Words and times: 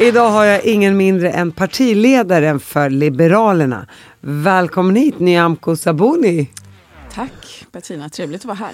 Idag 0.00 0.30
har 0.30 0.44
jag 0.44 0.64
ingen 0.64 0.96
mindre 0.96 1.30
än 1.30 1.52
partiledaren 1.52 2.60
för 2.60 2.90
Liberalerna. 2.90 3.86
Välkommen 4.20 4.96
hit 4.96 5.18
Nyamko 5.18 5.76
Sabuni. 5.76 6.50
Tack 7.14 7.66
Bettina, 7.72 8.08
trevligt 8.08 8.40
att 8.40 8.44
vara 8.44 8.56
här. 8.56 8.72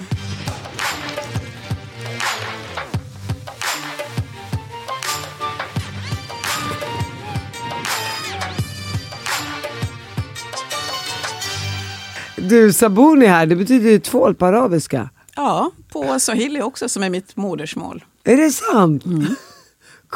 Du, 12.36 12.72
Sabuni 12.72 13.26
här, 13.26 13.46
det 13.46 13.56
betyder 13.56 13.90
ju 13.90 13.98
tvål 13.98 14.34
på 14.34 14.46
arabiska. 14.46 15.10
Ja, 15.36 15.70
på 15.92 16.20
swahili 16.20 16.62
också 16.62 16.88
som 16.88 17.02
är 17.02 17.10
mitt 17.10 17.36
modersmål. 17.36 18.04
Är 18.24 18.36
det 18.36 18.50
sant? 18.50 19.04
Mm. 19.04 19.26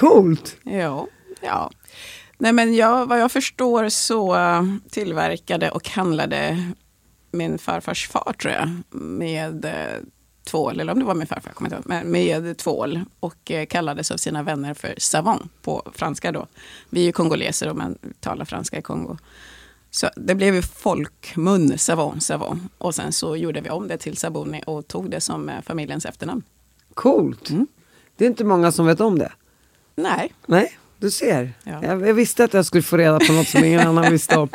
Coolt. 0.01 0.57
Ja, 0.63 1.07
ja. 1.40 1.71
Nej, 2.39 2.53
men 2.53 2.75
jag, 2.75 3.07
vad 3.07 3.21
jag 3.21 3.32
förstår 3.32 3.89
så 3.89 4.36
tillverkade 4.90 5.71
och 5.71 5.89
handlade 5.89 6.73
min 7.31 7.59
farfars 7.59 8.09
far, 8.09 8.35
tror 8.40 8.54
jag, 8.54 8.71
med 9.00 9.64
eh, 9.64 10.04
tvål, 10.45 10.81
eller 10.81 10.93
om 10.93 10.99
det 10.99 11.04
var 11.04 11.14
min 11.14 11.26
farfar, 11.26 11.50
kommer 11.50 11.76
inte 11.76 11.95
ihåg, 11.95 12.04
med 12.07 12.57
tvål 12.59 13.00
och 13.21 13.50
eh, 13.50 13.67
kallades 13.67 14.11
av 14.11 14.17
sina 14.17 14.43
vänner 14.43 14.75
för 14.75 14.95
savon 14.99 15.49
på 15.63 15.90
franska 15.95 16.32
då. 16.32 16.46
Vi 16.90 17.01
är 17.01 17.04
ju 17.04 17.12
kongoleser 17.12 17.68
och 17.68 17.76
man 17.76 17.98
talar 18.21 18.45
franska 18.45 18.79
i 18.79 18.82
Kongo. 18.82 19.18
Så 19.90 20.09
det 20.17 20.35
blev 20.35 20.54
ju 20.54 20.62
folkmun, 20.62 21.79
savon, 21.79 22.21
savon. 22.21 22.68
Och 22.79 22.95
sen 22.95 23.12
så 23.12 23.37
gjorde 23.37 23.61
vi 23.61 23.71
om 23.71 23.89
det 23.89 23.98
till 23.98 24.17
Sabuni 24.17 24.62
och 24.67 24.89
tog 24.89 25.11
det 25.11 25.21
som 25.21 25.48
eh, 25.48 25.61
familjens 25.62 26.07
efternamn. 26.07 26.43
Coolt. 26.95 27.51
Mm. 27.51 27.67
Det 28.17 28.25
är 28.25 28.29
inte 28.29 28.45
många 28.45 28.73
som 28.73 28.87
vet 28.87 29.01
om 29.01 29.18
det. 29.18 29.32
Nej. 29.94 30.32
Nej, 30.46 30.79
du 30.99 31.11
ser. 31.11 31.53
Ja. 31.64 31.85
Jag, 31.85 32.08
jag, 32.08 32.14
visste 32.14 32.44
att 32.44 32.55
jag 32.55 32.67
skulle 32.67 32.83
få 32.83 32.97
reda 32.97 33.19
på 33.20 33.33
något 33.33 33.48
som 33.48 33.65
ingen 33.65 33.81
annan 33.81 34.12
visste 34.12 34.37
om. 34.37 34.48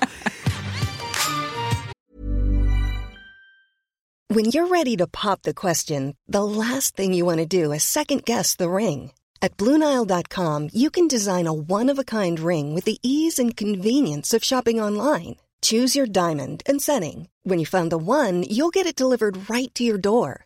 When 4.27 4.45
you're 4.45 4.67
ready 4.67 4.97
to 4.97 5.07
pop 5.07 5.43
the 5.43 5.53
question, 5.53 6.15
the 6.27 6.43
last 6.43 6.97
thing 6.97 7.13
you 7.13 7.25
want 7.25 7.39
to 7.39 7.45
do 7.45 7.71
is 7.73 7.83
second 7.83 8.25
guess 8.25 8.55
the 8.55 8.69
ring. 8.69 9.11
At 9.41 9.57
BlueNile.com 9.57 10.69
you 10.73 10.89
can 10.89 11.07
design 11.07 11.47
a 11.47 11.53
one-of-a-kind 11.53 12.39
ring 12.39 12.75
with 12.75 12.85
the 12.85 12.97
ease 13.01 13.41
and 13.43 13.55
convenience 13.57 14.37
of 14.37 14.43
shopping 14.43 14.81
online. 14.81 15.35
Choose 15.61 15.95
your 15.95 16.07
diamond 16.07 16.63
and 16.65 16.81
setting. 16.81 17.27
When 17.43 17.59
you 17.59 17.65
find 17.65 17.91
the 17.91 17.97
one, 17.97 18.43
you'll 18.43 18.73
get 18.73 18.85
it 18.85 18.95
delivered 18.95 19.49
right 19.49 19.73
to 19.75 19.83
your 19.83 19.97
door. 19.97 20.45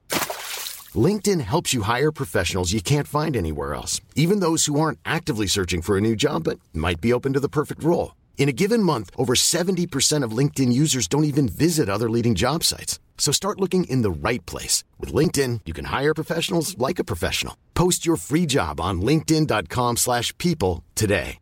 LinkedIn 0.95 1.41
helps 1.41 1.73
you 1.73 1.83
hire 1.83 2.11
professionals 2.11 2.73
you 2.73 2.81
can't 2.81 3.07
find 3.07 3.37
anywhere 3.37 3.73
else, 3.73 4.01
even 4.15 4.39
those 4.41 4.65
who 4.65 4.79
aren't 4.79 4.99
actively 5.05 5.47
searching 5.47 5.81
for 5.81 5.97
a 5.97 6.01
new 6.01 6.15
job 6.15 6.43
but 6.43 6.59
might 6.73 6.99
be 6.99 7.13
open 7.13 7.33
to 7.33 7.39
the 7.39 7.47
perfect 7.47 7.83
role. 7.83 8.15
In 8.37 8.49
a 8.49 8.51
given 8.51 8.83
month, 8.83 9.11
over 9.17 9.33
70% 9.35 10.25
of 10.25 10.37
LinkedIn 10.37 10.73
users 10.73 11.07
don't 11.07 11.23
even 11.23 11.47
visit 11.47 11.87
other 11.89 12.09
leading 12.09 12.35
job 12.35 12.63
sites. 12.63 12.99
So 13.17 13.31
start 13.31 13.59
looking 13.61 13.83
in 13.83 14.01
the 14.01 14.09
right 14.09 14.43
place. 14.45 14.83
With 14.99 15.13
LinkedIn, 15.13 15.61
you 15.65 15.73
can 15.73 15.85
hire 15.85 16.13
professionals 16.13 16.75
like 16.77 16.99
a 16.99 17.05
professional. 17.05 17.55
Post 17.75 18.05
your 18.05 18.17
free 18.17 18.47
job 18.47 18.81
on 18.81 19.01
linkedin.com 19.01 19.97
slash 19.97 20.35
people 20.39 20.83
today. 20.95 21.37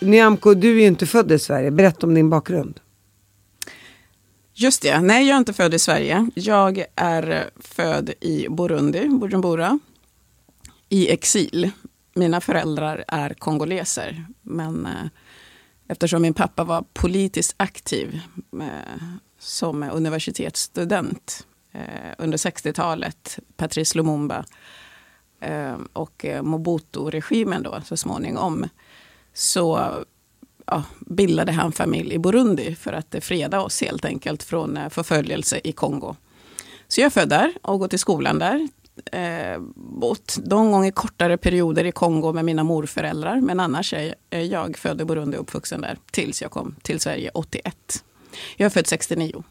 Nyamko, 0.00 0.54
du 0.54 0.70
är 0.70 0.80
ju 0.80 0.86
inte 0.86 1.06
född 1.06 1.32
i 1.32 1.38
Sverige. 1.38 1.70
Berätta 1.70 2.06
om 2.06 2.14
din 2.14 2.30
bakgrund. 2.30 2.80
Just 4.60 4.82
det. 4.82 5.00
Nej, 5.00 5.26
jag 5.26 5.34
är 5.34 5.38
inte 5.38 5.52
född 5.52 5.74
i 5.74 5.78
Sverige. 5.78 6.30
Jag 6.34 6.84
är 6.96 7.50
född 7.56 8.10
i 8.20 8.48
Burundi, 8.48 9.08
Bujumbura, 9.08 9.78
i 10.88 11.10
exil. 11.10 11.70
Mina 12.14 12.40
föräldrar 12.40 13.04
är 13.08 13.34
kongoleser, 13.34 14.26
men 14.42 14.86
eh, 14.86 15.06
eftersom 15.88 16.22
min 16.22 16.34
pappa 16.34 16.64
var 16.64 16.84
politiskt 16.92 17.54
aktiv 17.56 18.20
eh, 18.60 19.02
som 19.38 19.82
universitetsstudent 19.82 21.46
eh, 21.72 22.12
under 22.18 22.38
60-talet, 22.38 23.38
Patrice 23.56 23.94
Lumumba 23.94 24.44
eh, 25.40 25.76
och 25.92 26.24
eh, 26.24 26.42
Mobutu-regimen 26.42 27.62
då 27.62 27.80
så 27.84 27.96
småningom, 27.96 28.68
så 29.32 29.94
ja, 30.70 30.82
bildade 31.00 31.52
han 31.52 31.72
familj 31.72 32.14
i 32.14 32.18
Burundi 32.18 32.74
för 32.74 32.92
att 32.92 33.14
freda 33.20 33.60
oss 33.60 33.80
helt 33.80 34.04
enkelt 34.04 34.42
från 34.42 34.76
eh, 34.76 34.88
förföljelse 34.88 35.60
i 35.64 35.72
Kongo. 35.72 36.16
Så 36.88 37.00
jag 37.00 37.06
är 37.06 37.10
född 37.10 37.28
där 37.28 37.52
och 37.62 37.78
går 37.78 37.88
till 37.88 37.98
skolan 37.98 38.38
där. 38.38 38.68
Eh, 39.12 39.60
bott 39.76 40.38
någon 40.44 40.72
gång 40.72 40.86
i 40.86 40.92
kortare 40.92 41.36
perioder 41.36 41.84
i 41.84 41.92
Kongo 41.92 42.32
med 42.32 42.44
mina 42.44 42.64
morföräldrar. 42.64 43.40
Men 43.40 43.60
annars 43.60 43.94
är 44.30 44.40
jag 44.40 44.76
född 44.76 45.00
i 45.00 45.04
Burundi 45.04 45.36
och 45.36 45.42
uppvuxen 45.42 45.80
där 45.80 45.98
tills 46.10 46.42
jag 46.42 46.50
kom 46.50 46.74
till 46.82 47.00
Sverige 47.00 47.30
81. 47.34 48.04
Jag 48.56 48.66
är 48.66 48.70
född 48.70 48.86
69. 48.86 49.42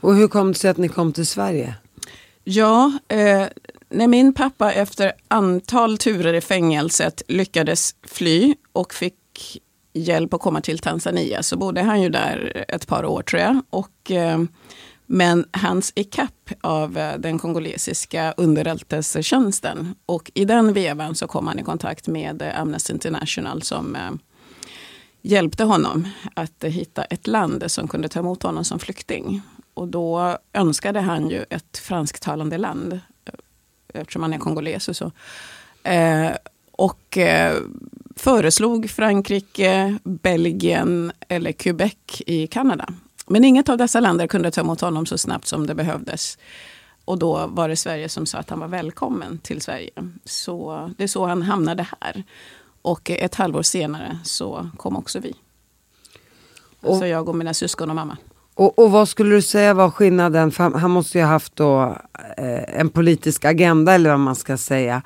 Och 0.00 0.14
hur 0.14 0.28
kom 0.28 0.48
det 0.48 0.58
sig 0.58 0.70
att 0.70 0.76
ni 0.76 0.88
kom 0.88 1.12
till 1.12 1.26
Sverige? 1.26 1.74
Ja, 2.44 2.92
eh, 3.08 3.46
när 3.88 4.06
min 4.06 4.34
pappa 4.34 4.72
efter 4.72 5.12
antal 5.28 5.98
turer 5.98 6.34
i 6.34 6.40
fängelset 6.40 7.22
lyckades 7.28 7.94
fly 8.02 8.54
och 8.72 8.94
fick 8.94 9.62
hjälp 9.96 10.34
att 10.34 10.40
komma 10.40 10.60
till 10.60 10.78
Tanzania 10.78 11.42
så 11.42 11.56
bodde 11.56 11.82
han 11.82 12.02
ju 12.02 12.08
där 12.08 12.64
ett 12.68 12.86
par 12.86 13.04
år 13.04 13.22
tror 13.22 13.42
jag. 13.42 13.62
Och, 13.70 14.10
eh, 14.10 14.42
men 15.06 15.44
hans 15.52 15.92
ikapp 15.96 16.50
av 16.60 16.98
eh, 16.98 17.18
den 17.18 17.38
kongolesiska 17.38 18.34
underrättelsetjänsten 18.36 19.94
och 20.06 20.30
i 20.34 20.44
den 20.44 20.72
vevan 20.72 21.14
så 21.14 21.26
kom 21.26 21.46
han 21.46 21.58
i 21.58 21.62
kontakt 21.62 22.08
med 22.08 22.42
eh, 22.42 22.60
Amnesty 22.60 22.92
International 22.92 23.62
som 23.62 23.96
hjälpte 25.22 25.64
honom 25.64 26.08
att 26.34 26.64
hitta 26.64 27.04
ett 27.04 27.26
land 27.26 27.70
som 27.70 27.88
kunde 27.88 28.08
ta 28.08 28.20
emot 28.20 28.42
honom 28.42 28.64
som 28.64 28.78
flykting. 28.78 29.42
Och 29.74 29.88
då 29.88 30.38
önskade 30.52 31.00
han 31.00 31.30
ju 31.30 31.44
ett 31.50 31.78
fransktalande 31.78 32.58
land 32.58 33.00
eftersom 33.94 34.22
han 34.22 34.32
är 34.32 34.38
kongoles 34.38 34.88
och 34.88 34.96
så. 34.96 35.12
och 36.70 37.18
föreslog 38.16 38.90
Frankrike, 38.90 39.98
Belgien 40.04 41.12
eller 41.28 41.52
Quebec 41.52 42.22
i 42.26 42.46
Kanada. 42.46 42.88
Men 43.26 43.44
inget 43.44 43.68
av 43.68 43.78
dessa 43.78 44.00
länder 44.00 44.26
kunde 44.26 44.50
ta 44.50 44.60
emot 44.60 44.80
honom 44.80 45.06
så 45.06 45.18
snabbt 45.18 45.46
som 45.46 45.66
det 45.66 45.74
behövdes. 45.74 46.38
Och 47.04 47.18
då 47.18 47.46
var 47.46 47.68
det 47.68 47.76
Sverige 47.76 48.08
som 48.08 48.26
sa 48.26 48.38
att 48.38 48.50
han 48.50 48.60
var 48.60 48.68
välkommen 48.68 49.38
till 49.38 49.60
Sverige. 49.60 49.90
Så 50.24 50.90
det 50.96 51.04
är 51.04 51.08
så 51.08 51.26
han 51.26 51.42
hamnade 51.42 51.86
här. 52.00 52.24
Och 52.82 53.10
ett 53.10 53.34
halvår 53.34 53.62
senare 53.62 54.18
så 54.24 54.70
kom 54.76 54.96
också 54.96 55.20
vi. 55.20 55.34
Och, 56.80 56.96
så 56.96 57.06
jag 57.06 57.28
och 57.28 57.34
mina 57.34 57.54
syskon 57.54 57.90
och 57.90 57.96
mamma. 57.96 58.16
Och, 58.54 58.78
och, 58.78 58.90
vad 58.90 59.08
skulle 59.08 59.34
du 59.34 59.42
säga 59.42 59.74
var 59.74 59.90
skillnaden? 59.90 60.50
För 60.50 60.78
han 60.78 60.90
måste 60.90 61.18
ju 61.18 61.24
ha 61.24 61.30
haft 61.30 61.56
då, 61.56 61.96
eh, 62.36 62.80
en 62.80 62.88
politisk 62.88 63.44
agenda 63.44 63.92
eller 63.92 64.10
vad 64.10 64.20
man 64.20 64.36
ska 64.36 64.56
säga. 64.56 65.02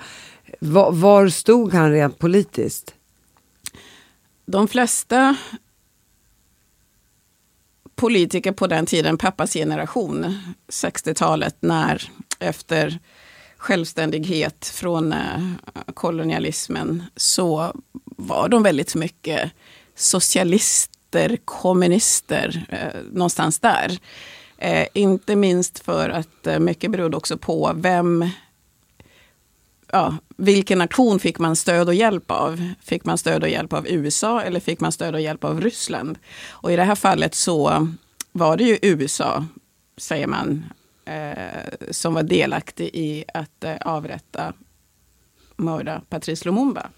Var, 0.61 0.93
var 0.93 1.29
stod 1.29 1.73
han 1.73 1.93
rent 1.93 2.19
politiskt? 2.19 2.95
De 4.51 4.69
flesta 4.69 5.37
politiker 7.95 8.53
på 8.53 8.67
den 8.67 8.87
tiden, 8.87 9.19
pappas 9.19 9.53
generation, 9.53 10.39
60-talet, 10.69 11.57
när 11.61 12.11
efter 12.39 12.99
självständighet 13.57 14.67
från 14.67 15.13
eh, 15.13 15.41
kolonialismen, 15.95 17.05
så 17.17 17.73
var 18.05 18.49
de 18.49 18.63
väldigt 18.63 18.95
mycket 18.95 19.51
socialister, 19.95 21.39
kommunister, 21.45 22.67
eh, 22.69 23.03
någonstans 23.13 23.59
där. 23.59 23.99
Eh, 24.59 24.87
inte 24.95 25.37
minst 25.37 25.79
för 25.79 26.11
att 26.11 26.47
eh, 26.47 26.59
mycket 26.59 26.91
berodde 26.91 27.17
också 27.17 27.39
på 27.39 27.73
vem 27.77 28.31
ja, 29.93 30.17
vilken 30.37 30.79
nation 30.79 31.19
fick 31.19 31.39
man 31.39 31.57
stöd 31.57 31.89
och 31.89 31.95
hjälp 31.95 32.31
av? 32.31 32.73
Fick 32.83 33.05
man 33.05 33.19
stöd 33.19 33.43
och 33.43 33.49
hjälp 33.49 33.73
av 33.73 33.89
USA 33.89 34.43
eller 34.43 34.61
fick 34.61 34.81
man 34.81 34.93
stöd 34.93 35.15
och 35.15 35.21
hjälp 35.21 35.45
av 35.45 35.61
Ryssland? 35.61 36.19
Och 36.51 36.73
i 36.73 36.77
det 36.77 36.85
här 36.85 36.95
fallet 36.95 37.35
så 37.35 37.89
var 38.33 38.57
det 38.57 38.65
ju 38.65 38.79
USA, 38.83 39.45
säger 39.97 40.27
man, 40.27 40.65
eh, 41.05 41.91
som 41.91 42.15
var 42.15 42.23
delaktig 42.23 42.91
i 42.93 43.25
att 43.35 43.65
eh, 43.65 43.77
avrätta, 43.81 44.53
mörda 45.57 46.03
Patrice 46.09 46.45
Lumumba. 46.45 46.89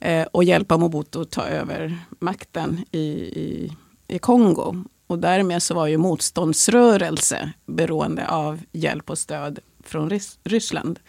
Eh, 0.00 0.26
och 0.32 0.44
hjälpa 0.44 0.76
Mobutu 0.76 1.20
att 1.20 1.30
ta 1.30 1.42
över 1.42 1.98
makten 2.18 2.84
i, 2.90 2.98
i, 2.98 3.76
i 4.08 4.18
Kongo. 4.18 4.84
Och 5.06 5.18
därmed 5.18 5.62
så 5.62 5.74
var 5.74 5.86
ju 5.86 5.96
motståndsrörelse 5.96 7.52
beroende 7.66 8.28
av 8.28 8.60
hjälp 8.72 9.10
och 9.10 9.18
stöd 9.18 9.58
från 9.88 10.10
Rys 10.10 10.38
Ryssland. 10.44 11.00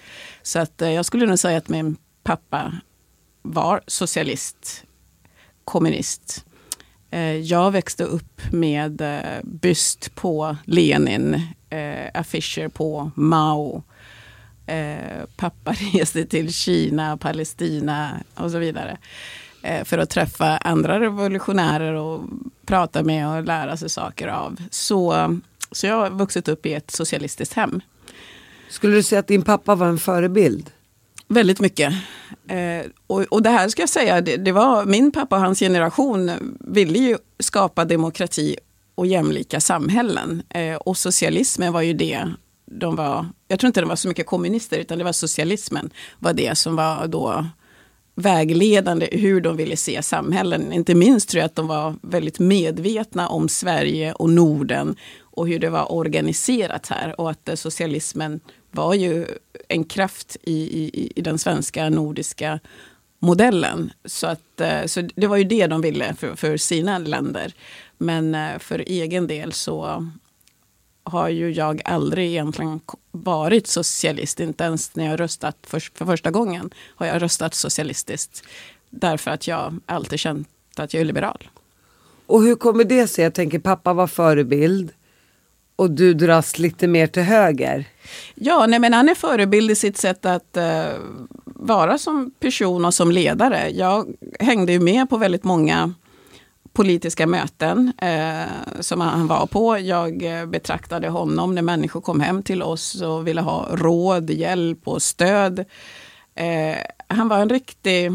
Så 0.41 0.59
att 0.59 0.81
eh, 0.81 0.91
jag 0.91 1.05
skulle 1.05 1.25
nog 1.25 1.39
säga 1.39 1.57
att 1.57 1.69
min 1.69 1.97
pappa 2.23 2.73
var 3.41 3.81
socialist, 3.87 4.83
kommunist. 5.63 6.45
Eh, 7.11 7.37
jag 7.37 7.71
växte 7.71 8.03
upp 8.03 8.41
med 8.51 9.01
eh, 9.01 9.43
byst 9.43 10.15
på 10.15 10.57
Lenin, 10.65 11.41
affischer 12.13 12.67
på 12.67 13.11
Mao. 13.15 13.83
Pappa 15.35 15.71
reste 15.93 16.25
till 16.25 16.53
Kina, 16.53 17.17
Palestina 17.17 18.23
och 18.35 18.51
så 18.51 18.57
vidare. 18.57 18.97
För 19.83 19.97
att 19.97 20.09
träffa 20.09 20.57
andra 20.57 20.99
revolutionärer 20.99 21.93
och 21.93 22.23
prata 22.65 23.03
med 23.03 23.27
och 23.27 23.43
lära 23.43 23.77
sig 23.77 23.89
saker 23.89 24.27
av. 24.27 24.61
Så, 24.71 25.37
så 25.71 25.87
jag 25.87 25.95
har 25.95 26.09
vuxit 26.09 26.47
upp 26.47 26.65
i 26.65 26.73
ett 26.73 26.91
socialistiskt 26.91 27.53
hem. 27.53 27.81
Skulle 28.69 28.95
du 28.95 29.03
säga 29.03 29.19
att 29.19 29.27
din 29.27 29.41
pappa 29.41 29.75
var 29.75 29.87
en 29.87 29.97
förebild? 29.97 30.71
Väldigt 31.27 31.59
mycket. 31.59 31.93
Eh, 32.47 32.91
och, 33.07 33.21
och 33.21 33.41
det 33.41 33.49
här 33.49 33.69
ska 33.69 33.81
jag 33.81 33.89
säga, 33.89 34.21
det, 34.21 34.37
det, 34.37 34.51
var 34.51 34.85
min 34.85 35.11
pappa 35.11 35.35
och 35.35 35.41
hans 35.41 35.59
generation 35.59 36.31
ville 36.59 36.99
ju 36.99 37.17
skapa 37.39 37.85
demokrati 37.85 38.55
och 38.95 39.07
jämlika 39.07 39.61
samhällen. 39.61 40.43
Eh, 40.49 40.75
och 40.75 40.97
socialismen 40.97 41.73
var 41.73 41.81
ju 41.81 41.93
det 41.93 42.27
de 42.65 42.95
var, 42.95 43.25
jag 43.47 43.59
tror 43.59 43.67
inte 43.67 43.81
de 43.81 43.89
var 43.89 43.95
så 43.95 44.07
mycket 44.07 44.25
kommunister, 44.25 44.77
utan 44.77 44.97
det 44.97 45.03
var 45.03 45.11
socialismen 45.11 45.89
var 46.19 46.33
det 46.33 46.57
som 46.57 46.75
var 46.75 47.07
då 47.07 47.45
vägledande 48.15 49.09
hur 49.11 49.41
de 49.41 49.57
ville 49.57 49.77
se 49.77 50.01
samhällen. 50.01 50.73
Inte 50.73 50.95
minst 50.95 51.29
tror 51.29 51.39
jag 51.39 51.45
att 51.45 51.55
de 51.55 51.67
var 51.67 51.95
väldigt 52.01 52.39
medvetna 52.39 53.29
om 53.29 53.49
Sverige 53.49 54.13
och 54.13 54.29
Norden 54.29 54.95
och 55.35 55.47
hur 55.47 55.59
det 55.59 55.69
var 55.69 55.91
organiserat 55.91 56.87
här 56.87 57.21
och 57.21 57.31
att 57.31 57.49
eh, 57.49 57.55
socialismen 57.55 58.39
var 58.71 58.93
ju 58.93 59.27
en 59.67 59.83
kraft 59.83 60.37
i, 60.43 60.53
i, 60.53 61.11
i 61.15 61.21
den 61.21 61.37
svenska 61.37 61.89
nordiska 61.89 62.59
modellen. 63.19 63.91
Så, 64.05 64.27
att, 64.27 64.61
eh, 64.61 64.85
så 64.85 65.01
det 65.15 65.27
var 65.27 65.37
ju 65.37 65.43
det 65.43 65.67
de 65.67 65.81
ville 65.81 66.13
för, 66.13 66.35
för 66.35 66.57
sina 66.57 66.97
länder. 66.97 67.53
Men 67.97 68.35
eh, 68.35 68.59
för 68.59 68.79
egen 68.79 69.27
del 69.27 69.53
så 69.53 70.07
har 71.03 71.29
ju 71.29 71.51
jag 71.51 71.81
aldrig 71.85 72.29
egentligen 72.29 72.79
varit 73.11 73.67
socialist. 73.67 74.39
Inte 74.39 74.63
ens 74.63 74.95
när 74.95 75.05
jag 75.05 75.19
röstat 75.19 75.57
för, 75.63 75.79
för 75.79 76.05
första 76.05 76.31
gången 76.31 76.69
har 76.95 77.05
jag 77.05 77.21
röstat 77.21 77.53
socialistiskt. 77.53 78.43
Därför 78.89 79.31
att 79.31 79.47
jag 79.47 79.79
alltid 79.85 80.19
känt 80.19 80.47
att 80.75 80.93
jag 80.93 81.01
är 81.01 81.05
liberal. 81.05 81.49
Och 82.25 82.43
hur 82.43 82.55
kommer 82.55 82.83
det 82.83 83.07
sig? 83.07 83.23
Jag 83.23 83.33
tänker 83.33 83.59
pappa 83.59 83.93
var 83.93 84.07
förebild 84.07 84.91
och 85.75 85.91
du 85.91 86.13
dras 86.13 86.59
lite 86.59 86.87
mer 86.87 87.07
till 87.07 87.23
höger. 87.23 87.85
Ja, 88.35 88.65
nej, 88.67 88.79
men 88.79 88.93
han 88.93 89.09
är 89.09 89.15
förebild 89.15 89.71
i 89.71 89.75
sitt 89.75 89.97
sätt 89.97 90.25
att 90.25 90.57
eh, 90.57 90.85
vara 91.45 91.97
som 91.97 92.31
person 92.39 92.85
och 92.85 92.93
som 92.93 93.11
ledare. 93.11 93.69
Jag 93.69 94.13
hängde 94.39 94.71
ju 94.71 94.79
med 94.79 95.09
på 95.09 95.17
väldigt 95.17 95.43
många 95.43 95.93
politiska 96.73 97.27
möten 97.27 97.93
eh, 97.97 98.79
som 98.79 99.01
han 99.01 99.27
var 99.27 99.47
på. 99.47 99.79
Jag 99.79 100.39
eh, 100.39 100.45
betraktade 100.45 101.09
honom 101.09 101.55
när 101.55 101.61
människor 101.61 102.01
kom 102.01 102.19
hem 102.19 102.43
till 102.43 102.63
oss 102.63 103.01
och 103.01 103.27
ville 103.27 103.41
ha 103.41 103.67
råd, 103.71 104.29
hjälp 104.29 104.87
och 104.87 105.01
stöd. 105.01 105.59
Eh, 106.35 106.77
han 107.07 107.27
var 107.27 107.39
en 107.39 107.49
riktig 107.49 108.11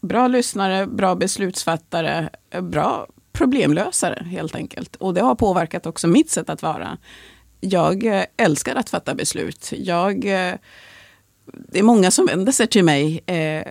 bra 0.00 0.28
lyssnare, 0.28 0.86
bra 0.86 1.14
beslutsfattare, 1.14 2.28
eh, 2.50 2.60
bra 2.60 3.06
problemlösare 3.32 4.26
helt 4.30 4.54
enkelt. 4.54 4.96
Och 4.96 5.14
det 5.14 5.20
har 5.20 5.34
påverkat 5.34 5.86
också 5.86 6.08
mitt 6.08 6.30
sätt 6.30 6.50
att 6.50 6.62
vara. 6.62 6.98
Jag 7.60 8.06
eh, 8.06 8.24
älskar 8.36 8.76
att 8.76 8.90
fatta 8.90 9.14
beslut. 9.14 9.72
Jag 9.76 10.24
eh, 10.24 10.54
det 11.46 11.78
är 11.78 11.82
många 11.82 12.10
som 12.10 12.26
vänder 12.26 12.52
sig 12.52 12.66
till 12.66 12.84
mig 12.84 13.20
eh, 13.26 13.64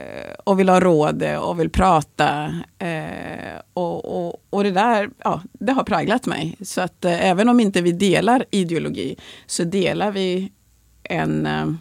och 0.44 0.60
vill 0.60 0.70
ha 0.70 0.80
råd 0.80 1.24
eh, 1.24 1.36
och 1.36 1.60
vill 1.60 1.70
prata. 1.70 2.56
Eh, 2.80 3.60
och, 3.74 4.06
och, 4.06 4.44
och, 4.50 4.64
det 4.64 4.72
där 4.72 5.10
ja, 5.24 5.42
det 5.54 5.72
har 5.72 5.84
präglat 5.84 6.26
mig. 6.26 6.58
Så 6.62 6.82
att 6.82 7.06
eh, 7.06 7.26
även 7.26 7.50
om 7.50 7.60
inte 7.60 7.82
vi 7.82 7.92
delar 7.92 8.46
ideologi 8.52 9.16
så 9.46 9.64
delar 9.64 10.12
vi 10.12 10.52
en 11.04 11.46
eh, 11.46 11.74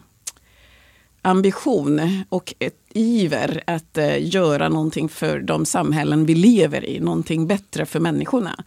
ambition 1.23 2.25
och 2.29 2.55
ett 2.59 2.77
iver 2.95 3.63
att 3.67 3.99
eh, 3.99 4.35
göra 4.35 4.69
någonting 4.69 5.09
för 5.09 5.41
de 5.41 5.67
samhällen 5.67 6.27
vi 6.27 6.35
lever 6.35 6.85
i, 6.85 7.01
någonting 7.01 7.47
bättre 7.47 7.87
för 7.87 8.01
människorna. 8.01 8.65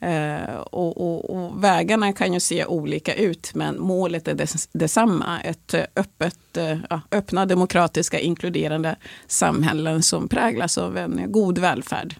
Eh, 0.00 0.56
och, 0.56 1.00
och, 1.00 1.30
och, 1.30 1.64
vägarna 1.64 2.12
kan 2.12 2.34
ju 2.34 2.40
se 2.40 2.64
olika 2.64 3.14
ut 3.14 3.54
men 3.54 3.80
målet 3.80 4.28
är 4.28 4.34
des, 4.34 4.68
detsamma. 4.72 5.40
Ett 5.40 5.74
eh, 5.74 5.84
öppet, 5.96 6.56
eh, 6.56 6.78
öppna, 7.10 7.46
demokratiska, 7.46 8.18
inkluderande 8.20 8.96
samhällen 9.26 10.02
som 10.02 10.28
präglas 10.28 10.78
av 10.78 10.96
en 10.96 11.32
god 11.32 11.58
välfärd. 11.58 12.14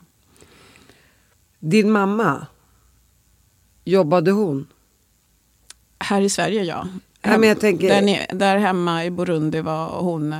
Din 1.59 1.93
mamma, 1.93 2.47
jobbade 3.85 4.31
hon? 4.31 4.67
Här 5.99 6.21
i 6.21 6.31
Sverige 6.31 6.63
ja. 6.63 6.89
Ja 7.27 7.55
tänker... 7.55 7.89
där, 7.89 8.27
där 8.35 8.59
hemma 8.59 9.05
i 9.05 9.11
Burundi 9.11 9.61
var 9.61 9.89
hon 9.89 10.33
eh, 10.33 10.39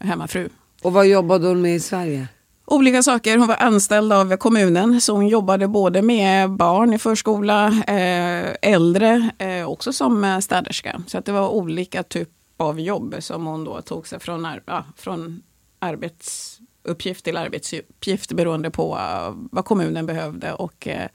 hemmafru. 0.00 0.48
Och 0.82 0.92
vad 0.92 1.06
jobbade 1.06 1.48
hon 1.48 1.62
med 1.62 1.74
i 1.74 1.80
Sverige? 1.80 2.28
olika 2.72 3.02
saker. 3.02 3.38
Hon 3.38 3.48
var 3.48 3.56
anställd 3.56 4.12
av 4.12 4.36
kommunen 4.36 5.00
så 5.00 5.14
hon 5.14 5.28
jobbade 5.28 5.68
både 5.68 6.02
med 6.02 6.50
barn 6.50 6.94
i 6.94 6.98
förskola, 6.98 7.66
eh, 7.86 8.56
äldre, 8.62 9.30
eh, 9.38 9.70
också 9.70 9.92
som 9.92 10.24
eh, 10.24 10.38
städerska. 10.38 11.02
Så 11.06 11.18
att 11.18 11.24
det 11.24 11.32
var 11.32 11.48
olika 11.48 12.02
typer 12.02 12.32
av 12.56 12.80
jobb 12.80 13.16
som 13.18 13.46
hon 13.46 13.64
då 13.64 13.82
tog 13.82 14.08
sig 14.08 14.20
från, 14.20 14.48
ja, 14.66 14.84
från 14.96 15.42
arbetsuppgift 15.78 17.24
till 17.24 17.36
arbetsuppgift 17.36 18.32
beroende 18.32 18.70
på 18.70 18.94
uh, 18.94 19.34
vad 19.52 19.64
kommunen 19.64 20.06
behövde 20.06 20.52
och 20.52 20.86
uh, 20.90 21.06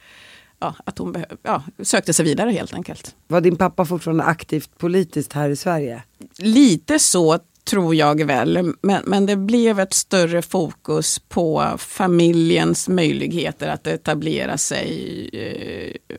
ja, 0.60 0.76
att 0.84 0.98
hon 0.98 1.24
ja, 1.44 1.64
sökte 1.84 2.14
sig 2.14 2.26
vidare 2.26 2.52
helt 2.52 2.74
enkelt. 2.74 3.16
Var 3.28 3.42
din 3.42 3.56
pappa 3.56 3.86
fortfarande 3.86 4.24
aktivt 4.24 4.78
politiskt 4.78 5.34
här 5.34 5.50
i 5.50 5.56
Sverige? 5.56 6.04
Lite 6.38 7.00
så 7.00 7.40
tror 7.68 7.96
jag 7.96 8.26
väl. 8.26 8.74
Men, 8.82 9.04
men 9.06 9.26
det 9.26 9.36
blev 9.36 9.80
ett 9.80 9.94
större 9.94 10.42
fokus 10.42 11.20
på 11.20 11.76
familjens 11.78 12.90
möjligheter 12.90 13.68
att 13.68 13.88
etablera 13.88 14.58
sig. 14.58 15.30
Eh, 15.34 16.18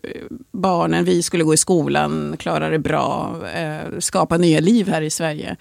barnen, 0.53 1.05
vi 1.05 1.23
skulle 1.23 1.45
gå 1.45 1.55
i 1.55 1.57
skolan, 1.57 2.37
klara 2.39 2.69
det 2.69 2.79
bra, 2.79 3.41
eh, 3.55 3.99
skapa 3.99 4.37
nya 4.37 4.61
liv 4.61 4.89
här 4.89 5.03
i 5.03 5.11
Sverige. 5.11 5.57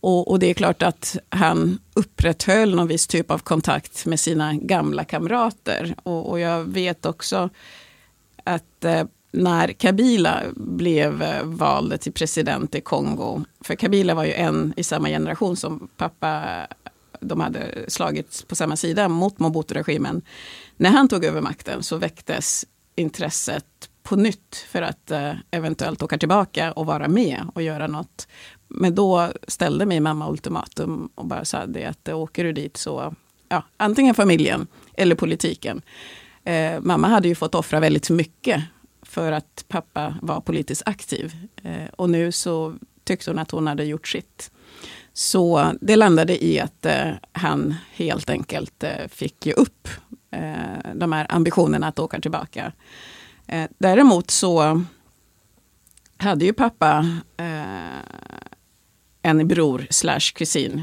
Och, 0.00 0.30
och, 0.30 0.38
det 0.38 0.50
är 0.50 0.54
klart 0.54 0.82
att 0.82 1.16
han 1.28 1.78
upprätthöll 1.94 2.74
någon 2.74 2.86
viss 2.86 3.06
typ 3.06 3.30
av 3.30 3.38
kontakt 3.38 4.06
med 4.06 4.20
sina 4.20 4.54
gamla 4.54 5.04
kamrater. 5.04 5.94
Och, 6.02 6.30
och 6.30 6.40
jag 6.40 6.64
vet 6.64 7.06
också 7.06 7.50
att 8.48 8.84
eh, 8.84 9.04
när 9.32 9.72
Kabila 9.72 10.42
blev 10.56 11.22
eh, 11.22 11.44
vald 11.44 12.00
till 12.00 12.12
president 12.12 12.74
i 12.74 12.80
Kongo. 12.80 13.44
För 13.60 13.74
Kabila 13.74 14.14
var 14.14 14.24
ju 14.24 14.32
en 14.32 14.74
i 14.76 14.82
samma 14.82 15.08
generation 15.08 15.56
som 15.56 15.88
pappa. 15.96 16.66
De 17.20 17.40
hade 17.40 17.84
slagits 17.88 18.42
på 18.42 18.54
samma 18.54 18.76
sida 18.76 19.08
mot 19.08 19.38
Mobutu-regimen. 19.38 20.22
När 20.76 20.90
han 20.90 21.08
tog 21.08 21.24
över 21.24 21.40
makten 21.40 21.82
så 21.82 21.96
väcktes 21.96 22.66
intresset 22.94 23.90
på 24.02 24.16
nytt 24.16 24.66
för 24.68 24.82
att 24.82 25.10
eh, 25.10 25.32
eventuellt 25.50 26.02
åka 26.02 26.18
tillbaka 26.18 26.72
och 26.72 26.86
vara 26.86 27.08
med 27.08 27.50
och 27.54 27.62
göra 27.62 27.86
något. 27.86 28.28
Men 28.68 28.94
då 28.94 29.32
ställde 29.48 29.86
min 29.86 30.02
mamma 30.02 30.30
ultimatum 30.30 31.08
och 31.14 31.26
bara 31.26 31.44
sa 31.44 31.66
det 31.66 31.84
att 31.84 32.08
åker 32.08 32.44
du 32.44 32.52
dit 32.52 32.76
så, 32.76 33.14
ja, 33.48 33.62
antingen 33.76 34.14
familjen 34.14 34.66
eller 34.94 35.14
politiken. 35.14 35.82
Eh, 36.44 36.80
mamma 36.80 37.08
hade 37.08 37.28
ju 37.28 37.34
fått 37.34 37.54
offra 37.54 37.80
väldigt 37.80 38.10
mycket 38.10 38.62
för 39.02 39.32
att 39.32 39.64
pappa 39.68 40.14
var 40.22 40.40
politiskt 40.40 40.82
aktiv. 40.86 41.34
Eh, 41.62 41.88
och 41.96 42.10
nu 42.10 42.32
så 42.32 42.74
tyckte 43.04 43.30
hon 43.30 43.38
att 43.38 43.50
hon 43.50 43.66
hade 43.66 43.84
gjort 43.84 44.08
sitt. 44.08 44.50
Så 45.12 45.72
det 45.80 45.96
landade 45.96 46.44
i 46.44 46.60
att 46.60 46.86
eh, 46.86 47.10
han 47.32 47.74
helt 47.92 48.30
enkelt 48.30 48.84
eh, 48.84 49.08
fick 49.08 49.46
ge 49.46 49.52
upp 49.52 49.88
eh, 50.30 50.92
de 50.94 51.12
här 51.12 51.26
ambitionerna 51.28 51.88
att 51.88 51.98
åka 51.98 52.20
tillbaka. 52.20 52.72
Eh, 53.46 53.70
däremot 53.78 54.30
så 54.30 54.82
hade 56.16 56.44
ju 56.44 56.52
pappa 56.52 57.06
eh, 57.36 58.37
en 59.28 59.48
bror 59.48 59.86
slash 59.90 60.32
kusin, 60.34 60.82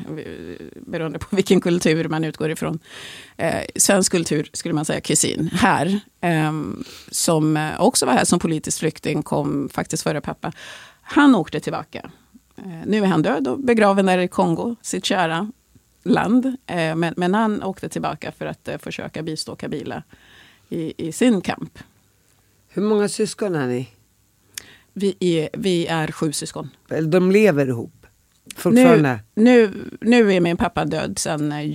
beroende 0.88 1.20
på 1.20 1.36
vilken 1.36 1.62
kultur 1.62 2.08
man 2.08 2.24
utgår 2.24 2.52
ifrån. 2.52 2.80
Eh, 3.38 3.62
svensk 3.76 4.12
kultur 4.12 4.50
skulle 4.54 4.74
man 4.74 4.86
säga 4.86 5.02
kusin, 5.02 5.50
här. 5.54 6.00
Eh, 6.22 6.52
som 7.12 7.72
också 7.80 8.06
var 8.06 8.14
här 8.14 8.26
som 8.26 8.40
politisk 8.40 8.80
flykting, 8.80 9.24
kom 9.24 9.70
faktiskt 9.70 10.04
före 10.04 10.22
pappa. 10.22 10.52
Han 11.02 11.36
åkte 11.36 11.60
tillbaka. 11.60 12.10
Eh, 12.58 12.86
nu 12.86 12.98
är 12.98 13.06
han 13.06 13.22
död 13.22 13.48
och 13.48 13.60
begraven 13.60 14.06
där 14.06 14.18
i 14.18 14.28
Kongo, 14.28 14.76
sitt 14.82 15.06
kära 15.06 15.52
land. 16.04 16.46
Eh, 16.46 16.96
men, 16.96 17.14
men, 17.18 17.34
han 17.34 17.64
åkte 17.64 17.90
tillbaka 17.90 18.32
för 18.32 18.46
att 18.46 18.68
eh, 18.68 18.78
försöka 18.78 19.24
bistå 19.24 19.56
Kabila 19.56 20.04
i, 20.70 21.08
i 21.08 21.12
sin 21.12 21.42
kamp. 21.42 21.80
Hur 22.70 22.82
många 22.82 23.10
syskon 23.10 23.56
är 23.56 23.68
ni? 23.68 23.90
Vi 24.94 25.16
är, 25.20 25.50
vi 25.54 25.88
är 25.88 26.12
sju 26.12 26.32
syskon. 26.32 26.70
De 27.08 27.32
lever 27.32 27.68
ihop? 27.68 28.05
Fortfarande? 28.56 29.20
Nu, 29.36 29.68
nu, 29.68 29.72
nu 30.02 30.34
är 30.34 30.42
min 30.42 30.58
pappa 30.58 30.86
död 30.86 31.20
sedan 31.20 31.52
eh, 31.52 31.66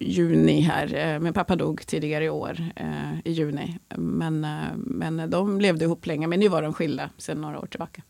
juni 0.00 0.60
här. 0.60 0.94
Eh, 0.94 1.20
min 1.20 1.32
pappa 1.32 1.56
dog 1.56 1.86
tidigare 1.86 2.24
i 2.24 2.28
år, 2.28 2.70
eh, 2.76 3.18
i 3.24 3.32
juni. 3.32 3.78
Men, 3.96 4.46
men 4.76 5.30
de 5.30 5.60
levde 5.60 5.84
ihop 5.84 6.06
länge, 6.06 6.26
men 6.26 6.40
nu 6.40 6.48
var 6.48 6.62
de 6.62 6.74
skilda 6.74 7.10
sedan 7.18 7.40
några 7.40 7.58
år 7.58 7.66
tillbaka. 7.66 8.02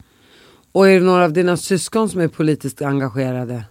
Och 0.72 0.88
är 0.88 1.00
det 1.00 1.06
några 1.06 1.24
av 1.24 1.32
dina 1.32 1.56
syskon 1.56 2.08
som 2.08 2.20
är 2.20 2.28
politiskt 2.28 2.82
engagerade? 2.82 3.64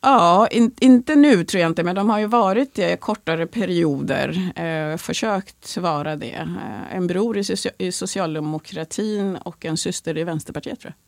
Ja, 0.00 0.48
in, 0.50 0.74
inte 0.80 1.16
nu 1.16 1.44
tror 1.44 1.60
jag 1.60 1.70
inte, 1.70 1.82
men 1.82 1.94
de 1.94 2.10
har 2.10 2.18
ju 2.18 2.26
varit 2.26 2.74
det 2.74 3.00
kortare 3.00 3.46
perioder. 3.46 4.50
Eh, 4.56 4.96
försökt 4.96 5.76
vara 5.76 6.16
det. 6.16 6.48
En 6.92 7.06
bror 7.06 7.38
i, 7.38 7.44
socia 7.44 7.72
i 7.78 7.92
socialdemokratin 7.92 9.36
och 9.36 9.64
en 9.64 9.76
syster 9.76 10.18
i 10.18 10.24
Vänsterpartiet 10.24 10.80
tror 10.80 10.94
jag. 10.96 11.05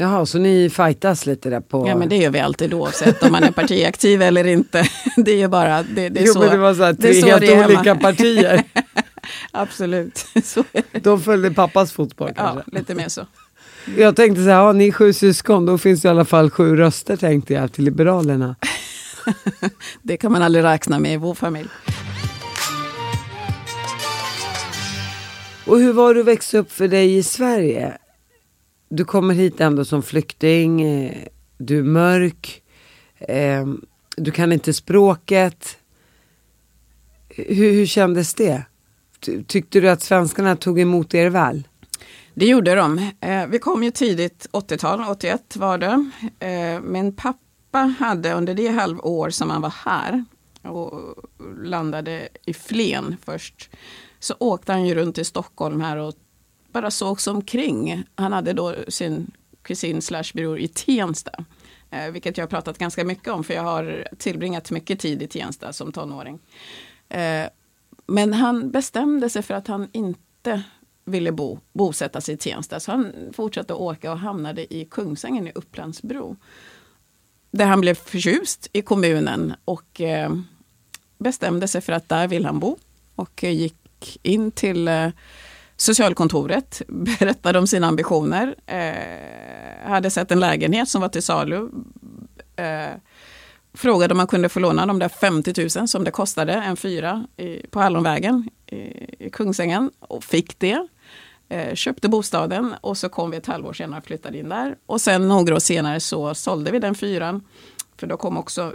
Jaha, 0.00 0.26
så 0.26 0.38
ni 0.38 0.70
fightas 0.70 1.26
lite 1.26 1.50
där 1.50 1.60
på... 1.60 1.88
Ja 1.88 1.96
men 1.96 2.08
det 2.08 2.16
gör 2.16 2.30
vi 2.30 2.40
alltid 2.40 2.74
oavsett 2.74 3.22
om 3.22 3.32
man 3.32 3.44
är 3.44 3.50
partiaktiv 3.50 4.22
eller 4.22 4.46
inte. 4.46 4.88
Det 5.16 5.30
är 5.30 5.36
ju 5.36 5.48
bara, 5.48 5.82
det, 5.82 6.08
det 6.08 6.20
är 6.20 6.26
jo, 6.26 6.32
så. 6.32 6.38
men 6.40 6.50
det 6.50 6.56
var 6.56 6.74
så 6.74 6.82
här, 6.82 6.90
är 6.90 6.94
tre 6.94 7.14
så 7.14 7.26
helt 7.26 7.42
är 7.42 7.64
olika 7.64 7.94
partier. 7.94 8.62
Absolut, 9.52 10.26
så 10.44 10.64
är. 10.72 11.00
De 11.00 11.20
följde 11.20 11.50
pappas 11.50 11.92
fotspår 11.92 12.32
Ja, 12.36 12.44
kanske. 12.44 12.78
lite 12.78 12.94
mer 12.94 13.08
så. 13.08 13.26
Jag 13.96 14.16
tänkte 14.16 14.42
så 14.42 14.48
här, 14.48 14.60
har 14.60 14.72
ni 14.72 14.92
sju 14.92 15.12
syskon, 15.12 15.66
då 15.66 15.78
finns 15.78 16.02
det 16.02 16.08
i 16.08 16.10
alla 16.10 16.24
fall 16.24 16.50
sju 16.50 16.76
röster 16.76 17.16
tänkte 17.16 17.54
jag 17.54 17.72
till 17.72 17.84
Liberalerna. 17.84 18.56
Det 20.02 20.16
kan 20.16 20.32
man 20.32 20.42
aldrig 20.42 20.64
räkna 20.64 20.98
med 20.98 21.12
i 21.12 21.16
vår 21.16 21.34
familj. 21.34 21.68
Och 25.66 25.78
hur 25.78 25.92
var 25.92 26.14
det 26.14 26.20
att 26.20 26.26
växa 26.26 26.58
upp 26.58 26.72
för 26.72 26.88
dig 26.88 27.16
i 27.16 27.22
Sverige? 27.22 27.98
Du 28.88 29.04
kommer 29.04 29.34
hit 29.34 29.60
ändå 29.60 29.84
som 29.84 30.02
flykting, 30.02 30.82
eh, 30.82 31.28
du 31.58 31.78
är 31.78 31.82
mörk, 31.82 32.62
eh, 33.18 33.66
du 34.16 34.30
kan 34.30 34.52
inte 34.52 34.72
språket. 34.72 35.78
Hur, 37.28 37.72
hur 37.72 37.86
kändes 37.86 38.34
det? 38.34 38.62
Tyckte 39.46 39.80
du 39.80 39.90
att 39.90 40.02
svenskarna 40.02 40.56
tog 40.56 40.80
emot 40.80 41.14
er 41.14 41.30
väl? 41.30 41.68
Det 42.34 42.46
gjorde 42.46 42.74
de. 42.74 43.10
Eh, 43.20 43.46
vi 43.46 43.58
kom 43.58 43.82
ju 43.82 43.90
tidigt 43.90 44.48
80-tal, 44.52 45.04
81 45.08 45.56
var 45.56 45.78
det. 45.78 46.10
Eh, 46.46 46.80
min 46.80 47.12
pappa 47.12 47.94
hade 47.98 48.32
under 48.32 48.54
det 48.54 48.68
halvår 48.68 49.30
som 49.30 49.50
han 49.50 49.62
var 49.62 49.74
här 49.84 50.24
och 50.62 51.14
landade 51.62 52.28
i 52.44 52.54
Flen 52.54 53.16
först, 53.24 53.70
så 54.20 54.34
åkte 54.38 54.72
han 54.72 54.86
ju 54.86 54.94
runt 54.94 55.18
i 55.18 55.24
Stockholm 55.24 55.80
här 55.80 55.96
och 55.96 56.14
bara 56.82 56.90
såg 56.90 57.20
sig 57.20 57.30
omkring. 57.30 58.04
Han 58.14 58.32
hade 58.32 58.52
då 58.52 58.74
sin 58.88 59.30
kusin 59.62 60.02
slash 60.02 60.24
bror 60.34 60.58
i 60.58 60.68
Tensta. 60.68 61.44
Eh, 61.90 62.10
vilket 62.10 62.36
jag 62.36 62.42
har 62.42 62.48
pratat 62.48 62.78
ganska 62.78 63.04
mycket 63.04 63.28
om 63.28 63.44
för 63.44 63.54
jag 63.54 63.62
har 63.62 64.08
tillbringat 64.18 64.70
mycket 64.70 65.00
tid 65.00 65.22
i 65.22 65.26
Tensta 65.26 65.72
som 65.72 65.92
tonåring. 65.92 66.38
Eh, 67.08 67.46
men 68.06 68.32
han 68.32 68.70
bestämde 68.70 69.30
sig 69.30 69.42
för 69.42 69.54
att 69.54 69.66
han 69.66 69.88
inte 69.92 70.62
ville 71.04 71.32
bo, 71.32 71.58
bosätta 71.72 72.20
sig 72.20 72.34
i 72.34 72.38
Tensta. 72.38 72.80
Så 72.80 72.90
han 72.90 73.12
fortsatte 73.32 73.72
att 73.72 73.80
åka 73.80 74.12
och 74.12 74.18
hamnade 74.18 74.74
i 74.74 74.84
Kungsängen 74.84 75.48
i 75.48 75.52
Upplandsbro. 75.54 76.36
Där 77.50 77.66
han 77.66 77.80
blev 77.80 77.94
förtjust 77.94 78.68
i 78.72 78.82
kommunen 78.82 79.54
och 79.64 80.00
eh, 80.00 80.30
bestämde 81.18 81.68
sig 81.68 81.80
för 81.80 81.92
att 81.92 82.08
där 82.08 82.28
vill 82.28 82.44
han 82.44 82.58
bo. 82.58 82.76
Och 83.14 83.42
gick 83.42 84.18
in 84.22 84.50
till 84.50 84.88
socialkontoret, 85.80 86.82
berättade 86.88 87.58
om 87.58 87.66
sina 87.66 87.86
ambitioner. 87.86 88.54
Eh, 88.66 89.90
hade 89.90 90.10
sett 90.10 90.30
en 90.30 90.40
lägenhet 90.40 90.88
som 90.88 91.00
var 91.00 91.08
till 91.08 91.22
salu. 91.22 91.68
Eh, 92.56 92.88
frågade 93.74 94.14
om 94.14 94.18
man 94.18 94.26
kunde 94.26 94.48
få 94.48 94.60
låna 94.60 94.86
de 94.86 94.98
där 94.98 95.08
50 95.08 95.78
000 95.78 95.88
som 95.88 96.04
det 96.04 96.10
kostade 96.10 96.52
en 96.52 96.76
fyra 96.76 97.26
i, 97.36 97.66
på 97.70 97.80
Hallonvägen 97.80 98.50
i, 98.66 98.76
i 99.24 99.30
Kungsängen. 99.32 99.90
Och 100.00 100.24
fick 100.24 100.58
det. 100.58 100.86
Eh, 101.48 101.74
köpte 101.74 102.08
bostaden 102.08 102.74
och 102.80 102.98
så 102.98 103.08
kom 103.08 103.30
vi 103.30 103.36
ett 103.36 103.46
halvår 103.46 103.72
senare 103.72 104.00
och 104.00 104.06
flyttade 104.06 104.38
in 104.38 104.48
där. 104.48 104.76
Och 104.86 105.00
sen 105.00 105.28
några 105.28 105.54
år 105.54 105.58
senare 105.58 106.00
så 106.00 106.34
sålde 106.34 106.70
vi 106.70 106.78
den 106.78 106.94
fyran. 106.94 107.44
För 107.96 108.06
då 108.06 108.16
kom 108.16 108.36
också 108.36 108.72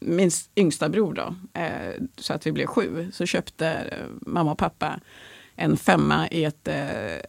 min 0.00 0.30
yngsta 0.56 0.88
bror 0.88 1.14
då, 1.14 1.34
eh, 1.60 2.02
så 2.16 2.32
att 2.32 2.46
vi 2.46 2.52
blev 2.52 2.66
sju. 2.66 3.10
Så 3.12 3.26
köpte 3.26 3.68
eh, 3.68 4.06
mamma 4.20 4.52
och 4.52 4.58
pappa 4.58 5.00
en 5.56 5.76
femma 5.76 6.28
i 6.28 6.44
ett 6.44 6.68
eh, 6.68 7.20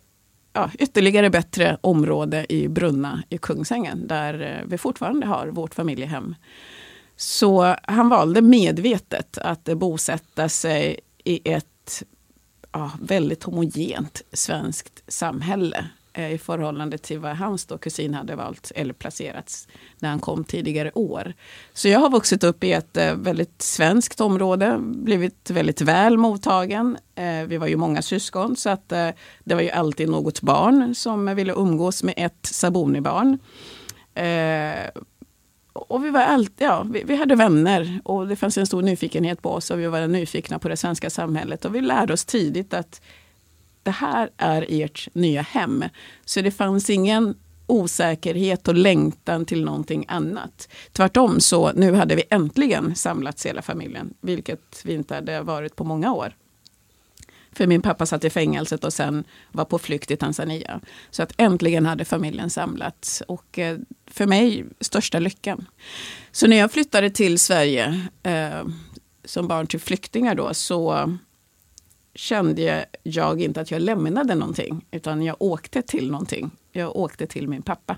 ja, 0.53 0.69
ytterligare 0.79 1.29
bättre 1.29 1.77
område 1.81 2.45
i 2.53 2.67
Brunna 2.67 3.23
i 3.29 3.37
Kungsängen, 3.37 4.07
där 4.07 4.41
eh, 4.41 4.67
vi 4.67 4.77
fortfarande 4.77 5.27
har 5.27 5.47
vårt 5.47 5.75
familjehem. 5.75 6.35
Så 7.15 7.75
han 7.83 8.09
valde 8.09 8.41
medvetet 8.41 9.37
att 9.37 9.63
bosätta 9.63 10.49
sig 10.49 10.99
i 11.23 11.49
ett 11.51 12.03
ja, 12.71 12.91
väldigt 13.01 13.43
homogent 13.43 14.21
svenskt 14.33 15.03
samhälle 15.07 15.85
Eh, 16.17 16.31
i 16.31 16.37
förhållande 16.37 16.97
till 16.97 17.19
vad 17.19 17.37
hans 17.37 17.65
då 17.65 17.77
kusin 17.77 18.13
hade 18.13 18.35
valt 18.35 18.71
eller 18.75 18.93
placerats 18.93 19.67
när 19.99 20.09
han 20.09 20.19
kom 20.19 20.43
tidigare 20.43 20.91
år. 20.95 21.33
Så 21.73 21.87
jag 21.87 21.99
har 21.99 22.09
vuxit 22.09 22.43
upp 22.43 22.63
i 22.63 22.71
ett 22.71 22.97
eh, 22.97 23.15
väldigt 23.15 23.61
svenskt 23.61 24.21
område, 24.21 24.77
blivit 24.79 25.49
väldigt 25.49 25.81
väl 25.81 26.17
mottagen. 26.17 26.97
Eh, 27.15 27.43
vi 27.47 27.57
var 27.57 27.67
ju 27.67 27.75
många 27.75 28.01
syskon 28.01 28.55
så 28.55 28.69
att 28.69 28.89
det 29.43 29.55
var 29.55 29.61
ju 29.61 29.69
alltid 29.69 30.09
något 30.09 30.41
barn 30.41 30.95
som 30.95 31.35
ville 31.35 31.53
umgås 31.53 32.03
med 32.03 32.13
ett 32.17 32.45
Saboni-barn. 32.45 33.39
Och 35.73 36.05
vi 36.05 36.09
var 36.09 36.21
alltid, 36.21 36.67
ja, 36.67 36.85
vi, 36.91 37.03
vi 37.05 37.15
hade 37.15 37.35
vänner 37.35 38.01
och 38.03 38.27
det 38.27 38.35
fanns 38.35 38.57
en 38.57 38.67
stor 38.67 38.81
nyfikenhet 38.81 39.41
på 39.41 39.51
oss 39.51 39.71
och 39.71 39.79
vi 39.79 39.87
var 39.87 40.07
nyfikna 40.07 40.59
på 40.59 40.69
det 40.69 40.77
svenska 40.77 41.09
samhället 41.09 41.65
och 41.65 41.75
vi 41.75 41.81
lärde 41.81 42.13
oss 42.13 42.25
tidigt 42.25 42.73
att 42.73 43.01
det 43.87 43.91
här 43.91 44.29
är 44.37 44.65
ert 44.69 45.07
nya 45.13 45.41
hem. 45.41 45.83
Så 46.25 46.41
det 46.41 46.51
fanns 46.51 46.89
ingen 46.89 47.35
osäkerhet 47.67 48.67
och 48.67 48.75
längtan 48.75 49.45
till 49.45 49.65
någonting 49.65 50.05
annat. 50.07 50.69
Tvärtom 50.91 51.39
så 51.39 51.71
nu 51.71 51.93
hade 51.93 52.15
vi 52.15 52.23
äntligen 52.29 52.95
samlats 52.95 53.45
hela 53.45 53.61
familjen, 53.61 54.13
vilket 54.21 54.81
vi 54.83 54.93
inte 54.93 55.15
hade 55.15 55.41
varit 55.41 55.75
på 55.75 55.83
många 55.83 56.13
år. 56.13 56.35
För 57.51 57.67
min 57.67 57.81
pappa 57.81 58.05
satt 58.05 58.23
i 58.23 58.29
fängelset 58.29 58.83
och 58.83 58.93
sen 58.93 59.23
var 59.51 59.65
på 59.65 59.79
flykt 59.79 60.11
i 60.11 60.17
Tanzania. 60.17 60.79
Så 61.11 61.23
att 61.23 61.33
äntligen 61.37 61.85
hade 61.85 62.05
familjen 62.05 62.49
samlats. 62.49 63.23
Och 63.27 63.59
eh, 63.59 63.77
för 64.07 64.25
mig, 64.25 64.65
största 64.79 65.19
lyckan. 65.19 65.65
Så 66.31 66.47
när 66.47 66.57
jag 66.57 66.71
flyttade 66.71 67.09
till 67.09 67.39
Sverige 67.39 68.07
eh, 68.23 68.63
som 69.25 69.47
barn 69.47 69.67
till 69.67 69.79
flyktingar 69.79 70.35
då 70.35 70.53
så 70.53 71.17
kände 72.17 72.87
jag 73.03 73.41
inte 73.41 73.61
att 73.61 73.71
jag 73.71 73.81
lämnade 73.81 74.35
någonting. 74.35 74.85
Utan 74.91 75.23
jag 75.23 75.35
åkte 75.39 75.81
till 75.81 76.11
någonting. 76.11 76.51
Jag 76.71 76.95
åkte 76.95 77.27
till 77.27 77.47
min 77.47 77.61
pappa. 77.61 77.97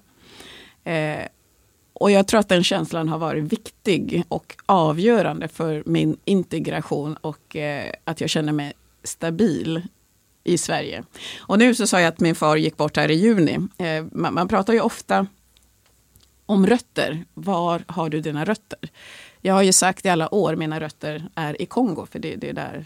Eh, 0.83 1.25
och 1.93 2.11
jag 2.11 2.27
tror 2.27 2.39
att 2.39 2.49
den 2.49 2.63
känslan 2.63 3.09
har 3.09 3.17
varit 3.17 3.43
viktig 3.43 4.23
och 4.27 4.55
avgörande 4.65 5.47
för 5.47 5.83
min 5.85 6.17
integration 6.25 7.15
och 7.15 7.55
eh, 7.55 7.91
att 8.03 8.21
jag 8.21 8.29
känner 8.29 8.53
mig 8.53 8.73
stabil 9.03 9.81
i 10.43 10.57
Sverige. 10.57 11.03
Och 11.39 11.59
nu 11.59 11.75
så 11.75 11.87
sa 11.87 12.01
jag 12.01 12.07
att 12.07 12.19
min 12.19 12.35
far 12.35 12.55
gick 12.55 12.77
bort 12.77 12.97
här 12.97 13.11
i 13.11 13.13
juni. 13.13 13.57
Eh, 13.77 14.05
man, 14.11 14.33
man 14.33 14.47
pratar 14.47 14.73
ju 14.73 14.81
ofta 14.81 15.27
om 16.45 16.67
rötter. 16.67 17.25
Var 17.33 17.83
har 17.87 18.09
du 18.09 18.21
dina 18.21 18.45
rötter? 18.45 18.79
Jag 19.41 19.53
har 19.53 19.63
ju 19.63 19.73
sagt 19.73 20.05
i 20.05 20.09
alla 20.09 20.33
år 20.33 20.55
mina 20.55 20.79
rötter 20.79 21.29
är 21.35 21.61
i 21.61 21.65
Kongo, 21.65 22.05
för 22.11 22.19
det, 22.19 22.35
det 22.35 22.49
är 22.49 22.53
där 22.53 22.85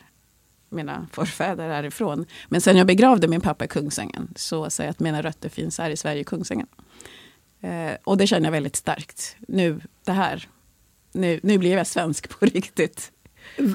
mina 0.73 1.07
förfäder 1.11 1.69
är 1.69 1.83
ifrån. 1.83 2.25
Men 2.49 2.61
sen 2.61 2.77
jag 2.77 2.87
begravde 2.87 3.27
min 3.27 3.41
pappa 3.41 3.65
i 3.65 3.67
Kungsängen 3.67 4.33
så 4.35 4.69
säger 4.69 4.87
jag 4.87 4.91
att 4.91 4.99
mina 4.99 5.21
rötter 5.21 5.49
finns 5.49 5.77
här 5.77 5.89
i 5.89 5.97
Sverige, 5.97 6.21
i 6.21 6.23
Kungsängen. 6.23 6.67
Eh, 7.61 7.97
och 8.03 8.17
det 8.17 8.27
känner 8.27 8.45
jag 8.45 8.51
väldigt 8.51 8.75
starkt. 8.75 9.35
Nu, 9.47 9.81
det 10.05 10.11
här, 10.11 10.47
nu, 11.11 11.39
nu 11.43 11.57
blir 11.57 11.77
jag 11.77 11.87
svensk 11.87 12.39
på 12.39 12.45
riktigt. 12.45 13.11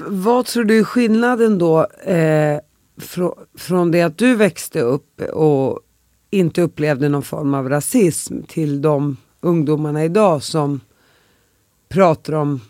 Vad 0.07 0.45
tror 0.45 0.63
du 0.63 0.79
är 0.79 0.83
skillnaden 0.83 1.57
då 1.57 1.85
eh, 1.85 2.59
fr 2.97 3.27
från 3.57 3.91
det 3.91 4.01
att 4.01 4.17
du 4.17 4.35
växte 4.35 4.81
upp 4.81 5.21
och 5.21 5.79
inte 6.29 6.61
upplevde 6.61 7.09
någon 7.09 7.23
form 7.23 7.53
av 7.53 7.69
rasism 7.69 8.41
till 8.41 8.81
de 8.81 9.17
ungdomarna 9.41 10.03
idag 10.03 10.43
som 10.43 10.81
pratar 11.89 12.33
om 12.33 12.61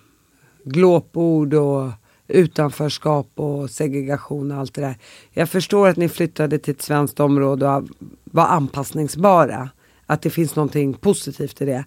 glåpord 0.63 1.53
och 1.53 1.89
utanförskap 2.29 3.31
och 3.35 3.69
segregation 3.69 4.51
och 4.51 4.57
allt 4.57 4.73
det 4.73 4.81
där. 4.81 4.97
Jag 5.31 5.49
förstår 5.49 5.87
att 5.87 5.97
ni 5.97 6.09
flyttade 6.09 6.59
till 6.59 6.73
ett 6.73 6.81
svenskt 6.81 7.19
område 7.19 7.69
och 7.69 7.87
var 8.23 8.45
anpassningsbara. 8.45 9.69
Att 10.05 10.21
det 10.21 10.29
finns 10.29 10.55
någonting 10.55 10.93
positivt 10.93 11.61
i 11.61 11.65
det. 11.65 11.85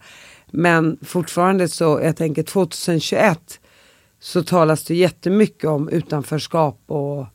Men 0.51 0.99
fortfarande 1.03 1.69
så, 1.69 2.01
jag 2.03 2.17
tänker 2.17 2.43
2021 2.43 3.61
så 4.21 4.43
talas 4.43 4.85
det 4.85 4.95
jättemycket 4.95 5.65
om 5.65 5.89
utanförskap 5.89 6.81
och 6.87 7.27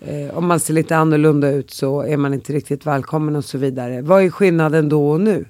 eh, 0.00 0.36
om 0.36 0.46
man 0.46 0.60
ser 0.60 0.74
lite 0.74 0.96
annorlunda 0.96 1.50
ut 1.50 1.70
så 1.70 2.00
är 2.00 2.16
man 2.16 2.34
inte 2.34 2.52
riktigt 2.52 2.86
välkommen 2.86 3.36
och 3.36 3.44
så 3.44 3.58
vidare. 3.58 4.02
Vad 4.02 4.22
är 4.22 4.30
skillnaden 4.30 4.88
då 4.88 5.10
och 5.10 5.20
nu? 5.20 5.44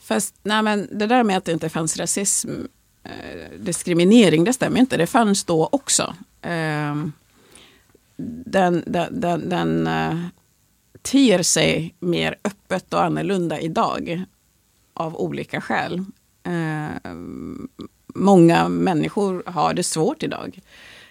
Fast 0.00 0.34
nej 0.42 0.62
men 0.62 0.98
det 0.98 1.06
där 1.06 1.24
med 1.24 1.36
att 1.36 1.44
det 1.44 1.52
inte 1.52 1.68
fanns 1.68 1.96
rasism, 1.96 2.50
Eh, 3.06 3.58
diskriminering, 3.58 4.44
det 4.44 4.52
stämmer 4.52 4.80
inte. 4.80 4.96
Det 4.96 5.06
fanns 5.06 5.44
då 5.44 5.68
också. 5.72 6.14
Ehm, 6.42 7.12
den 8.16 8.82
den, 8.86 9.20
den, 9.20 9.48
den 9.48 9.86
eh, 9.86 10.16
ter 11.02 11.42
sig 11.42 11.94
mer 11.98 12.36
öppet 12.44 12.94
och 12.94 13.04
annorlunda 13.04 13.60
idag 13.60 14.24
av 14.94 15.16
olika 15.16 15.60
skäl. 15.60 16.04
Ehm, 16.42 17.68
många 18.14 18.68
människor 18.68 19.42
har 19.46 19.74
det 19.74 19.82
svårt 19.82 20.22
idag. 20.22 20.60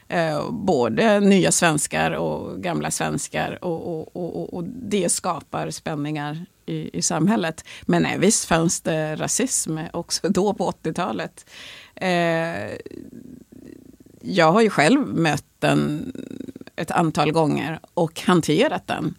Eh, 0.08 0.52
både 0.52 1.20
nya 1.20 1.52
svenskar 1.52 2.12
och 2.12 2.62
gamla 2.62 2.92
svenskar 2.92 3.60
och, 3.62 3.88
och, 3.88 4.16
och, 4.16 4.54
och 4.54 4.64
det 4.64 5.10
skapar 5.10 5.70
spänningar 5.70 6.46
i, 6.66 6.98
i 6.98 7.02
samhället. 7.02 7.66
Men 7.82 8.02
nej, 8.02 8.18
visst 8.20 8.46
fanns 8.46 8.82
det 8.82 9.16
rasism 9.16 9.78
också 9.94 10.30
då 10.30 10.54
på 10.54 10.72
80-talet. 10.72 11.46
Eh, 11.96 12.78
jag 14.22 14.52
har 14.52 14.62
ju 14.62 14.70
själv 14.70 15.08
mött 15.08 15.46
den 15.60 16.12
ett 16.76 16.92
antal 16.92 17.32
gånger 17.32 17.80
och 17.94 18.22
hanterat 18.22 18.88
den. 18.88 19.16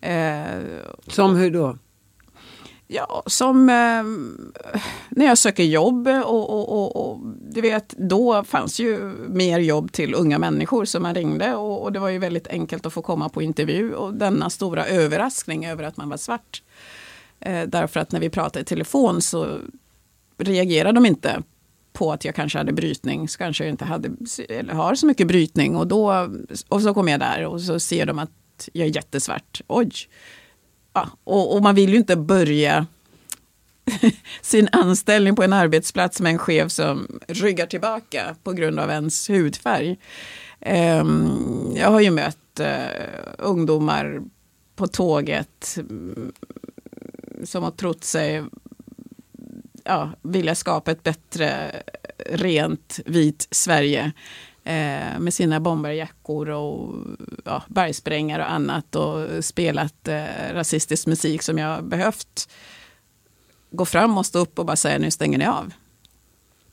Eh, 0.00 0.60
Som 1.06 1.36
hur 1.36 1.50
då? 1.50 1.78
Ja, 2.88 3.22
som 3.26 3.68
eh, 3.68 4.02
när 5.08 5.26
jag 5.26 5.38
söker 5.38 5.64
jobb 5.64 6.08
och, 6.08 6.50
och, 6.50 6.68
och, 6.72 7.10
och, 7.10 7.20
du 7.50 7.60
vet, 7.60 7.94
då 7.98 8.44
fanns 8.44 8.80
ju 8.80 8.98
mer 9.28 9.58
jobb 9.58 9.92
till 9.92 10.14
unga 10.14 10.38
människor 10.38 10.84
som 10.84 11.02
man 11.02 11.14
ringde 11.14 11.54
och, 11.54 11.92
det 11.92 11.98
var 11.98 12.08
ju 12.08 12.18
väldigt 12.18 12.48
enkelt 12.48 12.86
att 12.86 12.92
få 12.92 13.02
komma 13.02 13.28
på 13.28 13.42
intervju 13.42 13.94
och 13.94 14.14
denna 14.14 14.50
stora 14.50 14.86
överraskning 14.86 15.66
över 15.66 15.84
att 15.84 15.96
man 15.96 16.08
var 16.08 16.16
svart. 16.16 16.62
Eh, 17.40 17.62
därför 17.62 18.00
att 18.00 18.12
när 18.12 18.20
vi 18.20 18.30
pratade 18.30 18.60
i 18.60 18.64
telefon 18.64 19.22
så 19.22 19.58
reagerade 20.38 20.92
de 20.92 21.06
inte 21.06 21.42
på 21.96 22.12
att 22.12 22.24
jag 22.24 22.34
kanske 22.34 22.58
hade 22.58 22.72
brytning, 22.72 23.28
så 23.28 23.38
kanske 23.38 23.64
jag 23.64 23.70
inte 23.70 23.84
hade, 23.84 24.10
eller 24.48 24.74
har 24.74 24.94
så 24.94 25.06
mycket 25.06 25.26
brytning 25.26 25.76
och 25.76 25.86
då, 25.86 26.30
och 26.68 26.82
så 26.82 26.94
kommer 26.94 27.12
jag 27.12 27.20
där 27.20 27.46
och 27.46 27.60
så 27.60 27.80
ser 27.80 28.06
de 28.06 28.18
att 28.18 28.68
jag 28.72 28.86
är 28.86 28.96
jättesvart. 28.96 29.60
Oj! 29.66 29.90
Ja, 30.92 31.08
och, 31.24 31.56
och 31.56 31.62
man 31.62 31.74
vill 31.74 31.90
ju 31.90 31.96
inte 31.96 32.16
börja 32.16 32.86
sin 34.42 34.68
anställning 34.72 35.36
på 35.36 35.42
en 35.42 35.52
arbetsplats 35.52 36.20
med 36.20 36.32
en 36.32 36.38
chef 36.38 36.72
som 36.72 37.20
ryggar 37.28 37.66
tillbaka 37.66 38.36
på 38.42 38.52
grund 38.52 38.80
av 38.80 38.90
ens 38.90 39.30
hudfärg. 39.30 39.96
Um, 41.00 41.72
jag 41.76 41.90
har 41.90 42.00
ju 42.00 42.10
mött 42.10 42.60
uh, 42.60 42.66
ungdomar 43.38 44.22
på 44.76 44.86
tåget 44.86 45.78
um, 45.78 46.32
som 47.44 47.62
har 47.62 47.70
trott 47.70 48.04
sig 48.04 48.44
ja, 49.86 50.10
vilja 50.22 50.54
skapa 50.54 50.90
ett 50.90 51.02
bättre 51.02 51.72
rent 52.26 53.00
vit 53.04 53.48
Sverige 53.50 54.12
eh, 54.64 55.18
med 55.18 55.34
sina 55.34 55.60
bomberjackor 55.60 56.48
och 56.48 56.94
ja, 57.44 57.62
bergsprängare 57.68 58.42
och 58.42 58.50
annat 58.50 58.96
och 58.96 59.44
spelat 59.44 60.08
eh, 60.08 60.24
rasistisk 60.52 61.06
musik 61.06 61.42
som 61.42 61.58
jag 61.58 61.84
behövt 61.84 62.48
gå 63.70 63.84
fram 63.84 64.18
och 64.18 64.26
stå 64.26 64.38
upp 64.38 64.58
och 64.58 64.66
bara 64.66 64.76
säga 64.76 64.98
nu 64.98 65.10
stänger 65.10 65.38
ni 65.38 65.46
av. 65.46 65.72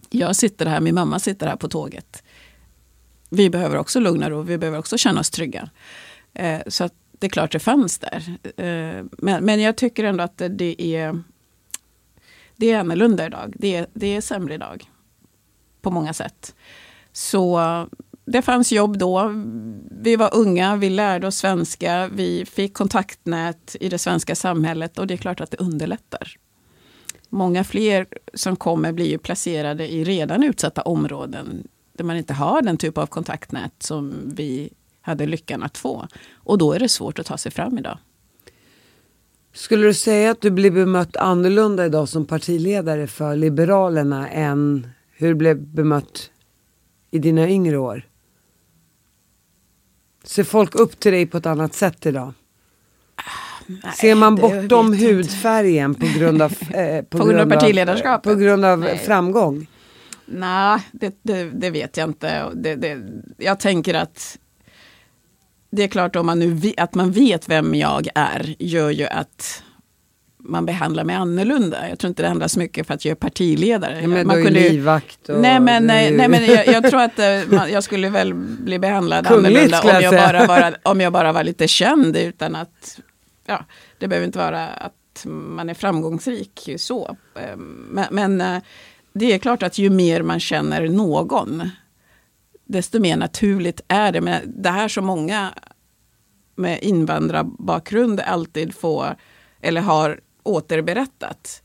Jag 0.09 0.35
sitter 0.35 0.65
här, 0.65 0.79
min 0.79 0.95
mamma 0.95 1.19
sitter 1.19 1.47
här 1.47 1.55
på 1.55 1.67
tåget. 1.67 2.23
Vi 3.29 3.49
behöver 3.49 3.77
också 3.77 3.99
lugna 3.99 4.29
ro, 4.29 4.41
vi 4.41 4.57
behöver 4.57 4.79
också 4.79 4.97
känna 4.97 5.19
oss 5.19 5.29
trygga. 5.29 5.69
Eh, 6.33 6.61
så 6.67 6.83
att 6.83 6.93
det 7.11 7.27
är 7.27 7.29
klart 7.29 7.51
det 7.51 7.59
fanns 7.59 7.99
där. 7.99 8.37
Eh, 8.57 9.05
men, 9.11 9.45
men 9.45 9.61
jag 9.61 9.77
tycker 9.77 10.03
ändå 10.03 10.23
att 10.23 10.41
det 10.49 10.81
är 10.81 11.23
det 12.55 12.71
är 12.71 12.79
annorlunda 12.79 13.25
idag. 13.25 13.53
Det 13.57 13.75
är, 13.75 13.87
det 13.93 14.15
är 14.15 14.21
sämre 14.21 14.53
idag. 14.53 14.89
På 15.81 15.91
många 15.91 16.13
sätt. 16.13 16.55
Så 17.11 17.59
det 18.25 18.41
fanns 18.41 18.71
jobb 18.71 18.97
då. 18.97 19.31
Vi 19.91 20.15
var 20.15 20.35
unga, 20.35 20.75
vi 20.75 20.89
lärde 20.89 21.27
oss 21.27 21.35
svenska, 21.35 22.09
vi 22.13 22.45
fick 22.45 22.73
kontaktnät 22.73 23.75
i 23.79 23.89
det 23.89 23.97
svenska 23.97 24.35
samhället 24.35 24.99
och 24.99 25.07
det 25.07 25.13
är 25.13 25.17
klart 25.17 25.41
att 25.41 25.51
det 25.51 25.57
underlättar. 25.57 26.37
Många 27.29 27.63
fler 27.63 28.07
som 28.33 28.55
kommer 28.55 28.91
blir 28.91 29.09
ju 29.09 29.17
placerade 29.17 29.93
i 29.93 30.03
redan 30.03 30.43
utsatta 30.43 30.81
områden 30.81 31.67
där 31.93 32.03
man 32.03 32.17
inte 32.17 32.33
har 32.33 32.61
den 32.61 32.77
typ 32.77 32.97
av 32.97 33.05
kontaktnät 33.05 33.73
som 33.79 34.13
vi 34.35 34.69
hade 35.01 35.25
lyckan 35.25 35.63
att 35.63 35.77
få. 35.77 36.07
Och 36.33 36.57
då 36.57 36.73
är 36.73 36.79
det 36.79 36.89
svårt 36.89 37.19
att 37.19 37.25
ta 37.25 37.37
sig 37.37 37.51
fram 37.51 37.77
idag. 37.77 37.97
Skulle 39.53 39.87
du 39.87 39.93
säga 39.93 40.31
att 40.31 40.41
du 40.41 40.51
blir 40.51 40.71
bemött 40.71 41.17
annorlunda 41.17 41.85
idag 41.85 42.09
som 42.09 42.25
partiledare 42.25 43.07
för 43.07 43.35
Liberalerna 43.35 44.29
än 44.29 44.87
hur 45.11 45.27
du 45.27 45.35
blev 45.35 45.57
bemött 45.57 46.31
i 47.11 47.19
dina 47.19 47.49
yngre 47.49 47.77
år? 47.77 48.07
Ser 50.23 50.43
folk 50.43 50.75
upp 50.75 50.99
till 50.99 51.11
dig 51.11 51.25
på 51.25 51.37
ett 51.37 51.45
annat 51.45 51.73
sätt 51.73 52.05
idag? 52.05 52.33
Nej, 53.67 53.93
Ser 53.93 54.15
man 54.15 54.35
bortom 54.35 54.93
hudfärgen 54.93 55.95
på 55.95 56.05
grund 56.17 56.41
av, 56.41 56.51
eh, 56.73 57.03
på, 57.03 57.17
på 57.17 57.25
grund 57.25 57.39
av 57.39 57.59
partiledarskapet? 57.59 58.33
På 58.33 58.39
grund 58.39 58.65
av 58.65 58.79
Nej. 58.79 58.97
framgång? 58.97 59.67
Nej, 60.25 60.79
det, 60.91 61.19
det, 61.21 61.43
det, 61.43 61.69
vet 61.69 61.97
jag 61.97 62.09
inte. 62.09 62.49
Det, 62.53 62.97
jag 63.37 63.59
tänker 63.59 63.93
att 63.93 64.37
det 65.75 65.83
är 65.83 65.87
klart 65.87 66.15
om 66.15 66.25
man 66.25 66.39
nu 66.39 66.73
att 66.77 66.95
man 66.95 67.11
vet 67.11 67.49
vem 67.49 67.75
jag 67.75 68.07
är 68.15 68.55
gör 68.59 68.89
ju 68.89 69.05
att 69.07 69.63
man 70.37 70.65
behandlar 70.65 71.03
mig 71.03 71.15
annorlunda. 71.15 71.89
Jag 71.89 71.99
tror 71.99 72.09
inte 72.09 72.21
det 72.21 72.27
handlar 72.27 72.47
så 72.47 72.59
mycket 72.59 72.87
för 72.87 72.93
att 72.93 73.05
jag 73.05 73.11
är 73.11 73.15
partiledare. 73.15 74.01
Ja, 74.01 74.07
men 74.07 74.27
man 74.27 74.35
du 74.35 74.41
är 74.41 74.45
kunde, 74.45 74.59
livvakt. 74.59 75.29
Och 75.29 75.39
nej, 75.39 75.59
men, 75.59 75.87
nej, 75.87 76.11
nej, 76.11 76.27
men 76.27 76.45
jag, 76.45 76.67
jag 76.67 76.89
tror 76.89 77.01
att 77.01 77.19
eh, 77.19 77.39
man, 77.47 77.71
jag 77.71 77.83
skulle 77.83 78.09
väl 78.09 78.33
bli 78.33 78.79
behandlad 78.79 79.27
Kungligt, 79.27 79.73
annorlunda 79.73 79.97
om 79.97 80.03
jag, 80.03 80.13
bara 80.13 80.47
var, 80.47 80.77
om 80.83 81.01
jag 81.01 81.13
bara 81.13 81.31
var 81.31 81.43
lite 81.43 81.67
känd 81.67 82.17
utan 82.17 82.55
att, 82.55 82.99
ja, 83.45 83.65
det 83.97 84.07
behöver 84.07 84.25
inte 84.25 84.39
vara 84.39 84.67
att 84.67 85.25
man 85.25 85.69
är 85.69 85.73
framgångsrik 85.73 86.69
så. 86.77 87.17
Eh, 87.35 87.57
men, 87.57 88.05
men 88.11 88.41
eh, 88.41 88.61
det 89.13 89.33
är 89.33 89.37
klart 89.37 89.63
att 89.63 89.77
ju 89.77 89.89
mer 89.89 90.21
man 90.21 90.39
känner 90.39 90.87
någon, 90.87 91.69
desto 92.73 92.99
mer 92.99 93.17
naturligt 93.17 93.81
är 93.87 94.11
det. 94.11 94.21
Men 94.21 94.61
det 94.61 94.69
här 94.69 94.87
som 94.87 95.05
många 95.05 95.53
med 96.55 96.83
invandrarbakgrund 96.83 98.19
alltid 98.19 98.75
får, 98.75 99.15
eller 99.61 99.81
har 99.81 100.19
återberättat. 100.43 101.63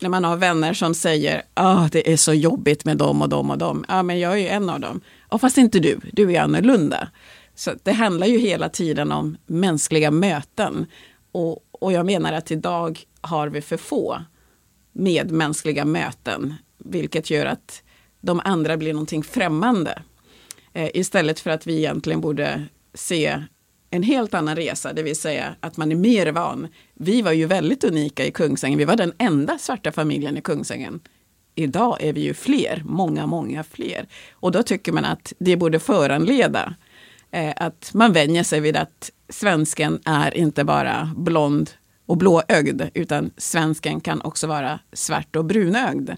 När 0.00 0.08
man 0.08 0.24
har 0.24 0.36
vänner 0.36 0.74
som 0.74 0.94
säger 0.94 1.42
ah, 1.54 1.88
det 1.92 2.12
är 2.12 2.16
så 2.16 2.34
jobbigt 2.34 2.84
med 2.84 2.96
dem 2.96 3.22
och 3.22 3.28
dem 3.28 3.50
och 3.50 3.58
dem. 3.58 3.84
Ja, 3.88 4.02
men 4.02 4.18
jag 4.18 4.32
är 4.32 4.36
ju 4.36 4.48
en 4.48 4.70
av 4.70 4.80
dem. 4.80 5.00
Ja, 5.30 5.38
fast 5.38 5.58
inte 5.58 5.78
du, 5.78 6.00
du 6.12 6.32
är 6.32 6.40
annorlunda. 6.40 7.08
Så 7.54 7.70
det 7.82 7.92
handlar 7.92 8.26
ju 8.26 8.38
hela 8.38 8.68
tiden 8.68 9.12
om 9.12 9.36
mänskliga 9.46 10.10
möten. 10.10 10.86
Och, 11.32 11.58
och 11.70 11.92
jag 11.92 12.06
menar 12.06 12.32
att 12.32 12.50
idag 12.50 13.00
har 13.20 13.48
vi 13.48 13.60
för 13.60 13.76
få 13.76 14.22
medmänskliga 14.92 15.84
möten. 15.84 16.54
Vilket 16.78 17.30
gör 17.30 17.46
att 17.46 17.82
de 18.20 18.40
andra 18.44 18.76
blir 18.76 18.92
någonting 18.92 19.22
främmande. 19.22 20.02
Eh, 20.78 20.90
istället 20.94 21.40
för 21.40 21.50
att 21.50 21.66
vi 21.66 21.76
egentligen 21.76 22.20
borde 22.20 22.64
se 22.94 23.44
en 23.90 24.02
helt 24.02 24.34
annan 24.34 24.56
resa, 24.56 24.92
det 24.92 25.02
vill 25.02 25.16
säga 25.16 25.54
att 25.60 25.76
man 25.76 25.92
är 25.92 25.96
mer 25.96 26.32
van. 26.32 26.68
Vi 26.94 27.22
var 27.22 27.32
ju 27.32 27.46
väldigt 27.46 27.84
unika 27.84 28.26
i 28.26 28.30
Kungsängen, 28.30 28.78
vi 28.78 28.84
var 28.84 28.96
den 28.96 29.12
enda 29.18 29.58
svarta 29.58 29.92
familjen 29.92 30.36
i 30.36 30.40
Kungsängen. 30.40 31.00
Idag 31.54 31.96
är 32.00 32.12
vi 32.12 32.20
ju 32.20 32.34
fler, 32.34 32.82
många, 32.84 33.26
många 33.26 33.64
fler. 33.64 34.06
Och 34.32 34.52
då 34.52 34.62
tycker 34.62 34.92
man 34.92 35.04
att 35.04 35.32
det 35.38 35.56
borde 35.56 35.78
föranleda 35.80 36.74
eh, 37.30 37.52
att 37.56 37.90
man 37.94 38.12
vänjer 38.12 38.42
sig 38.42 38.60
vid 38.60 38.76
att 38.76 39.10
svensken 39.28 40.00
är 40.04 40.36
inte 40.36 40.64
bara 40.64 41.10
blond 41.16 41.70
och 42.06 42.16
blåögd, 42.16 42.82
utan 42.94 43.30
svensken 43.36 44.00
kan 44.00 44.20
också 44.20 44.46
vara 44.46 44.80
svart 44.92 45.36
och 45.36 45.44
brunögd. 45.44 46.10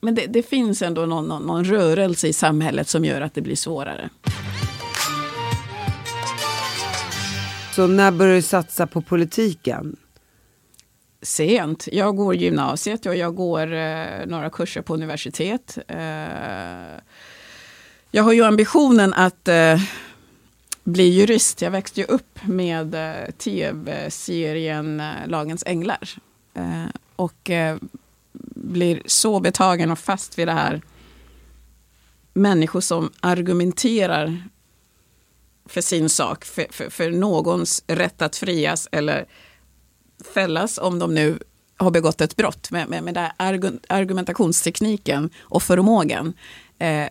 Men 0.00 0.14
det, 0.14 0.26
det 0.26 0.42
finns 0.42 0.82
ändå 0.82 1.06
någon, 1.06 1.28
någon, 1.28 1.42
någon 1.42 1.64
rörelse 1.64 2.28
i 2.28 2.32
samhället 2.32 2.88
som 2.88 3.04
gör 3.04 3.20
att 3.20 3.34
det 3.34 3.40
blir 3.40 3.56
svårare. 3.56 4.10
Så 7.72 7.86
när 7.86 8.10
började 8.10 8.38
du 8.38 8.42
satsa 8.42 8.86
på 8.86 9.02
politiken? 9.02 9.96
Sent. 11.22 11.88
Jag 11.92 12.16
går 12.16 12.34
gymnasiet 12.34 13.06
och 13.06 13.16
jag 13.16 13.34
går 13.34 13.72
eh, 13.72 14.26
några 14.26 14.50
kurser 14.50 14.82
på 14.82 14.94
universitet. 14.94 15.78
Eh, 15.88 15.98
jag 18.10 18.22
har 18.22 18.32
ju 18.32 18.44
ambitionen 18.44 19.14
att 19.14 19.48
eh, 19.48 19.80
bli 20.84 21.08
jurist. 21.08 21.62
Jag 21.62 21.70
växte 21.70 22.00
ju 22.00 22.06
upp 22.06 22.38
med 22.42 22.94
eh, 22.94 23.30
tv-serien 23.30 25.00
eh, 25.00 25.06
Lagens 25.26 25.64
Änglar. 25.66 26.08
Eh, 26.54 26.84
och 27.16 27.50
blir 28.60 29.02
så 29.06 29.40
betagen 29.40 29.90
och 29.90 29.98
fast 29.98 30.38
vid 30.38 30.48
det 30.48 30.52
här 30.52 30.82
människor 32.32 32.80
som 32.80 33.10
argumenterar 33.20 34.42
för 35.66 35.80
sin 35.80 36.08
sak, 36.08 36.44
för, 36.44 36.66
för, 36.70 36.90
för 36.90 37.10
någons 37.10 37.84
rätt 37.86 38.22
att 38.22 38.36
frias 38.36 38.88
eller 38.92 39.26
fällas 40.34 40.78
om 40.78 40.98
de 40.98 41.14
nu 41.14 41.38
har 41.76 41.90
begått 41.90 42.20
ett 42.20 42.36
brott 42.36 42.70
med, 42.70 42.88
med, 42.88 43.04
med 43.04 43.14
den 43.14 43.80
argumentationstekniken 43.88 45.30
och 45.40 45.62
förmågan. 45.62 46.32
Eh, 46.78 47.06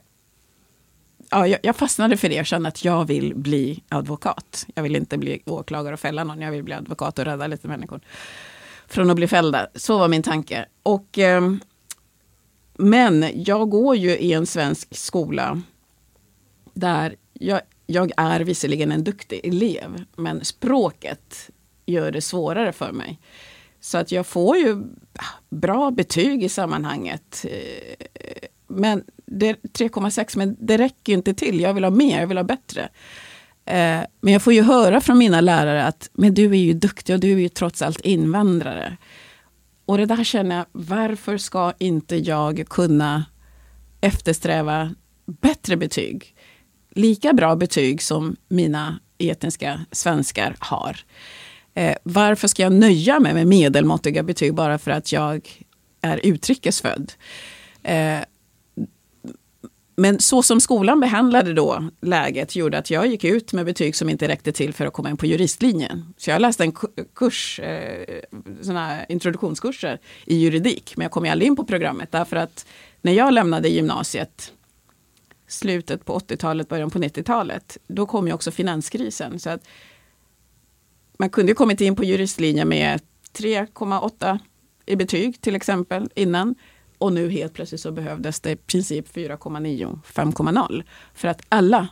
ja, 1.30 1.48
jag, 1.48 1.76
fastnade 1.76 2.18
för 2.18 2.30
det 2.30 2.40
och 2.40 2.46
kände 2.46 2.70
att 2.70 2.86
jag 2.86 3.06
vill 3.06 3.36
bli 3.36 3.84
advokat. 3.90 4.66
Jag 4.76 4.84
vill 4.84 4.96
inte 4.96 5.18
bli 5.18 5.42
åklagare 5.46 5.94
och 5.94 6.00
fälla 6.00 6.24
någon, 6.24 6.42
jag 6.42 6.52
vill 6.52 6.64
bli 6.64 6.74
advokat 6.74 7.20
och 7.20 7.26
rädda 7.26 7.48
lite 7.48 7.68
människor 7.68 8.02
från 8.90 9.10
att 9.10 9.16
bli 9.16 9.28
fällda. 9.28 9.68
Så 9.76 9.98
var 9.98 10.08
min 10.08 10.24
tanke. 10.24 10.66
Och, 10.84 11.20
eh, 11.20 11.54
men 12.78 13.26
jag 13.36 13.70
går 13.70 13.96
ju 13.96 14.18
i 14.18 14.34
en 14.34 14.46
svensk 14.46 14.96
skola 14.96 15.62
där 16.74 17.16
jag, 17.34 17.62
jag 17.86 18.12
är 18.18 18.40
visserligen 18.40 18.92
en 18.92 19.04
duktig 19.04 19.40
elev, 19.44 20.06
men 20.16 20.46
språket 20.46 21.50
gör 21.86 22.12
det 22.12 22.22
svårare 22.22 22.72
för 22.72 22.92
mig. 22.92 23.20
Så 23.82 23.98
att 23.98 24.12
jag 24.12 24.28
får 24.28 24.58
ju 24.58 24.84
bra 25.50 25.92
betyg 25.92 26.44
i 26.44 26.50
sammanhanget. 26.50 27.46
Eh, 27.50 28.48
men 28.68 29.04
3,6 29.26 30.38
men 30.38 30.58
det 30.60 30.78
räcker 30.78 31.14
inte 31.14 31.34
till. 31.34 31.60
Jag 31.60 31.74
vill 31.74 31.84
ha 31.84 31.92
mer, 31.92 32.20
jag 32.20 32.28
vill 32.28 32.38
ha 32.38 32.44
bättre. 32.44 32.90
Eh, 33.70 34.02
men 34.22 34.34
jag 34.34 34.42
får 34.42 34.54
ju 34.54 34.62
höra 34.62 35.02
från 35.02 35.18
mina 35.18 35.42
lärare 35.42 35.86
att 35.86 36.10
men 36.14 36.34
du 36.34 36.46
är 36.46 36.60
ju 36.60 36.74
duktig 36.74 37.16
och 37.16 37.20
du 37.20 37.34
är 37.34 37.38
ju 37.38 37.50
trots 37.50 37.82
allt 37.82 38.02
invandrare. 38.02 38.98
Och 39.86 39.98
det 39.98 40.06
där 40.06 40.24
känner 40.24 40.56
jag, 40.56 40.66
varför 40.72 41.38
ska 41.38 41.74
inte 41.80 42.16
jag 42.16 42.64
kunna 42.70 43.26
eftersträva 44.02 44.96
bättre 45.26 45.78
betyg? 45.78 46.36
Lika 46.96 47.34
bra 47.34 47.56
betyg 47.56 48.02
som 48.02 48.36
mina 48.48 49.00
etniska 49.18 49.86
svenskar 49.92 50.56
har. 50.60 50.98
Eh, 51.74 51.96
varför 52.04 52.48
ska 52.48 52.64
jag 52.64 52.74
nöja 52.74 53.20
mig 53.20 53.34
med 53.34 53.48
medelmåttiga 53.48 54.24
betyg 54.24 54.54
bara 54.54 54.78
för 54.78 54.92
att 54.92 55.12
jag 55.12 55.50
är 56.02 56.20
utrikesfödd? 56.24 57.12
Eh, 57.84 58.20
men 60.00 60.20
så 60.20 60.44
som 60.44 60.62
skolan 60.62 61.00
behandlade 61.00 61.54
då 61.54 61.90
läget 62.02 62.56
gjorde 62.56 62.78
att 62.78 62.90
jag 62.90 63.08
gick 63.08 63.24
ut 63.24 63.54
med 63.54 63.66
betyg 63.66 63.96
som 63.96 64.10
inte 64.10 64.28
räckte 64.28 64.52
till 64.52 64.74
för 64.74 64.86
att 64.86 64.94
komma 64.94 65.10
in 65.10 65.18
på 65.18 65.26
juristlinjen. 65.26 66.14
Så 66.18 66.30
jag 66.30 66.42
läste 66.42 66.64
en 66.64 66.72
kurs, 67.16 67.60
eh, 67.60 68.22
såna 68.62 69.06
introduktionskurser 69.06 70.00
i 70.26 70.36
juridik, 70.36 70.94
men 70.96 71.04
jag 71.04 71.12
kom 71.12 71.26
aldrig 71.26 71.48
in 71.48 71.56
på 71.56 71.66
programmet 71.66 72.12
därför 72.12 72.36
att 72.36 72.66
när 73.02 73.12
jag 73.12 73.34
lämnade 73.34 73.70
gymnasiet 73.70 74.54
slutet 75.48 76.06
på 76.06 76.20
80-talet, 76.20 76.70
början 76.70 76.90
på 76.90 77.00
90-talet, 77.00 77.78
då 77.88 78.06
kom 78.06 78.28
ju 78.28 78.34
också 78.34 78.52
finanskrisen. 78.52 79.40
Så 79.40 79.50
att 79.50 79.68
man 81.18 81.30
kunde 81.30 81.52
ju 81.52 81.56
kommit 81.56 81.82
in 81.82 81.96
på 81.96 82.04
juristlinjen 82.04 82.70
med 82.70 83.02
3,8 83.34 84.40
i 84.86 84.96
betyg 84.96 85.42
till 85.42 85.56
exempel 85.56 86.10
innan. 86.16 86.56
Och 87.00 87.14
nu 87.14 87.30
helt 87.30 87.54
plötsligt 87.54 87.82
så 87.82 87.92
behövdes 87.92 88.40
det 88.40 88.52
i 88.52 88.56
princip 88.56 89.16
4,9, 89.16 90.00
5,0. 90.06 90.84
För 91.14 91.28
att 91.28 91.42
alla, 91.50 91.88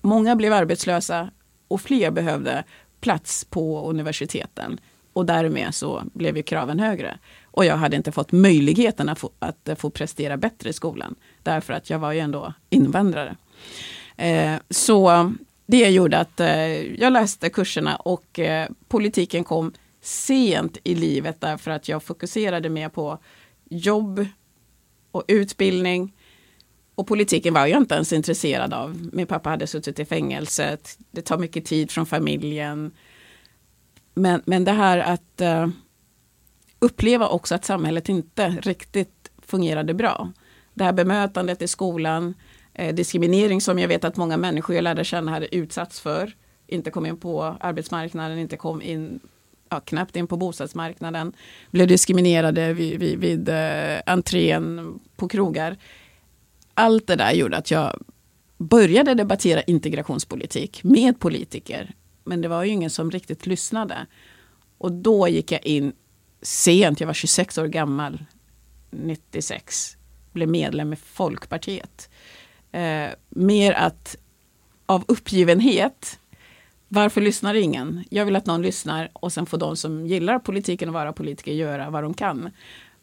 många 0.00 0.36
blev 0.36 0.52
arbetslösa 0.52 1.30
och 1.68 1.80
fler 1.80 2.10
behövde 2.10 2.64
plats 3.00 3.44
på 3.44 3.88
universiteten. 3.88 4.80
Och 5.12 5.26
därmed 5.26 5.74
så 5.74 6.02
blev 6.12 6.36
ju 6.36 6.42
kraven 6.42 6.80
högre. 6.80 7.18
Och 7.44 7.64
jag 7.64 7.76
hade 7.76 7.96
inte 7.96 8.12
fått 8.12 8.32
möjligheten 8.32 9.08
att 9.08 9.18
få, 9.18 9.30
att 9.38 9.68
få 9.76 9.90
prestera 9.90 10.36
bättre 10.36 10.70
i 10.70 10.72
skolan. 10.72 11.14
Därför 11.42 11.72
att 11.72 11.90
jag 11.90 11.98
var 11.98 12.12
ju 12.12 12.20
ändå 12.20 12.52
invandrare. 12.70 13.36
Eh, 14.16 14.54
så 14.70 15.32
det 15.66 15.90
gjorde 15.90 16.18
att 16.18 16.40
eh, 16.40 17.00
jag 17.00 17.12
läste 17.12 17.50
kurserna 17.50 17.96
och 17.96 18.38
eh, 18.38 18.68
politiken 18.88 19.44
kom 19.44 19.72
sent 20.00 20.78
i 20.84 20.94
livet 20.94 21.40
därför 21.40 21.70
att 21.70 21.88
jag 21.88 22.02
fokuserade 22.02 22.68
mer 22.68 22.88
på 22.88 23.18
jobb 23.72 24.26
och 25.10 25.24
utbildning. 25.28 26.12
Och 26.94 27.06
politiken 27.06 27.54
var 27.54 27.66
jag 27.66 27.80
inte 27.80 27.94
ens 27.94 28.12
intresserad 28.12 28.74
av. 28.74 29.08
Min 29.12 29.26
pappa 29.26 29.50
hade 29.50 29.66
suttit 29.66 29.98
i 29.98 30.04
fängelset. 30.04 30.98
Det 31.10 31.22
tar 31.22 31.38
mycket 31.38 31.64
tid 31.64 31.90
från 31.90 32.06
familjen. 32.06 32.90
Men, 34.14 34.42
men 34.44 34.64
det 34.64 34.72
här 34.72 34.98
att 34.98 35.40
uh, 35.40 35.68
uppleva 36.78 37.28
också 37.28 37.54
att 37.54 37.64
samhället 37.64 38.08
inte 38.08 38.48
riktigt 38.48 39.30
fungerade 39.42 39.94
bra. 39.94 40.32
Det 40.74 40.84
här 40.84 40.92
bemötandet 40.92 41.62
i 41.62 41.68
skolan, 41.68 42.34
eh, 42.74 42.94
diskriminering 42.94 43.60
som 43.60 43.78
jag 43.78 43.88
vet 43.88 44.04
att 44.04 44.16
många 44.16 44.36
människor 44.36 44.76
jag 44.76 44.82
lärde 44.82 45.04
känna 45.04 45.30
hade 45.30 45.54
utsatts 45.54 46.00
för. 46.00 46.32
Inte 46.66 46.90
kom 46.90 47.06
in 47.06 47.16
på 47.16 47.56
arbetsmarknaden, 47.60 48.38
inte 48.38 48.56
kom 48.56 48.82
in 48.82 49.20
ja, 49.72 49.80
knappt 49.80 50.16
in 50.16 50.26
på 50.26 50.36
bostadsmarknaden. 50.36 51.32
Blev 51.70 51.86
diskriminerade 51.86 52.72
vid, 52.72 53.00
vid, 53.00 53.18
vid 53.18 53.48
eh, 53.48 54.00
entrén 54.06 55.00
på 55.16 55.28
krogar. 55.28 55.76
Allt 56.74 57.06
det 57.06 57.16
där 57.16 57.32
gjorde 57.32 57.56
att 57.56 57.70
jag 57.70 58.02
började 58.58 59.14
debattera 59.14 59.62
integrationspolitik 59.62 60.84
med 60.84 61.20
politiker. 61.20 61.94
Men 62.24 62.40
det 62.40 62.48
var 62.48 62.64
ju 62.64 62.70
ingen 62.70 62.90
som 62.90 63.10
riktigt 63.10 63.46
lyssnade. 63.46 64.06
Och 64.78 64.92
då 64.92 65.28
gick 65.28 65.52
jag 65.52 65.66
in 65.66 65.92
sent, 66.42 67.00
jag 67.00 67.06
var 67.06 67.14
26 67.14 67.58
år 67.58 67.66
gammal, 67.66 68.24
96. 68.90 69.96
Blev 70.32 70.48
medlem 70.48 70.92
i 70.92 70.96
Folkpartiet. 70.96 72.10
Eh, 72.72 73.08
mer 73.28 73.72
att 73.72 74.16
av 74.86 75.04
uppgivenhet 75.08 76.18
varför 76.92 77.20
lyssnar 77.20 77.54
ingen? 77.54 78.04
Jag 78.10 78.24
vill 78.24 78.36
att 78.36 78.46
någon 78.46 78.62
lyssnar 78.62 79.10
och 79.12 79.32
sen 79.32 79.46
får 79.46 79.58
de 79.58 79.76
som 79.76 80.06
gillar 80.06 80.38
politiken 80.38 80.88
och 80.88 80.94
vara 80.94 81.12
politiker 81.12 81.52
göra 81.52 81.90
vad 81.90 82.02
de 82.02 82.14
kan. 82.14 82.50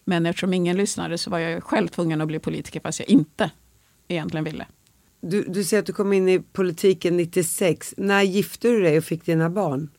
Men 0.06 0.26
eftersom 0.26 0.54
ingen 0.54 0.78
lyssnade 0.78 1.18
så 1.18 1.30
var 1.30 1.40
jag 1.40 1.64
själv 1.64 1.88
tvungen 1.88 2.22
att 2.22 2.28
bli 2.28 2.40
politiker 2.40 2.80
fast 2.80 3.00
jag 3.00 3.10
inte 3.10 3.52
egentligen 4.08 4.44
ville. 4.44 4.66
Du, 5.22 5.44
du 5.44 5.64
säger 5.64 5.82
att 5.82 5.88
du 5.88 5.94
kom 5.94 6.14
in 6.14 6.30
i 6.30 6.40
politiken 6.40 7.18
96. 7.18 7.94
När 7.98 8.22
gifte 8.22 8.68
du 8.68 8.82
dig 8.82 8.98
och 8.98 9.04
fick 9.04 9.26
dina 9.26 9.50
barn? 9.50 9.90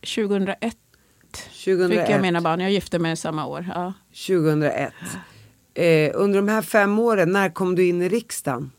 2001, 0.00 0.76
2001. 1.64 1.90
fick 1.90 2.14
jag 2.14 2.22
mina 2.22 2.40
barn. 2.40 2.60
Jag 2.60 2.72
gifte 2.72 2.98
mig 2.98 3.16
samma 3.16 3.46
år. 3.46 3.66
Ja. 3.74 3.92
2001. 4.26 4.92
Eh, 5.74 6.10
under 6.14 6.36
de 6.36 6.48
här 6.48 6.62
fem 6.62 6.98
åren, 6.98 7.32
när 7.32 7.50
kom 7.50 7.74
du 7.74 7.86
in 7.86 8.02
i 8.02 8.08
riksdagen? 8.08 8.70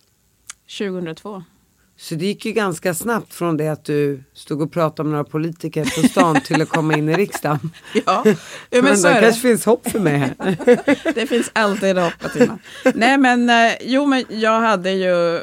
2002. 0.77 1.43
Så 1.99 2.15
det 2.15 2.25
gick 2.25 2.45
ju 2.45 2.51
ganska 2.51 2.93
snabbt 2.93 3.33
från 3.33 3.57
det 3.57 3.67
att 3.67 3.85
du 3.85 4.23
stod 4.33 4.61
och 4.61 4.71
pratade 4.71 5.09
med 5.09 5.11
några 5.11 5.29
politiker 5.29 6.01
på 6.01 6.07
stan 6.07 6.41
till 6.41 6.61
att 6.61 6.69
komma 6.69 6.97
in 6.97 7.09
i 7.09 7.13
riksdagen. 7.13 7.71
Ja, 8.05 8.23
men, 8.69 8.83
men 8.83 8.97
så 8.97 9.07
det 9.07 9.13
är 9.13 9.21
kanske 9.21 9.41
finns 9.41 9.65
hopp 9.65 9.89
för 9.89 9.99
mig 9.99 10.17
här. 10.17 10.57
det 11.15 11.27
finns 11.27 11.51
alltid 11.53 11.97
hopp 11.97 12.31
finna. 12.33 12.59
Nej 12.93 13.17
men, 13.17 13.49
eh, 13.49 13.73
jo 13.81 14.05
men 14.05 14.25
jag 14.29 14.61
hade 14.61 14.91
ju, 14.91 15.41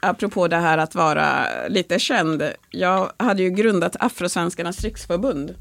apropå 0.00 0.48
det 0.48 0.56
här 0.56 0.78
att 0.78 0.94
vara 0.94 1.46
lite 1.68 1.98
känd, 1.98 2.42
jag 2.70 3.12
hade 3.16 3.42
ju 3.42 3.50
grundat 3.50 3.96
Afrosvenskarnas 4.00 4.80
riksförbund. 4.80 5.54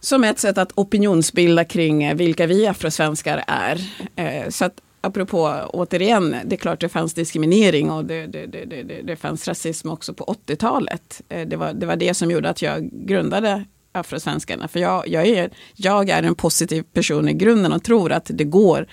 Som 0.00 0.24
ett 0.24 0.38
sätt 0.38 0.58
att 0.58 0.72
opinionsbilda 0.74 1.64
kring 1.64 2.16
vilka 2.16 2.46
vi 2.46 2.66
afrosvenskar 2.66 3.44
är. 3.46 3.80
Eh, 4.16 4.48
så 4.48 4.64
att 4.64 4.80
apropå 5.02 5.60
återigen, 5.72 6.36
det 6.44 6.56
är 6.56 6.58
klart 6.58 6.80
det 6.80 6.88
fanns 6.88 7.14
diskriminering 7.14 7.90
och 7.90 8.04
det, 8.04 8.26
det, 8.26 8.46
det, 8.46 8.64
det, 8.64 9.02
det 9.02 9.16
fanns 9.16 9.48
rasism 9.48 9.90
också 9.90 10.14
på 10.14 10.24
80-talet. 10.46 11.22
Eh, 11.28 11.48
det 11.48 11.56
var, 11.56 11.72
det 11.72 11.86
var 11.86 11.96
det 11.96 12.14
som 12.14 12.30
gjorde 12.30 12.50
att 12.50 12.62
jag 12.62 12.90
grundade 12.92 13.64
Afrosvenskarna. 13.92 14.68
För 14.68 14.80
jag, 14.80 15.08
jag, 15.08 15.26
är, 15.26 15.50
jag 15.74 16.08
är 16.08 16.22
en 16.22 16.34
positiv 16.34 16.82
person 16.82 17.28
i 17.28 17.32
grunden 17.32 17.72
och 17.72 17.84
tror 17.84 18.12
att 18.12 18.30
det 18.34 18.44
går 18.44 18.86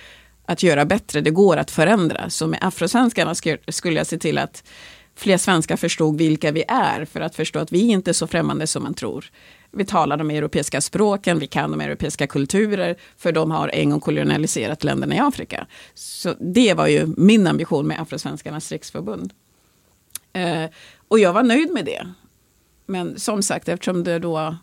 att 0.45 0.63
göra 0.63 0.85
bättre, 0.85 1.21
det 1.21 1.31
går 1.31 1.57
att 1.57 1.71
förändra. 1.71 2.29
Så 2.29 2.47
med 2.47 2.59
Afrosvenskarna 2.61 3.35
skulle 3.67 3.97
jag 3.99 4.07
se 4.07 4.17
till 4.17 4.37
att 4.37 4.63
fler 5.15 5.37
svenskar 5.37 5.75
förstod 5.75 6.17
vilka 6.17 6.51
vi 6.51 6.63
är 6.67 7.05
för 7.05 7.21
att 7.21 7.35
förstå 7.35 7.59
att 7.59 7.71
vi 7.71 7.79
inte 7.79 8.11
är 8.11 8.13
så 8.13 8.27
främmande 8.27 8.67
som 8.67 8.83
man 8.83 8.93
tror. 8.93 9.25
Vi 9.71 9.85
talar 9.85 10.17
de 10.17 10.29
europeiska 10.29 10.81
språken, 10.81 11.39
vi 11.39 11.47
kan 11.47 11.71
de 11.71 11.81
europeiska 11.81 12.27
kulturer, 12.27 12.95
för 13.17 13.31
de 13.31 13.51
har 13.51 13.67
en 13.67 13.89
gång 13.89 13.99
kolonialiserat 13.99 14.83
länderna 14.83 15.15
i 15.15 15.19
Afrika. 15.19 15.67
Så 15.93 16.35
det 16.39 16.73
var 16.73 16.87
ju 16.87 17.13
min 17.17 17.47
ambition 17.47 17.87
med 17.87 18.01
Afrosvenskarnas 18.01 18.71
riksförbund. 18.71 19.33
Eh, 20.33 20.65
och 21.07 21.19
jag 21.19 21.33
var 21.33 21.43
nöjd 21.43 21.73
med 21.73 21.85
det. 21.85 22.07
Men 22.85 23.19
som 23.19 23.43
sagt, 23.43 23.69
eftersom 23.69 24.03
det 24.03 24.19
då 24.19 24.55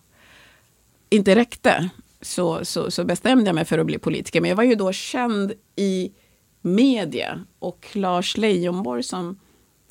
inte 1.10 1.34
räckte 1.34 1.90
så, 2.20 2.64
så, 2.64 2.90
så, 2.90 3.04
bestämde 3.04 3.46
jag 3.46 3.54
mig 3.54 3.64
för 3.64 3.78
att 3.78 3.86
bli 3.86 3.98
politiker. 3.98 4.40
Men 4.40 4.48
jag 4.48 4.56
var 4.56 4.64
ju 4.64 4.74
då 4.74 4.92
känd 4.92 5.52
i 5.76 6.12
media 6.60 7.44
och 7.58 7.86
Lars 7.92 8.36
Leijonborg 8.36 9.02
som 9.02 9.38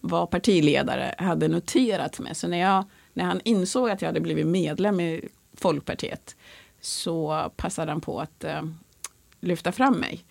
var 0.02 0.26
partiledare 0.26 1.16
hade 1.18 1.48
noterat 1.48 2.20
mig. 2.20 2.36
Så 2.36 2.48
när 2.48 2.58
jag 2.58 2.84
när 3.16 3.24
han 3.26 3.42
insåg 3.44 3.90
att 3.90 4.02
jag 4.02 4.10
hade 4.10 4.22
blivit 4.22 4.48
medlem 4.48 5.00
i 5.00 5.30
Folkpartiet 5.54 6.36
så 6.82 7.52
passade 7.56 7.92
han 7.92 8.02
på 8.02 8.20
att 8.20 8.44
eh, 8.44 8.62
lyfta 9.40 9.72
fram 9.72 9.94
mig. 9.94 10.24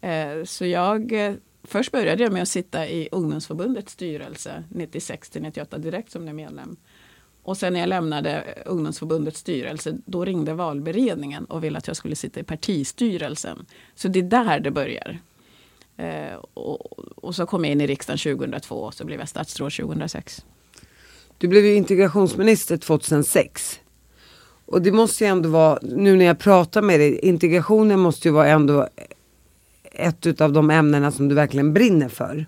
Eh, 0.00 0.44
så 0.44 0.66
jag 0.66 1.12
eh, 1.12 1.34
först 1.62 1.92
började 1.92 2.22
jag 2.22 2.32
med 2.32 2.42
att 2.42 2.48
sitta 2.48 2.88
i 2.88 3.08
ungdomsförbundets 3.12 3.92
styrelse 3.92 4.64
96 4.68 5.30
till 5.30 5.42
98 5.42 5.78
direkt 5.78 6.10
som 6.10 6.24
medlem. 6.36 6.76
Och 7.42 7.56
sen 7.56 7.72
när 7.72 7.80
jag 7.80 7.88
lämnade 7.88 8.40
eh, 8.40 8.62
ungdomsförbundets 8.66 9.40
styrelse, 9.40 9.98
då 10.04 10.24
ringde 10.24 10.54
valberedningen 10.54 11.44
och 11.44 11.64
ville 11.64 11.78
att 11.78 11.86
jag 11.86 11.96
skulle 11.96 12.16
sitta 12.16 12.40
i 12.40 12.42
partistyrelsen. 12.42 13.66
Så 13.94 14.08
det 14.08 14.18
är 14.18 14.22
där 14.22 14.60
det 14.60 14.70
börjar. 14.70 15.18
Eh, 15.96 16.34
och, 16.34 16.98
och, 17.24 17.34
så 17.34 17.46
kom 17.46 17.64
jag 17.64 17.72
in 17.72 17.80
i 17.80 17.86
riksdagen 17.86 18.38
2002 18.38 18.74
och 18.74 18.94
så 18.94 19.04
blev 19.04 19.20
jag 19.20 19.28
statsråd 19.28 19.72
2006. 19.72 20.44
Du 21.40 21.48
blev 21.48 21.66
ju 21.66 21.74
integrationsminister 21.74 22.76
2006. 22.76 23.80
Och 24.66 24.82
det 24.82 24.92
måste 24.92 25.24
ju 25.24 25.30
ändå 25.30 25.48
vara, 25.48 25.78
nu 25.82 26.16
när 26.16 26.24
jag 26.24 26.38
pratar 26.38 26.82
med 26.82 27.00
dig, 27.00 27.18
integrationen 27.18 28.00
måste 28.00 28.28
ju 28.28 28.32
vara 28.32 28.48
ändå 28.48 28.88
ett 29.92 30.40
av 30.40 30.52
de 30.52 30.70
ämnena 30.70 31.10
som 31.10 31.28
du 31.28 31.34
verkligen 31.34 31.72
brinner 31.72 32.08
för. 32.08 32.46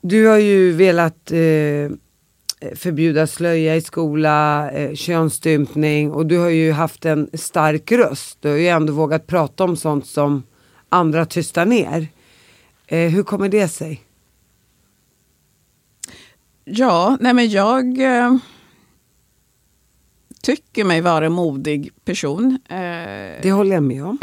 Du 0.00 0.26
har 0.26 0.38
ju 0.38 0.72
velat 0.72 1.32
eh, 1.32 1.90
förbjuda 2.74 3.26
slöja 3.26 3.76
i 3.76 3.80
skola, 3.80 4.70
eh, 4.70 4.94
könsstympning 4.94 6.12
och 6.12 6.26
du 6.26 6.38
har 6.38 6.50
ju 6.50 6.72
haft 6.72 7.04
en 7.04 7.30
stark 7.34 7.92
röst. 7.92 8.38
Du 8.40 8.48
har 8.48 8.56
ju 8.56 8.68
ändå 8.68 8.92
vågat 8.92 9.26
prata 9.26 9.64
om 9.64 9.76
sånt 9.76 10.06
som 10.06 10.42
andra 10.88 11.26
tystar 11.26 11.66
ner. 11.66 12.08
Eh, 12.86 13.10
hur 13.10 13.22
kommer 13.22 13.48
det 13.48 13.68
sig? 13.68 14.05
Ja, 16.68 17.16
nej 17.20 17.34
men 17.34 17.48
jag 17.48 18.00
eh, 18.00 18.36
tycker 20.42 20.84
mig 20.84 21.00
vara 21.00 21.26
en 21.26 21.32
modig 21.32 21.90
person. 22.04 22.58
Eh, 22.68 23.42
det 23.42 23.52
håller 23.52 23.74
jag 23.74 23.82
med 23.82 24.04
om. 24.04 24.18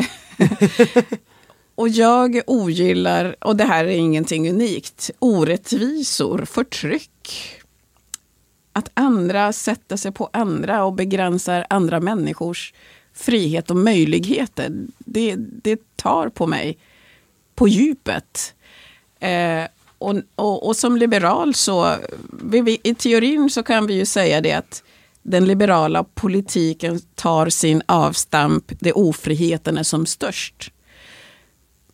och 1.76 1.90
jag 1.90 2.42
ogillar, 2.48 3.36
och 3.40 3.56
det 3.56 3.64
här 3.64 3.86
är 3.86 3.90
ingenting 3.90 4.50
unikt, 4.50 5.12
orättvisor, 5.20 6.46
förtryck. 6.46 7.62
Att 8.74 8.92
andra 8.94 9.54
sätter 9.54 9.98
sig 9.98 10.12
på 10.12 10.30
andra 10.34 10.84
och 10.84 10.94
begränsar 10.94 11.66
andra 11.70 12.00
människors 12.00 12.74
frihet 13.14 13.70
och 13.70 13.78
möjligheter. 13.78 14.72
Det, 14.98 15.36
det 15.38 15.96
tar 15.96 16.30
på 16.30 16.48
mig 16.48 16.78
på 17.56 17.68
djupet. 17.68 18.56
Eh, 19.20 19.64
och, 20.04 20.16
och, 20.36 20.68
och, 20.68 20.76
som 20.76 20.98
liberal 20.98 21.54
så, 21.54 21.96
vi, 22.44 22.80
i 22.84 22.96
teorin 22.96 23.50
så 23.50 23.64
kan 23.64 23.88
vi 23.88 23.94
ju 23.94 24.06
säga 24.06 24.42
det 24.42 24.52
att 24.52 24.84
den 25.22 25.46
liberala 25.46 26.04
politiken 26.04 27.00
tar 27.16 27.50
sin 27.50 27.82
avstamp 27.86 28.72
där 28.80 28.98
ofriheten 28.98 29.78
är 29.78 29.84
som 29.84 30.06
störst. 30.06 30.72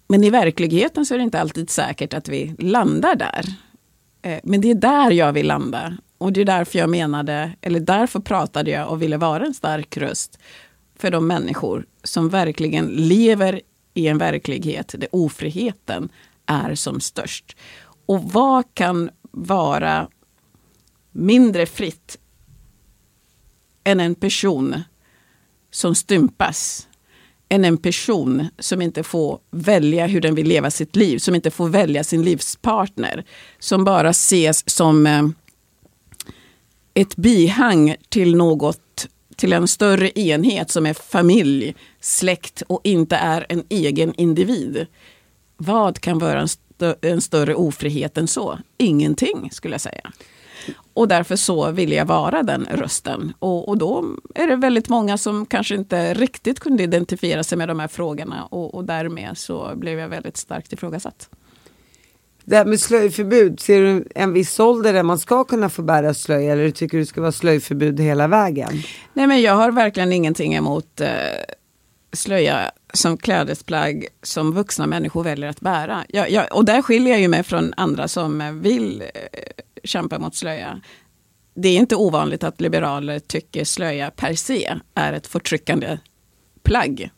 Men 0.08 0.24
i 0.24 0.30
verkligheten 0.30 1.06
så 1.06 1.14
är 1.14 1.18
det 1.18 1.24
inte 1.24 1.42
alltid 1.42 1.70
säkert 1.70 2.14
att 2.14 2.28
vi 2.28 2.56
landar 2.60 3.16
där. 3.16 3.46
Eh, 4.22 4.40
men 4.44 4.62
det 4.62 4.72
är 4.72 4.76
där 4.76 5.12
jag 5.12 5.34
vill 5.34 5.48
landa. 5.48 5.98
Och 6.18 6.34
det 6.34 6.42
är 6.42 6.46
därför 6.46 6.80
jag 6.80 6.90
menade, 6.90 7.52
eller 7.62 7.80
därför 7.80 8.20
pratade 8.20 8.72
jag 8.72 8.90
och 8.90 9.02
ville 9.02 9.18
vara 9.18 9.46
en 9.46 9.54
stark 9.54 9.98
röst 9.98 10.40
för 11.00 11.12
de 11.12 11.28
människor 11.28 11.86
som 12.04 12.30
verkligen 12.30 12.86
lever 12.88 13.62
i 13.94 14.08
en 14.08 14.18
verklighet 14.18 14.96
där 14.98 15.08
ofriheten 15.12 16.10
är 16.46 16.76
som 16.76 17.00
störst. 17.00 17.58
Och 18.10 18.24
vad 18.24 18.74
kan 18.74 19.10
vara 19.32 20.08
mindre 21.12 21.66
fritt 21.66 22.18
än 23.84 24.00
en 24.00 24.16
person 24.16 24.82
som 25.72 25.96
stympas. 25.96 26.88
Än 27.50 27.66
en 27.66 27.78
person 27.78 28.48
som 28.60 28.82
inte 28.82 29.04
får 29.04 29.40
välja 29.52 30.08
hur 30.08 30.22
den 30.22 30.36
vill 30.36 30.48
leva 30.48 30.72
sitt 30.72 30.96
liv, 30.96 31.18
som 31.18 31.36
inte 31.36 31.52
får 31.52 31.70
välja 31.70 32.04
sin 32.04 32.24
livspartner. 32.24 33.26
Som 33.60 33.84
bara 33.84 34.10
ses 34.10 34.70
som 34.70 35.08
eh, 35.08 35.28
ett 36.94 37.16
bihang 37.16 37.96
till 38.10 38.36
något, 38.36 39.08
till 39.36 39.54
en 39.54 39.68
större 39.68 40.20
enhet 40.20 40.72
som 40.72 40.86
är 40.86 40.94
familj, 40.94 41.76
släkt 42.02 42.64
och 42.68 42.82
inte 42.84 43.16
är 43.16 43.46
en 43.50 43.64
egen 43.70 44.14
individ. 44.14 44.88
Vad 45.58 46.00
kan 46.00 46.20
vara 46.20 46.42
en, 46.42 46.48
stö 46.80 46.96
en 47.02 47.22
större 47.22 47.56
ofrihet 47.56 48.18
än 48.18 48.28
så? 48.28 48.60
Ingenting 48.78 49.50
skulle 49.52 49.74
jag 49.74 49.82
säga. 49.82 50.12
Och 50.94 51.08
därför 51.08 51.36
så 51.36 51.72
ville 51.72 51.96
jag 51.96 52.06
vara 52.06 52.44
den 52.44 52.68
rösten. 52.72 53.34
Och, 53.40 53.70
och 53.70 53.78
då 53.78 54.06
är 54.36 54.48
det 54.48 54.56
väldigt 54.56 54.90
många 54.90 55.18
som 55.18 55.46
kanske 55.46 55.76
inte 55.76 56.14
riktigt 56.14 56.60
kunde 56.60 56.84
identifiera 56.84 57.44
sig 57.44 57.58
med 57.58 57.68
de 57.68 57.80
här 57.80 57.88
frågorna. 57.88 58.46
Och, 58.46 58.76
och 58.76 58.86
därmed 58.86 59.38
så 59.38 59.72
blev 59.76 60.00
jag 60.00 60.10
väldigt 60.10 60.38
starkt 60.38 60.74
ifrågasatt. 60.74 61.30
Det 62.44 62.56
här 62.56 62.66
med 62.66 62.80
slöjförbud, 62.80 63.60
ser 63.60 63.82
du 63.82 64.08
en 64.16 64.34
viss 64.34 64.60
ålder 64.60 64.94
där 64.94 65.04
man 65.04 65.20
ska 65.20 65.44
kunna 65.44 65.70
få 65.70 65.82
bära 65.82 66.14
slöja 66.14 66.54
eller 66.54 66.72
tycker 66.72 66.98
du 66.98 67.04
det 67.04 67.08
ska 67.08 67.22
vara 67.22 67.32
slöjförbud 67.32 68.00
hela 68.00 68.28
vägen? 68.28 68.70
Nej 69.14 69.28
men 69.28 69.42
jag 69.42 69.54
har 69.54 69.72
verkligen 69.72 70.14
ingenting 70.14 70.56
emot 70.56 71.02
eh, 71.02 71.08
slöja 72.14 72.72
som 72.94 73.18
klädesplagg 73.18 74.08
som 74.24 74.54
vuxna 74.54 74.88
människor 74.88 75.24
väljer 75.24 75.50
att 75.50 75.62
bära. 75.62 76.06
Jag, 76.10 76.32
jag, 76.32 76.56
och 76.56 76.66
där 76.66 76.82
skiljer 76.82 77.14
jag 77.14 77.22
ju 77.22 77.28
mig 77.28 77.44
från 77.44 77.74
andra 77.78 78.08
som 78.08 78.62
vill 78.62 79.02
eh, 79.02 79.08
kämpa 79.84 80.20
mot 80.20 80.36
slöja. 80.36 80.82
Det 81.54 81.70
är 81.70 81.78
inte 81.78 81.96
ovanligt 81.96 82.44
att 82.44 82.62
liberaler 82.62 83.20
tycker 83.20 83.64
slöja 83.64 84.12
per 84.12 84.34
se 84.34 84.76
är 84.96 85.14
ett 85.14 85.28
förtryckande 85.28 85.98
plagg. 86.64 87.10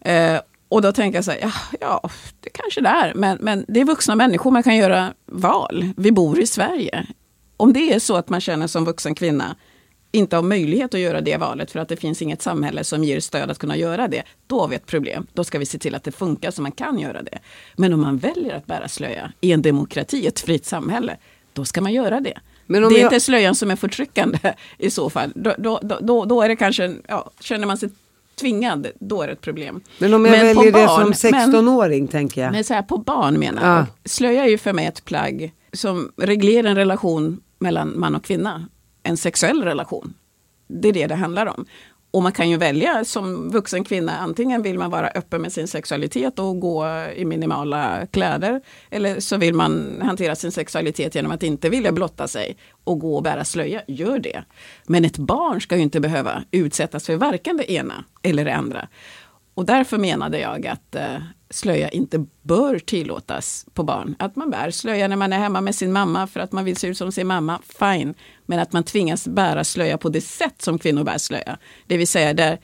Eh, 0.00 0.40
och 0.68 0.82
då 0.82 0.92
tänker 0.92 1.18
jag 1.18 1.24
så 1.24 1.30
här, 1.30 1.38
ja, 1.42 1.52
ja, 1.80 2.10
det 2.40 2.50
kanske 2.50 2.80
det 2.80 2.88
är. 2.88 3.14
Men, 3.14 3.38
men 3.40 3.64
det 3.68 3.80
är 3.80 3.84
vuxna 3.84 4.14
människor, 4.14 4.50
man 4.50 4.62
kan 4.62 4.76
göra 4.76 5.14
val. 5.26 5.92
Vi 5.96 6.12
bor 6.12 6.40
i 6.40 6.46
Sverige. 6.46 7.06
Om 7.56 7.72
det 7.72 7.94
är 7.94 7.98
så 7.98 8.16
att 8.16 8.28
man 8.28 8.40
känner 8.40 8.66
som 8.66 8.84
vuxen 8.84 9.14
kvinna 9.14 9.56
inte 10.12 10.36
har 10.36 10.42
möjlighet 10.42 10.94
att 10.94 11.00
göra 11.00 11.20
det 11.20 11.36
valet 11.36 11.70
för 11.70 11.80
att 11.80 11.88
det 11.88 11.96
finns 11.96 12.22
inget 12.22 12.42
samhälle 12.42 12.84
som 12.84 13.04
ger 13.04 13.20
stöd 13.20 13.50
att 13.50 13.58
kunna 13.58 13.76
göra 13.76 14.08
det. 14.08 14.22
Då 14.46 14.60
har 14.60 14.68
vi 14.68 14.76
ett 14.76 14.86
problem. 14.86 15.26
Då 15.32 15.44
ska 15.44 15.58
vi 15.58 15.66
se 15.66 15.78
till 15.78 15.94
att 15.94 16.04
det 16.04 16.12
funkar 16.12 16.50
så 16.50 16.62
man 16.62 16.72
kan 16.72 16.98
göra 16.98 17.22
det. 17.22 17.38
Men 17.76 17.92
om 17.92 18.00
man 18.00 18.18
väljer 18.18 18.54
att 18.54 18.66
bära 18.66 18.88
slöja 18.88 19.32
i 19.40 19.52
en 19.52 19.62
demokrati, 19.62 20.26
ett 20.26 20.40
fritt 20.40 20.66
samhälle, 20.66 21.16
då 21.52 21.64
ska 21.64 21.80
man 21.80 21.92
göra 21.92 22.20
det. 22.20 22.38
Men 22.66 22.82
det 22.82 22.88
är 22.88 22.90
jag... 22.90 23.06
inte 23.06 23.20
slöjan 23.20 23.54
som 23.54 23.70
är 23.70 23.76
förtryckande 23.76 24.38
i 24.78 24.90
så 24.90 25.10
fall. 25.10 25.32
Då, 25.34 25.54
då, 25.58 25.80
då, 26.00 26.24
då 26.24 26.42
är 26.42 26.48
det 26.48 26.56
kanske, 26.56 26.94
ja, 27.08 27.30
känner 27.40 27.66
man 27.66 27.78
sig 27.78 27.88
tvingad, 28.40 28.86
då 29.00 29.22
är 29.22 29.26
det 29.26 29.32
ett 29.32 29.40
problem. 29.40 29.80
Men 29.98 30.14
om 30.14 30.24
jag 30.24 30.32
men 30.32 30.46
väljer 30.46 30.72
det 30.72 30.86
barn, 30.86 31.14
som 31.14 31.30
16-åring 31.30 32.08
tänker 32.08 32.42
jag. 32.42 32.52
Men 32.52 32.64
så 32.64 32.74
här, 32.74 32.82
på 32.82 32.98
barn 32.98 33.38
menar 33.38 33.68
jag. 33.68 33.78
Ja. 33.78 33.86
Slöja 34.04 34.44
är 34.44 34.48
ju 34.48 34.58
för 34.58 34.72
mig 34.72 34.86
ett 34.86 35.04
plagg 35.04 35.52
som 35.72 36.12
reglerar 36.16 36.68
en 36.68 36.76
relation 36.76 37.40
mellan 37.58 38.00
man 38.00 38.14
och 38.14 38.24
kvinna. 38.24 38.68
En 39.06 39.16
sexuell 39.16 39.62
relation. 39.62 40.14
Det 40.68 40.88
är 40.88 40.92
det 40.92 41.06
det 41.06 41.14
handlar 41.14 41.46
om. 41.46 41.66
Och 42.10 42.22
man 42.22 42.32
kan 42.32 42.50
ju 42.50 42.56
välja 42.56 43.04
som 43.04 43.50
vuxen 43.50 43.84
kvinna, 43.84 44.18
antingen 44.18 44.62
vill 44.62 44.78
man 44.78 44.90
vara 44.90 45.08
öppen 45.08 45.42
med 45.42 45.52
sin 45.52 45.68
sexualitet 45.68 46.38
och 46.38 46.60
gå 46.60 46.86
i 47.16 47.24
minimala 47.24 48.06
kläder. 48.06 48.60
Eller 48.90 49.20
så 49.20 49.36
vill 49.36 49.54
man 49.54 50.00
hantera 50.02 50.36
sin 50.36 50.52
sexualitet 50.52 51.14
genom 51.14 51.32
att 51.32 51.42
inte 51.42 51.68
vilja 51.68 51.92
blotta 51.92 52.28
sig 52.28 52.56
och 52.84 52.98
gå 52.98 53.16
och 53.16 53.22
bära 53.22 53.44
slöja. 53.44 53.82
Gör 53.88 54.18
det. 54.18 54.44
Men 54.86 55.04
ett 55.04 55.18
barn 55.18 55.60
ska 55.60 55.76
ju 55.76 55.82
inte 55.82 56.00
behöva 56.00 56.42
utsättas 56.50 57.06
för 57.06 57.16
varken 57.16 57.56
det 57.56 57.72
ena 57.72 58.04
eller 58.22 58.44
det 58.44 58.54
andra. 58.54 58.88
Och 59.54 59.66
därför 59.66 59.98
menade 59.98 60.38
jag 60.38 60.66
att 60.66 60.94
eh, 60.94 61.16
slöja 61.50 61.88
inte 61.88 62.26
bör 62.42 62.78
tillåtas 62.78 63.66
på 63.74 63.82
barn. 63.82 64.16
Att 64.18 64.36
man 64.36 64.50
bär 64.50 64.70
slöja 64.70 65.08
när 65.08 65.16
man 65.16 65.32
är 65.32 65.38
hemma 65.38 65.60
med 65.60 65.74
sin 65.74 65.92
mamma 65.92 66.26
för 66.26 66.40
att 66.40 66.52
man 66.52 66.64
vill 66.64 66.76
se 66.76 66.86
ut 66.86 66.98
som 66.98 67.12
sin 67.12 67.26
mamma, 67.26 67.60
fine. 67.78 68.14
Men 68.46 68.58
att 68.58 68.72
man 68.72 68.84
tvingas 68.84 69.28
bära 69.28 69.64
slöja 69.64 69.98
på 69.98 70.08
det 70.08 70.20
sätt 70.20 70.62
som 70.62 70.78
kvinnor 70.78 71.04
bär 71.04 71.18
slöja. 71.18 71.58
Det 71.86 71.96
vill 71.96 72.08
säga 72.08 72.34
där 72.34 72.58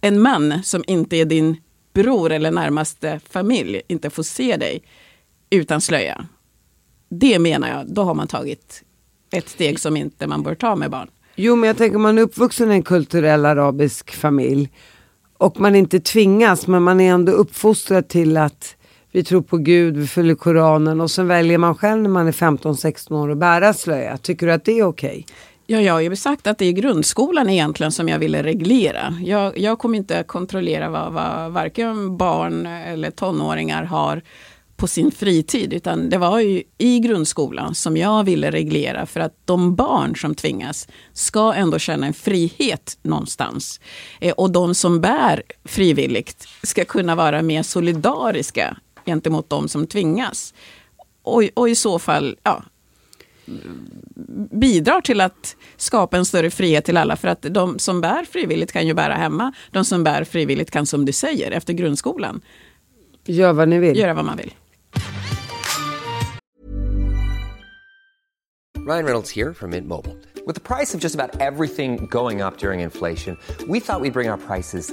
en 0.00 0.20
man 0.20 0.62
som 0.62 0.84
inte 0.86 1.16
är 1.16 1.24
din 1.24 1.56
bror 1.94 2.32
eller 2.32 2.50
närmaste 2.50 3.20
familj 3.30 3.82
inte 3.88 4.10
får 4.10 4.22
se 4.22 4.56
dig 4.56 4.82
utan 5.50 5.80
slöja. 5.80 6.26
Det 7.08 7.38
menar 7.38 7.68
jag, 7.68 7.94
då 7.94 8.02
har 8.02 8.14
man 8.14 8.28
tagit 8.28 8.82
ett 9.32 9.48
steg 9.48 9.80
som 9.80 9.96
inte 9.96 10.26
man 10.26 10.42
bör 10.42 10.54
ta 10.54 10.76
med 10.76 10.90
barn. 10.90 11.10
Jo 11.36 11.56
men 11.56 11.66
jag 11.66 11.76
tänker 11.76 11.98
man 11.98 12.18
är 12.18 12.22
uppvuxen 12.22 12.72
i 12.72 12.74
en 12.74 12.82
kulturell 12.82 13.46
arabisk 13.46 14.14
familj 14.14 14.70
och 15.38 15.60
man 15.60 15.76
inte 15.76 16.00
tvingas 16.00 16.66
men 16.66 16.82
man 16.82 17.00
är 17.00 17.12
ändå 17.12 17.32
uppfostrad 17.32 18.08
till 18.08 18.36
att 18.36 18.76
vi 19.14 19.24
tror 19.24 19.42
på 19.42 19.56
Gud, 19.56 19.96
vi 19.96 20.06
följer 20.06 20.34
Koranen 20.34 21.00
och 21.00 21.10
sen 21.10 21.28
väljer 21.28 21.58
man 21.58 21.74
själv 21.74 22.02
när 22.02 22.10
man 22.10 22.28
är 22.28 22.32
15-16 22.32 23.12
år 23.12 23.30
att 23.30 23.38
bära 23.38 23.72
slöja. 23.72 24.16
Tycker 24.16 24.46
du 24.46 24.52
att 24.52 24.64
det 24.64 24.78
är 24.78 24.82
okej? 24.82 25.08
Okay? 25.10 25.24
Ja, 25.66 25.80
jag 25.80 25.92
har 25.92 26.00
ju 26.00 26.16
sagt 26.16 26.46
att 26.46 26.58
det 26.58 26.66
är 26.66 26.72
grundskolan 26.72 27.48
egentligen 27.48 27.92
som 27.92 28.08
jag 28.08 28.18
ville 28.18 28.42
reglera. 28.42 29.18
Jag, 29.24 29.58
jag 29.58 29.78
kommer 29.78 29.98
inte 29.98 30.22
kontrollera 30.22 30.90
vad, 30.90 31.12
vad 31.12 31.52
varken 31.52 32.16
barn 32.16 32.66
eller 32.66 33.10
tonåringar 33.10 33.84
har 33.84 34.22
på 34.76 34.86
sin 34.86 35.10
fritid, 35.10 35.72
utan 35.72 36.10
det 36.10 36.18
var 36.18 36.40
ju 36.40 36.62
i 36.78 36.98
grundskolan 36.98 37.74
som 37.74 37.96
jag 37.96 38.24
ville 38.24 38.50
reglera 38.50 39.06
för 39.06 39.20
att 39.20 39.34
de 39.44 39.74
barn 39.74 40.16
som 40.16 40.34
tvingas 40.34 40.88
ska 41.12 41.52
ändå 41.52 41.78
känna 41.78 42.06
en 42.06 42.14
frihet 42.14 42.98
någonstans. 43.02 43.80
Eh, 44.20 44.32
och 44.32 44.50
de 44.50 44.74
som 44.74 45.00
bär 45.00 45.42
frivilligt 45.64 46.48
ska 46.62 46.84
kunna 46.84 47.14
vara 47.14 47.42
mer 47.42 47.62
solidariska 47.62 48.76
gentemot 49.06 49.50
de 49.50 49.68
som 49.68 49.86
tvingas. 49.86 50.54
Och, 51.22 51.42
och 51.54 51.68
i 51.68 51.74
så 51.74 51.98
fall 51.98 52.36
ja, 52.42 52.64
bidrar 54.50 55.00
till 55.00 55.20
att 55.20 55.56
skapa 55.76 56.16
en 56.16 56.24
större 56.24 56.50
frihet 56.50 56.84
till 56.84 56.96
alla. 56.96 57.16
För 57.16 57.28
att 57.28 57.42
de 57.42 57.78
som 57.78 58.00
bär 58.00 58.24
frivilligt 58.24 58.72
kan 58.72 58.86
ju 58.86 58.94
bära 58.94 59.14
hemma. 59.14 59.52
De 59.70 59.84
som 59.84 60.04
bär 60.04 60.24
frivilligt 60.24 60.70
kan, 60.70 60.86
som 60.86 61.04
du 61.04 61.12
säger, 61.12 61.50
efter 61.50 61.72
grundskolan 61.72 62.40
Gör 63.26 63.52
vad 63.52 63.68
ni 63.68 63.78
vill. 63.78 63.98
göra 63.98 64.14
vad 64.14 64.24
man 64.24 64.36
vill. 64.36 64.54
Ryan 68.86 69.04
Reynolds 69.04 69.30
here 69.30 69.54
from 69.54 69.70
Mint 69.70 69.88
Mobile. 69.88 70.14
With 70.46 70.54
the 70.54 70.60
price 70.60 70.94
of 70.94 71.00
just 71.00 71.14
about 71.14 71.40
everything 71.40 72.06
going 72.10 72.42
up 72.42 72.58
during 72.58 72.80
inflation, 72.80 73.36
we 73.66 73.80
thought 73.80 74.02
we'd 74.02 74.12
bring 74.12 74.28
our 74.30 74.36
prices 74.36 74.92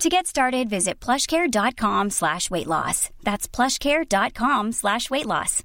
To 0.00 0.08
get 0.08 0.26
started, 0.26 0.68
visit 0.68 1.04
plushcare.com 1.04 2.10
slash 2.10 2.50
weight 2.50 2.66
loss. 2.66 3.10
That's 3.22 3.48
plushcare.com 3.48 4.72
slash 4.72 5.10
weight 5.10 5.26
loss. 5.26 5.62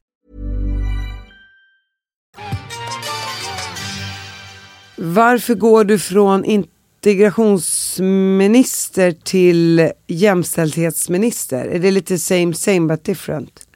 Varför 4.95 5.55
går 5.55 5.83
du 5.83 5.99
från 5.99 6.45
integrationsminister 6.45 9.11
till 9.11 9.91
jämställdhetsminister? 10.07 11.65
Är 11.65 11.79
det 11.79 11.91
lite 11.91 12.17
same 12.17 12.53
same 12.53 12.87
but 12.87 13.03
different? 13.03 13.67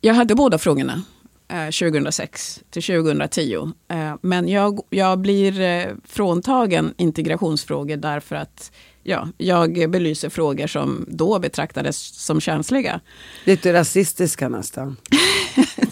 Jag 0.00 0.14
hade 0.14 0.34
båda 0.34 0.58
frågorna 0.58 1.02
eh, 1.48 1.64
2006 1.66 2.62
till 2.70 2.82
2010. 2.82 3.72
Eh, 3.88 4.14
men 4.20 4.48
jag, 4.48 4.80
jag 4.90 5.18
blir 5.18 5.60
eh, 5.60 5.86
fråntagen 6.04 6.94
integrationsfrågor 6.96 7.96
därför 7.96 8.36
att 8.36 8.72
ja, 9.10 9.28
jag 9.36 9.90
belyser 9.90 10.28
frågor 10.28 10.66
som 10.66 11.04
då 11.08 11.38
betraktades 11.38 11.96
som 12.24 12.40
känsliga. 12.40 13.00
Lite 13.44 13.72
rasistiska 13.72 14.48
nästan. 14.48 14.96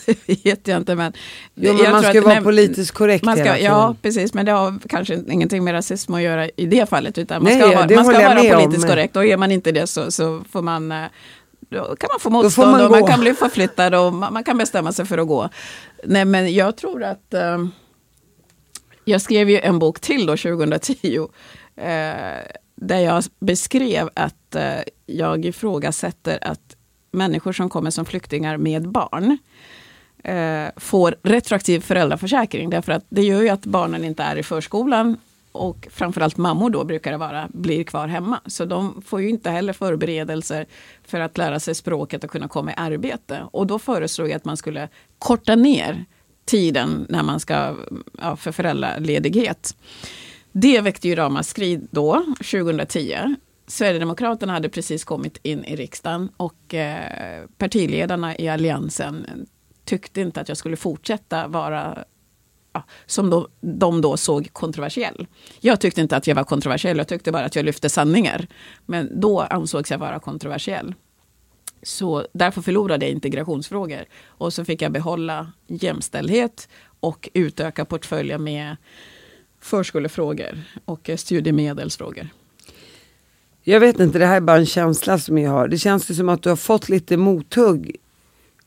det 0.07 0.19
vet 0.45 0.69
jag 0.69 0.77
inte. 0.77 0.95
Men 0.95 1.13
Jo, 1.55 1.75
men 1.83 1.93
man 1.93 2.03
ska 2.03 2.21
vara 2.23 2.35
nej, 2.35 2.43
politiskt 2.45 2.91
korrekt 2.93 3.25
man 3.25 3.35
ska, 3.37 3.45
hela 3.45 3.57
tiden. 3.57 3.73
Ja, 3.73 3.97
precis. 4.03 4.35
Men 4.35 4.47
det 4.47 4.53
har 4.53 4.79
kanske 4.89 5.15
ingenting 5.31 5.65
med 5.65 5.75
rasism 5.75 6.15
att 6.15 6.23
göra 6.23 6.49
i 6.57 6.67
det 6.67 6.89
fallet. 6.89 7.19
Utan 7.19 7.43
man 7.43 7.53
Nej, 7.53 7.61
ska 7.61 7.69
vara, 7.69 7.95
man 7.97 8.05
ska 8.05 8.29
vara 8.29 8.41
om, 8.41 8.61
politiskt 8.63 8.81
men- 8.81 8.91
korrekt. 8.91 9.17
Och 9.17 9.25
är 9.27 9.37
man 9.37 9.53
inte 9.53 9.73
det 9.73 9.87
så, 9.87 10.11
så 10.11 10.43
får 10.51 10.63
man 10.63 10.93
eh, 10.93 11.05
då 11.71 11.97
kan 11.97 12.09
man 12.13 12.21
få 12.21 12.31
motstånd 12.31 12.71
man 12.71 12.81
och 12.81 12.89
gå. 12.89 13.01
man 13.01 13.09
kan 13.09 13.21
bli 13.21 13.35
förflyttad 13.35 13.95
och 13.95 14.13
man, 14.13 14.33
man 14.33 14.45
kan 14.45 14.59
bestämma 14.59 14.93
sig 14.93 15.07
för 15.07 15.19
att 15.19 15.29
gå. 15.29 15.49
Nej, 16.05 16.25
men 16.25 16.55
jag 16.55 16.77
tror 16.77 17.03
att 17.03 17.35
eh, 17.35 17.59
jag 19.05 19.21
skrev 19.21 19.51
ju 19.51 19.59
en 19.61 19.79
bok 19.79 20.01
till 20.01 20.27
då 20.27 20.37
2010. 20.37 21.29
Eh, 21.77 22.13
där 22.81 22.99
jag 22.99 23.25
beskrev 23.41 24.11
att 24.15 24.55
eh, 24.55 24.81
jag 25.07 25.45
ifrågasätter 25.45 26.39
att 26.43 26.77
människor 27.11 27.53
som 27.53 27.69
kommer 27.69 27.91
som 27.91 28.05
flyktingar 28.05 28.57
med 28.57 28.89
barn 28.89 29.39
eh, 30.25 30.67
får 30.77 31.15
retroaktiv 31.23 31.81
föräldraförsäkring. 31.81 32.71
Därför 32.71 32.93
att 32.93 33.05
det 33.09 33.23
gör 33.23 33.43
ju 33.43 33.49
att 33.49 33.67
barnen 33.67 34.05
inte 34.05 34.23
är 34.23 34.37
i 34.37 34.43
förskolan 34.43 35.17
och 35.53 35.89
framförallt 35.91 36.37
mammor 36.37 36.71
då 36.71 36.85
brukar 36.85 37.11
det 37.11 37.17
vara, 37.17 37.49
blir 37.53 37.85
kvar 37.85 38.09
hemma. 38.09 38.41
Så 38.47 38.65
de 38.65 39.03
får 39.07 39.23
ju 39.23 39.29
inte 39.29 39.51
heller 39.51 39.73
förberedelser 39.73 40.67
för 41.05 41.21
att 41.21 41.39
lära 41.39 41.61
sig 41.61 41.75
språket 41.75 42.25
och 42.25 42.31
kunna 42.31 42.49
komma 42.49 42.71
i 42.71 42.75
arbete. 42.77 43.43
Och 43.51 43.67
då 43.67 43.79
föreslog 43.79 44.29
jag 44.29 44.37
att 44.37 44.45
man 44.45 44.57
skulle 44.57 44.89
korta 45.19 45.55
ner 45.55 46.05
tiden 46.45 47.07
när 47.09 47.23
man 47.23 47.41
ska 47.41 47.77
ja, 48.21 48.37
för 48.37 48.53
föräldraledighet. 48.53 49.77
Det 50.61 50.81
väckte 50.81 51.09
ju 51.09 51.15
ramaskri 51.15 51.81
då, 51.91 52.25
2010. 52.37 53.35
Sverigedemokraterna 53.67 54.53
hade 54.53 54.69
precis 54.69 55.05
kommit 55.05 55.39
in 55.43 55.65
i 55.65 55.77
riksdagen 55.77 56.29
och 56.37 56.75
eh, 56.75 57.47
partiledarna 57.59 58.37
i 58.39 58.49
Alliansen 58.49 59.47
tyckte 59.85 60.21
inte 60.21 60.41
att 60.41 60.49
jag 60.49 60.57
skulle 60.57 60.77
fortsätta 60.77 61.49
vara 61.49 62.05
ja, 62.73 62.83
som 63.07 63.31
då, 63.31 63.49
de 63.61 64.01
då 64.01 64.17
såg 64.17 64.53
kontroversiell. 64.53 65.27
Jag 65.61 65.81
tyckte 65.81 66.01
inte 66.01 66.17
att 66.17 66.27
jag 66.27 66.35
var 66.35 66.45
kontroversiell, 66.45 66.99
jag 66.99 67.09
tyckte 67.09 67.33
bara 67.33 67.45
att 67.45 67.57
jag 67.57 67.65
lyfte 67.65 67.89
sanningar. 67.89 68.47
Men 68.87 69.21
då 69.21 69.41
ansågs 69.41 69.91
jag 69.91 69.99
vara 69.99 70.19
kontroversiell. 70.19 70.95
Så 71.83 72.27
därför 72.33 72.63
förlorade 72.63 73.07
jag 73.07 73.13
integrationsfrågor. 73.13 74.05
Och 74.27 74.53
så 74.53 74.65
fick 74.65 74.83
jag 74.83 74.93
behålla 74.93 75.53
jämställdhet 75.67 76.69
och 77.01 77.29
utöka 77.35 77.85
portföljen 77.85 78.45
med 78.45 78.77
förskolefrågor 79.61 80.63
och 80.85 81.11
eh, 81.11 81.17
studiemedelsfrågor. 81.17 82.29
Jag 83.63 83.81
vet 83.81 84.01
inte, 84.01 84.19
det 84.19 84.27
här 84.27 84.37
är 84.37 84.41
bara 84.41 84.57
en 84.57 84.67
känsla 84.67 85.19
som 85.19 85.39
jag 85.39 85.51
har. 85.51 85.69
Det 85.69 85.79
känns 85.79 86.17
som 86.17 86.29
att 86.29 86.43
du 86.43 86.49
har 86.49 86.57
fått 86.57 86.89
lite 86.89 87.17
mothugg 87.17 87.97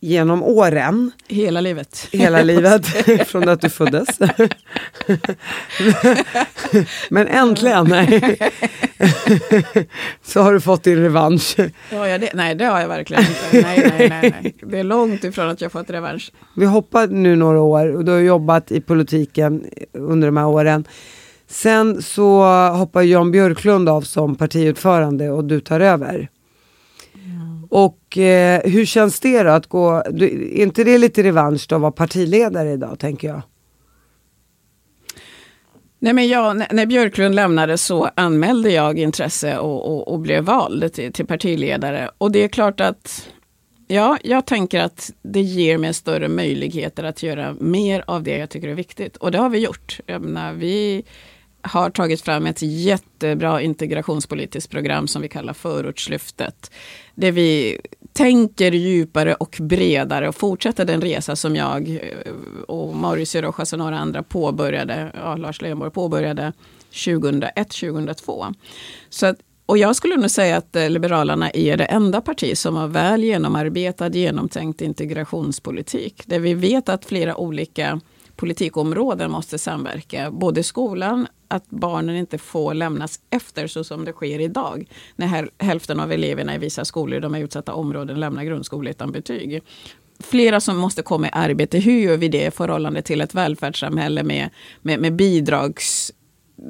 genom 0.04 0.44
åren, 0.44 1.12
Hela 1.28 1.62
livet. 1.62 2.08
hela 2.12 2.42
livet, 2.52 2.86
från 3.28 3.50
att 3.50 3.62
du 3.62 3.70
föddes. 3.70 4.08
Men 7.10 7.28
äntligen, 7.28 7.94
så 10.24 10.42
har 10.42 10.54
du 10.54 10.62
fått 10.62 10.84
din 10.84 10.98
revansch. 10.98 11.56
Ja, 11.92 12.08
ja, 12.08 12.18
det, 12.18 12.30
nej, 12.34 12.56
det 12.56 12.66
har 12.66 12.80
jag 12.82 12.88
verkligen 12.88 13.24
inte. 13.24 13.68
Nej, 13.68 13.92
nej, 13.98 14.10
nej, 14.10 14.36
nej. 14.42 14.56
Det 14.62 14.80
är 14.80 14.84
långt 14.84 15.24
ifrån 15.24 15.50
att 15.50 15.62
jag 15.62 15.72
fått 15.72 15.90
revansch. 15.90 16.32
Vi 16.56 16.66
hoppar 16.66 17.08
nu 17.08 17.36
några 17.36 17.62
år 17.62 17.96
och 17.96 18.06
du 18.06 18.12
har 18.12 18.20
jobbat 18.20 18.72
i 18.72 18.82
politiken 18.82 19.66
under 19.94 20.28
de 20.28 20.38
här 20.38 20.48
åren. 20.48 20.86
Sen 21.48 22.02
så 22.02 22.44
hoppar 22.70 23.02
Jan 23.02 23.32
Björklund 23.32 23.90
av 23.90 24.02
som 24.02 24.36
partiordförande 24.36 25.30
och 25.30 25.44
du 25.46 25.60
tar 25.60 25.80
över. 25.80 26.30
Och 27.72 28.18
eh, 28.18 28.62
hur 28.64 28.86
känns 28.86 29.20
det 29.20 29.44
då 29.44 29.50
att 29.50 29.68
gå, 29.68 30.04
du, 30.12 30.26
är 30.26 30.64
inte 30.64 30.84
det 30.84 30.98
lite 30.98 31.24
revansch 31.24 31.66
då 31.70 31.76
att 31.76 31.82
vara 31.82 31.92
partiledare 31.92 32.72
idag 32.72 33.00
tänker 33.00 33.28
jag? 33.28 33.42
Nej, 36.00 36.14
men 36.14 36.28
jag, 36.28 36.58
när- 36.58 36.86
Björklund 36.86 37.36
lämnade 37.36 37.78
så 37.78 38.10
anmälde 38.16 38.72
jag 38.72 39.00
intresse 39.00 39.58
och, 39.58 39.92
och, 39.92 40.14
och 40.14 40.20
blev 40.20 40.44
vald 40.44 40.94
till, 40.94 41.14
till 41.14 41.26
partiledare. 41.26 42.10
Och 42.18 42.32
det 42.32 42.44
är 42.44 42.48
klart 42.48 42.80
att 42.80 43.30
ja, 43.88 44.18
jag 44.24 44.46
tänker 44.46 44.80
att 44.82 45.12
det 45.22 45.42
ger 45.42 45.78
mig 45.78 45.94
större 45.94 46.28
möjligheter 46.28 47.04
att 47.04 47.24
göra 47.24 47.56
mer 47.60 48.04
av 48.08 48.24
det 48.24 48.38
jag 48.38 48.50
tycker 48.50 48.68
är 48.68 48.76
viktigt. 48.76 49.18
Och 49.18 49.32
det 49.32 49.38
har 49.38 49.50
vi 49.50 49.60
gjort. 49.60 50.00
Jag 50.06 50.22
menar, 50.22 50.54
vi 50.54 51.04
har 51.62 51.90
tagit 51.90 52.22
fram 52.22 52.46
ett 52.46 52.62
jättebra 52.62 53.62
integrationspolitiskt 53.62 54.72
program 54.72 55.08
som 55.08 55.22
vi 55.22 55.28
kallar 55.28 55.54
Förortslyftet. 55.54 56.72
Där 57.22 57.32
vi 57.32 57.78
tänker 58.14 58.72
djupare 58.72 59.34
och 59.34 59.58
bredare 59.60 60.28
och 60.28 60.36
fortsätter 60.36 60.86
den 60.86 61.02
resa 61.02 61.36
som 61.36 61.56
jag 61.56 61.90
eh, 61.90 62.32
och 62.68 62.96
Mauricio 62.96 63.42
Rojas 63.42 63.74
och 63.74 63.80
några 63.80 64.00
andra 64.00 64.24
påbörjade, 64.24 65.12
ja, 65.14 65.36
Lars 65.36 65.62
Leijonborg 65.62 65.92
påbörjade 65.92 66.54
2001-2002. 66.92 68.54
Så 69.10 69.26
att, 69.26 69.38
och 69.66 69.78
jag 69.78 69.96
skulle 69.96 70.16
nog 70.16 70.32
säga 70.32 70.58
att 70.58 70.76
eh, 70.76 70.90
Liberalerna 70.90 71.52
är 71.52 71.78
det 71.78 71.86
enda 71.86 72.22
parti 72.22 72.58
som 72.58 72.76
har 72.76 72.88
väl 72.88 73.24
genomarbetad, 73.24 74.10
genomtänkt 74.10 74.82
integrationspolitik. 74.82 76.24
Där 76.26 76.40
vi 76.40 76.54
vet 76.54 76.90
att 76.90 77.06
flera 77.06 77.38
olika 77.38 78.00
politikområden 78.42 79.32
måste 79.32 79.58
samverka. 79.58 80.32
Både 80.32 80.64
skolan, 80.64 81.28
att 81.48 81.70
barnen 81.70 82.16
inte 82.16 82.38
får 82.38 82.74
lämnas 82.74 83.20
efter 83.30 83.68
så 83.68 83.84
som 83.84 84.06
det 84.06 84.12
sker 84.12 84.40
idag. 84.40 84.88
När 85.16 85.50
hälften 85.58 86.00
av 86.00 86.12
eleverna 86.12 86.56
i 86.56 86.58
vissa 86.58 86.86
skolor 86.86 87.18
i 87.18 87.22
de 87.22 87.34
här 87.34 87.42
utsatta 87.42 87.74
områden 87.74 88.20
lämnar 88.20 88.44
grundskolan 88.44 88.92
utan 88.92 89.12
betyg. 89.12 89.64
Flera 90.20 90.60
som 90.60 90.78
måste 90.78 91.02
komma 91.02 91.28
i 91.28 91.30
arbete. 91.34 91.78
Hur 91.78 92.00
gör 92.00 92.18
vi 92.18 92.28
det 92.28 92.46
i 92.46 92.52
förhållande 92.52 93.02
till 93.02 93.22
ett 93.22 93.36
välfärdssamhälle 93.36 94.24
med, 94.24 94.50
med, 94.82 95.00
med 95.00 95.16
bidrags 95.16 96.12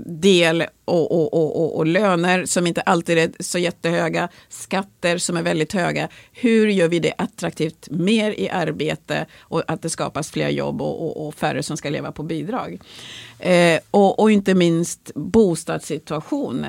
del 0.05 0.63
och, 0.85 1.11
och, 1.11 1.33
och, 1.33 1.77
och, 1.77 1.85
löner 1.85 2.45
som 2.45 2.67
inte 2.67 2.81
alltid 2.81 3.17
är 3.17 3.31
så 3.39 3.59
jättehöga, 3.59 4.29
skatter 4.49 5.17
som 5.17 5.37
är 5.37 5.41
väldigt 5.41 5.73
höga. 5.73 6.09
Hur 6.31 6.67
gör 6.67 6.87
vi 6.87 6.99
det 6.99 7.13
attraktivt 7.17 7.87
mer 7.89 8.31
i 8.31 8.49
arbete 8.49 9.25
och 9.39 9.63
att 9.67 9.81
det 9.81 9.89
skapas 9.89 10.31
fler 10.31 10.49
jobb 10.49 10.81
och, 10.81 11.27
och 11.27 11.35
färre 11.35 11.63
som 11.63 11.77
ska 11.77 11.89
leva 11.89 12.11
på 12.11 12.23
bidrag? 12.23 12.79
Eh, 13.39 13.79
och, 13.91 14.31
inte 14.31 14.53
minst 14.53 15.11
bostadssituation 15.15 16.65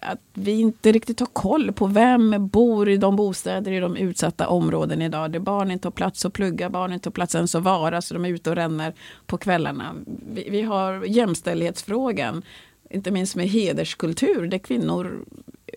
att 0.00 0.20
vi 0.34 0.60
inte 0.60 0.92
riktigt 0.92 1.20
har 1.20 1.26
koll 1.26 1.72
på 1.72 1.86
vem 1.86 2.48
bor 2.48 2.88
i 2.88 2.96
de 2.96 3.16
bostäder 3.16 3.72
i 3.72 3.80
de 3.80 3.96
utsatta 3.96 4.48
områden 4.48 5.02
idag. 5.02 5.30
Där 5.32 5.38
barn 5.38 5.70
inte 5.70 5.86
har 5.86 5.92
plats 5.92 6.24
att 6.24 6.32
plugga, 6.32 6.70
barn 6.70 6.92
inte 6.92 7.08
har 7.08 7.12
plats 7.12 7.34
ens 7.34 7.54
att 7.54 7.62
vara, 7.62 8.02
så 8.02 8.14
de 8.14 8.24
är 8.24 8.28
ute 8.28 8.50
och 8.50 8.56
ränner 8.56 8.94
på 9.26 9.38
kvällarna. 9.38 9.94
Vi, 10.32 10.48
vi 10.50 10.62
har 10.62 11.04
jämställdhetsfrågan, 11.04 12.42
inte 12.90 13.10
minst 13.10 13.36
med 13.36 13.48
hederskultur, 13.48 14.46
där 14.46 14.58
kvinnor 14.58 15.24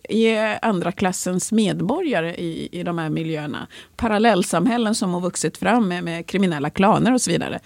är 0.10 0.60
andra 0.62 0.92
klassens 0.92 1.52
medborgare 1.52 2.36
i, 2.36 2.70
i 2.72 2.84
de 2.84 2.98
här 2.98 3.10
miljöerna. 3.10 3.68
Parallellsamhällen 3.96 4.96
som 4.96 5.14
har 5.14 5.22
vuxit 5.22 5.58
fram 5.58 5.88
med, 5.88 6.04
med 6.04 6.26
kriminella 6.26 6.70
klaner 6.70 7.14
och 7.14 7.22
så 7.22 7.32
vidare. 7.32 7.60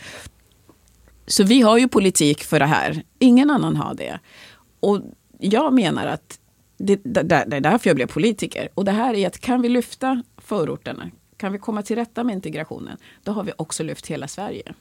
Så 1.28 1.44
vi 1.44 1.62
har 1.62 1.78
ju 1.78 1.88
politik 1.88 2.44
för 2.44 2.60
det 2.60 2.66
här. 2.66 3.04
Ingen 3.20 3.50
annan 3.50 3.76
har 3.76 3.94
det. 3.94 4.20
Och 4.80 5.02
jag 5.40 5.74
menar 5.74 6.08
att 6.08 6.40
det, 6.78 6.96
det, 7.04 7.24
det 7.24 7.56
är 7.56 7.62
därför 7.62 7.90
jag 7.90 7.96
blev 7.96 8.08
politiker. 8.08 8.70
Och 8.74 8.86
det 8.86 8.92
här 8.92 9.14
är 9.14 9.28
att 9.28 9.40
kan 9.40 9.62
vi 9.62 9.70
lyfta 9.70 10.24
förorterna, 10.38 11.12
kan 11.38 11.52
vi 11.52 11.60
komma 11.60 11.82
till 11.82 11.96
rätta 11.96 12.24
med 12.24 12.34
integrationen, 12.34 12.98
då 13.24 13.32
har 13.32 13.44
vi 13.44 13.52
också 13.58 13.84
lyft 13.84 14.08
hela 14.08 14.28
Sverige. 14.28 14.74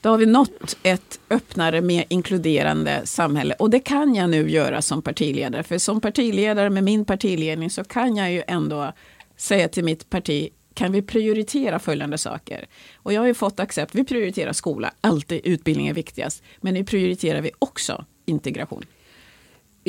Då 0.00 0.08
har 0.08 0.18
vi 0.18 0.26
nått 0.26 0.76
ett 0.82 1.20
öppnare, 1.30 1.80
mer 1.80 2.04
inkluderande 2.08 3.00
samhälle. 3.04 3.54
Och 3.54 3.70
det 3.70 3.80
kan 3.80 4.14
jag 4.14 4.30
nu 4.30 4.50
göra 4.50 4.82
som 4.82 5.02
partiledare. 5.02 5.62
För 5.62 5.78
som 5.78 6.00
partiledare 6.00 6.70
med 6.70 6.84
min 6.84 7.04
partiledning 7.04 7.70
så 7.70 7.84
kan 7.84 8.16
jag 8.16 8.32
ju 8.32 8.42
ändå 8.46 8.92
säga 9.36 9.68
till 9.68 9.84
mitt 9.84 10.10
parti, 10.10 10.48
kan 10.74 10.92
vi 10.92 11.02
prioritera 11.02 11.78
följande 11.78 12.18
saker? 12.18 12.66
Och 12.96 13.12
jag 13.12 13.20
har 13.20 13.26
ju 13.26 13.34
fått 13.34 13.60
accept, 13.60 13.94
vi 13.94 14.04
prioriterar 14.04 14.52
skola, 14.52 14.92
alltid 15.00 15.40
utbildning 15.44 15.88
är 15.88 15.94
viktigast. 15.94 16.42
Men 16.60 16.74
nu 16.74 16.84
prioriterar 16.84 17.40
vi 17.40 17.50
också 17.58 18.04
integration. 18.26 18.84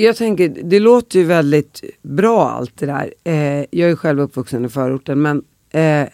Jag 0.01 0.15
tänker, 0.15 0.49
det 0.63 0.79
låter 0.79 1.19
ju 1.19 1.25
väldigt 1.25 1.83
bra 2.01 2.49
allt 2.49 2.77
det 2.77 2.85
där. 2.85 3.13
Eh, 3.23 3.65
jag 3.71 3.89
är 3.89 3.95
själv 3.95 4.19
uppvuxen 4.19 4.65
i 4.65 4.69
förorten 4.69 5.21
men 5.21 5.43
eh, 5.71 6.07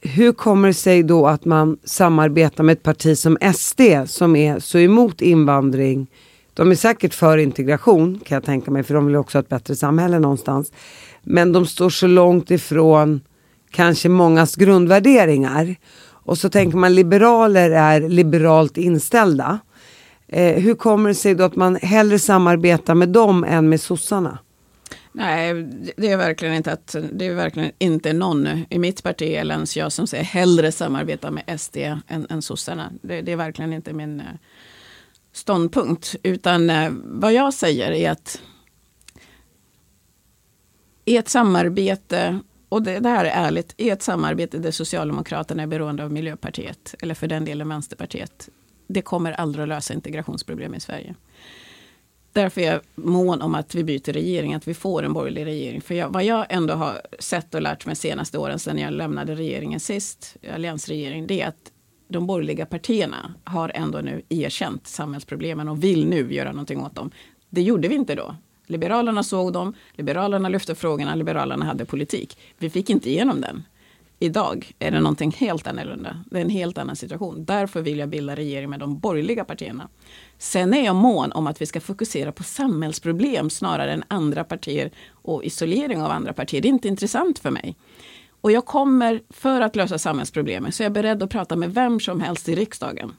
hur 0.00 0.32
kommer 0.32 0.68
det 0.68 0.74
sig 0.74 1.02
då 1.02 1.26
att 1.26 1.44
man 1.44 1.78
samarbetar 1.84 2.64
med 2.64 2.72
ett 2.72 2.82
parti 2.82 3.18
som 3.18 3.38
SD 3.54 3.80
som 4.06 4.36
är 4.36 4.58
så 4.58 4.78
emot 4.78 5.20
invandring? 5.20 6.06
De 6.54 6.70
är 6.70 6.74
säkert 6.74 7.14
för 7.14 7.38
integration 7.38 8.20
kan 8.24 8.36
jag 8.36 8.44
tänka 8.44 8.70
mig 8.70 8.82
för 8.82 8.94
de 8.94 9.06
vill 9.06 9.16
också 9.16 9.38
ha 9.38 9.42
ett 9.42 9.48
bättre 9.48 9.76
samhälle 9.76 10.18
någonstans. 10.18 10.72
Men 11.22 11.52
de 11.52 11.66
står 11.66 11.90
så 11.90 12.06
långt 12.06 12.50
ifrån 12.50 13.20
kanske 13.70 14.08
mångas 14.08 14.56
grundvärderingar. 14.56 15.76
Och 16.02 16.38
så 16.38 16.48
tänker 16.48 16.78
man 16.78 16.94
liberaler 16.94 17.70
är 17.70 18.08
liberalt 18.08 18.76
inställda. 18.76 19.58
Eh, 20.28 20.62
hur 20.62 20.74
kommer 20.74 21.08
det 21.08 21.14
sig 21.14 21.34
då 21.34 21.44
att 21.44 21.56
man 21.56 21.76
hellre 21.76 22.18
samarbetar 22.18 22.94
med 22.94 23.08
dem 23.08 23.44
än 23.44 23.68
med 23.68 23.80
sossarna? 23.80 24.38
Nej, 25.12 25.54
det 25.96 26.10
är 26.10 26.16
verkligen 26.16 26.54
inte 26.54 26.72
att 26.72 26.96
det 27.12 27.26
är 27.26 27.34
verkligen 27.34 27.72
inte 27.78 28.12
någon 28.12 28.48
i 28.70 28.78
mitt 28.78 29.02
parti 29.02 29.34
eller 29.34 29.54
ens 29.54 29.76
jag 29.76 29.92
som 29.92 30.06
säger 30.06 30.24
hellre 30.24 30.72
samarbeta 30.72 31.30
med 31.30 31.60
SD 31.60 31.76
än, 31.76 32.26
än 32.30 32.42
sossarna. 32.42 32.92
Det, 33.02 33.22
det 33.22 33.32
är 33.32 33.36
verkligen 33.36 33.72
inte 33.72 33.92
min 33.92 34.20
eh, 34.20 34.26
ståndpunkt. 35.32 36.16
Utan 36.22 36.70
eh, 36.70 36.92
vad 37.04 37.32
jag 37.32 37.54
säger 37.54 37.92
är 37.92 38.10
att 38.10 38.40
i 41.04 41.16
ett 41.16 41.28
samarbete, 41.28 42.40
och 42.68 42.82
det, 42.82 42.98
det 42.98 43.08
här 43.08 43.24
är 43.24 43.46
ärligt, 43.46 43.74
i 43.76 43.90
ett 43.90 44.02
samarbete 44.02 44.58
där 44.58 44.70
Socialdemokraterna 44.70 45.62
är 45.62 45.66
beroende 45.66 46.04
av 46.04 46.12
Miljöpartiet, 46.12 46.94
eller 47.00 47.14
för 47.14 47.26
den 47.26 47.44
delen 47.44 47.68
Vänsterpartiet, 47.68 48.48
det 48.86 49.02
kommer 49.02 49.32
aldrig 49.32 49.62
att 49.62 49.68
lösa 49.68 49.94
integrationsproblem 49.94 50.74
i 50.74 50.80
Sverige. 50.80 51.14
Därför 52.32 52.60
är 52.60 52.72
jag 52.72 52.80
mån 52.94 53.42
om 53.42 53.54
att 53.54 53.74
vi 53.74 53.84
byter 53.84 54.12
regering, 54.12 54.54
att 54.54 54.68
vi 54.68 54.74
får 54.74 55.02
en 55.02 55.12
borgerlig 55.12 55.44
regering. 55.44 55.80
För 55.80 55.94
jag, 55.94 56.08
vad 56.10 56.24
jag 56.24 56.46
ändå 56.48 56.74
har 56.74 57.00
sett 57.18 57.54
och 57.54 57.62
lärt 57.62 57.86
mig 57.86 57.96
senaste 57.96 58.38
åren 58.38 58.58
sedan 58.58 58.78
jag 58.78 58.92
lämnade 58.92 59.34
regeringen 59.34 59.80
sist, 59.80 60.36
alliansregeringen, 60.54 61.26
det 61.26 61.40
är 61.40 61.48
att 61.48 61.72
de 62.08 62.26
borgerliga 62.26 62.66
partierna 62.66 63.34
har 63.44 63.72
ändå 63.74 63.98
nu 63.98 64.22
erkänt 64.28 64.86
samhällsproblemen 64.86 65.68
och 65.68 65.84
vill 65.84 66.06
nu 66.06 66.34
göra 66.34 66.50
någonting 66.50 66.80
åt 66.80 66.94
dem. 66.94 67.10
Det 67.50 67.62
gjorde 67.62 67.88
vi 67.88 67.94
inte 67.94 68.14
då. 68.14 68.36
Liberalerna 68.66 69.22
såg 69.22 69.52
dem, 69.52 69.74
Liberalerna 69.92 70.48
lyfte 70.48 70.74
frågorna, 70.74 71.14
Liberalerna 71.14 71.64
hade 71.64 71.84
politik. 71.84 72.38
Vi 72.58 72.70
fick 72.70 72.90
inte 72.90 73.10
igenom 73.10 73.40
den. 73.40 73.62
Idag 74.18 74.72
är 74.78 74.90
det 74.90 75.00
någonting 75.00 75.30
helt 75.30 75.66
annorlunda. 75.66 76.24
Det 76.30 76.36
är 76.36 76.42
en 76.42 76.50
helt 76.50 76.78
annan 76.78 76.96
situation. 76.96 77.44
Därför 77.44 77.80
vill 77.82 77.98
jag 77.98 78.08
bilda 78.08 78.36
regering 78.36 78.70
med 78.70 78.80
de 78.80 78.98
borgerliga 78.98 79.44
partierna. 79.44 79.88
Sen 80.38 80.74
är 80.74 80.84
jag 80.84 80.96
mån 80.96 81.32
om 81.32 81.46
att 81.46 81.62
vi 81.62 81.66
ska 81.66 81.80
fokusera 81.80 82.32
på 82.32 82.42
samhällsproblem 82.42 83.50
snarare 83.50 83.92
än 83.92 84.04
andra 84.08 84.44
partier 84.44 84.90
och 85.10 85.44
isolering 85.44 86.02
av 86.02 86.10
andra 86.10 86.32
partier. 86.32 86.60
Det 86.60 86.68
är 86.68 86.70
inte 86.70 86.88
intressant 86.88 87.38
för 87.38 87.50
mig. 87.50 87.76
Och 88.40 88.52
jag 88.52 88.66
kommer, 88.66 89.20
för 89.30 89.60
att 89.60 89.76
lösa 89.76 89.98
samhällsproblemen, 89.98 90.72
så 90.72 90.82
är 90.82 90.84
jag 90.84 90.92
beredd 90.92 91.22
att 91.22 91.30
prata 91.30 91.56
med 91.56 91.74
vem 91.74 92.00
som 92.00 92.20
helst 92.20 92.48
i 92.48 92.54
riksdagen. 92.54 93.12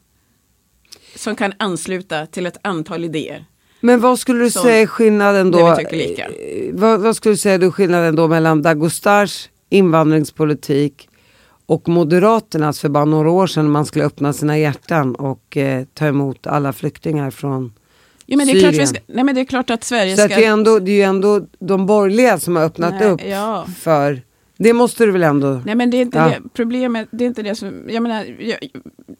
Som 1.15 1.35
kan 1.35 1.53
ansluta 1.59 2.25
till 2.25 2.45
ett 2.45 2.57
antal 2.61 3.03
idéer. 3.03 3.45
Men 3.79 3.99
vad 3.99 4.19
skulle 4.19 4.43
du 4.43 4.51
säga 4.51 4.87
skillnaden 4.87 5.51
då? 5.51 5.77
Vad, 6.73 7.01
vad, 7.01 7.15
skulle 7.15 7.33
du 7.33 7.37
säga 7.37 7.57
då 7.57 7.71
skillnaden 7.71 8.15
då 8.15 8.27
mellan 8.27 8.61
Dagostars 8.61 9.49
invandringspolitik 9.69 11.09
och 11.65 11.89
Moderaternas 11.89 12.79
för 12.79 12.89
bara 12.89 13.05
några 13.05 13.29
år 13.31 13.47
sedan 13.47 13.71
man 13.71 13.85
skulle 13.85 14.05
öppna 14.05 14.33
sina 14.33 14.57
hjärtan 14.57 15.15
och 15.15 15.57
eh, 15.57 15.85
ta 15.93 16.07
emot 16.07 16.47
alla 16.47 16.73
flyktingar 16.73 17.31
från 17.31 17.73
Jo, 18.25 18.37
men 18.37 18.47
det 18.47 18.53
är 18.53 18.55
Syrien. 18.55 18.73
Klart 18.73 18.87
ska, 18.87 18.99
nej 19.07 19.23
men 19.23 19.35
det 19.35 19.41
är 19.41 19.45
klart 19.45 19.69
att 19.69 19.83
Sverige 19.83 20.15
Så 20.15 20.21
ska... 20.21 20.33
Att 20.33 20.39
det, 20.39 20.45
är 20.45 20.51
ändå, 20.51 20.79
det 20.79 20.91
är 20.91 20.95
ju 20.95 21.01
ändå 21.01 21.47
de 21.59 21.85
borgerliga 21.85 22.39
som 22.39 22.55
har 22.55 22.63
öppnat 22.63 22.93
nej, 22.99 23.09
upp 23.09 23.21
ja. 23.25 23.67
för 23.77 24.21
det 24.57 24.73
måste 24.73 25.05
du 25.05 25.11
väl 25.11 25.23
ändå? 25.23 25.61
Nej 25.65 25.75
men 25.75 25.89
det 25.89 25.97
är 25.97 26.01
inte 26.01 26.17
ja. 26.17 26.29
det 26.29 26.49
problemet, 26.53 27.07
det 27.11 27.23
är 27.23 27.27
inte 27.27 27.43
det 27.43 27.55
som, 27.55 27.89
jag 27.89 28.03
menar, 28.03 28.25
jag, 28.39 28.57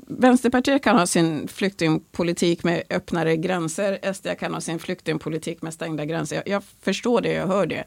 Vänsterpartiet 0.08 0.84
kan 0.84 0.98
ha 0.98 1.06
sin 1.06 1.48
flyktingpolitik 1.48 2.64
med 2.64 2.84
öppnare 2.90 3.38
gränser, 3.38 4.14
SD 4.14 4.28
kan 4.40 4.54
ha 4.54 4.62
sin 4.62 4.80
flyktingpolitik 4.80 5.62
med 5.62 5.74
stängda 5.74 6.06
gränser. 6.06 6.36
Jag, 6.36 6.48
jag 6.48 6.64
förstår 6.82 7.22
det, 7.22 7.34
jag 7.34 7.48
hör 7.48 7.66
det. 7.66 7.84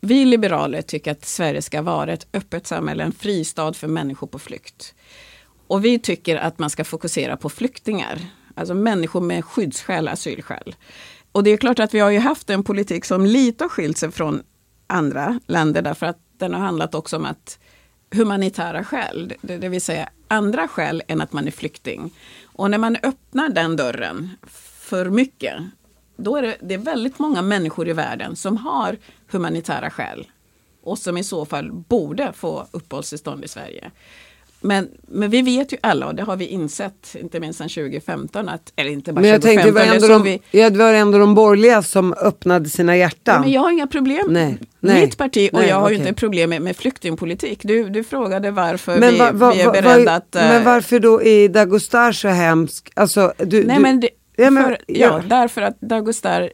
Vi 0.00 0.24
liberaler 0.24 0.82
tycker 0.82 1.12
att 1.12 1.24
Sverige 1.24 1.62
ska 1.62 1.82
vara 1.82 2.12
ett 2.12 2.26
öppet 2.32 2.66
samhälle, 2.66 3.04
en 3.04 3.12
fristad 3.12 3.72
för 3.72 3.88
människor 3.88 4.26
på 4.26 4.38
flykt. 4.38 4.94
Och 5.66 5.84
vi 5.84 5.98
tycker 5.98 6.36
att 6.36 6.58
man 6.58 6.70
ska 6.70 6.84
fokusera 6.84 7.36
på 7.36 7.48
flyktingar, 7.48 8.18
alltså 8.54 8.74
människor 8.74 9.20
med 9.20 9.44
skyddsskäl, 9.44 10.08
asylskäl. 10.08 10.74
Och 11.32 11.44
det 11.44 11.50
är 11.50 11.56
klart 11.56 11.78
att 11.78 11.94
vi 11.94 11.98
har 11.98 12.10
ju 12.10 12.18
haft 12.18 12.50
en 12.50 12.64
politik 12.64 13.04
som 13.04 13.26
lite 13.26 13.64
har 13.64 13.68
skilt 13.68 13.98
sig 13.98 14.10
från 14.10 14.42
andra 14.86 15.40
länder 15.46 15.82
därför 15.82 16.06
att 16.06 16.18
den 16.38 16.54
har 16.54 16.60
handlat 16.60 16.94
också 16.94 17.16
om 17.16 17.24
att 17.24 17.58
humanitära 18.10 18.84
skäl, 18.84 19.34
det, 19.42 19.56
det 19.56 19.68
vill 19.68 19.80
säga 19.80 20.08
andra 20.28 20.68
skäl 20.68 21.02
än 21.08 21.20
att 21.20 21.32
man 21.32 21.46
är 21.46 21.50
flykting. 21.50 22.14
Och 22.44 22.70
när 22.70 22.78
man 22.78 22.96
öppnar 23.02 23.48
den 23.48 23.76
dörren 23.76 24.30
för 24.80 25.10
mycket 25.10 25.54
då 26.18 26.36
är 26.36 26.42
det, 26.42 26.56
det 26.60 26.74
är 26.74 26.78
väldigt 26.78 27.18
många 27.18 27.42
människor 27.42 27.88
i 27.88 27.92
världen 27.92 28.36
som 28.36 28.56
har 28.56 28.96
humanitära 29.30 29.90
skäl 29.90 30.26
och 30.82 30.98
som 30.98 31.18
i 31.18 31.24
så 31.24 31.44
fall 31.44 31.72
borde 31.72 32.32
få 32.32 32.66
uppehållstillstånd 32.70 33.44
i 33.44 33.48
Sverige. 33.48 33.90
Men, 34.60 34.88
men 35.08 35.30
vi 35.30 35.42
vet 35.42 35.72
ju 35.72 35.76
alla, 35.80 36.06
och 36.06 36.14
det 36.14 36.22
har 36.22 36.36
vi 36.36 36.46
insett, 36.46 37.16
inte 37.20 37.40
minst 37.40 37.58
sedan 37.58 37.68
2015, 37.68 38.48
att, 38.48 38.72
eller 38.76 38.90
inte 38.90 39.12
bara 39.12 39.20
men 39.20 39.30
jag 39.30 39.42
2015. 39.42 39.64
Tänkte, 39.64 39.80
det, 39.80 39.86
var 39.86 39.94
ändå 39.94 40.24
de, 40.24 40.40
vi, 40.52 40.70
det 40.70 40.78
var 40.78 40.94
ändå 40.94 41.18
de 41.18 41.34
borgerliga 41.34 41.82
som 41.82 42.12
öppnade 42.12 42.68
sina 42.68 42.96
hjärtan. 42.96 43.34
Ja, 43.34 43.40
men 43.40 43.50
jag 43.50 43.60
har 43.60 43.70
inga 43.70 43.86
problem. 43.86 44.26
Nej, 44.28 44.58
nej, 44.80 45.00
Mitt 45.00 45.16
parti 45.16 45.50
och 45.52 45.58
nej, 45.58 45.68
jag 45.68 45.76
har 45.76 45.82
okay. 45.82 45.94
ju 45.94 46.00
inte 46.00 46.12
problem 46.14 46.50
med, 46.50 46.62
med 46.62 46.76
flyktingpolitik. 46.76 47.60
Du, 47.62 47.88
du 47.88 48.04
frågade 48.04 48.50
varför 48.50 48.98
men 48.98 49.12
vi, 49.12 49.18
va, 49.18 49.32
va, 49.32 49.52
vi 49.52 49.60
är 49.60 49.72
beredda 49.72 50.04
va, 50.04 50.12
att... 50.12 50.34
Men 50.34 50.64
varför 50.64 51.00
då 51.00 51.22
är 51.22 51.48
Dagostar 51.48 52.12
så 52.12 52.28
hemsk? 52.28 52.90
Alltså, 52.94 53.32
du, 53.36 53.64
nej, 53.64 53.76
du, 53.76 53.82
men 53.82 54.00
det, 54.00 54.08
Ja, 54.40 54.50
men, 54.50 54.64
för, 54.64 54.78
ja. 54.86 55.22
därför 55.26 55.62
att 55.62 55.80
Dagostar, 55.80 56.52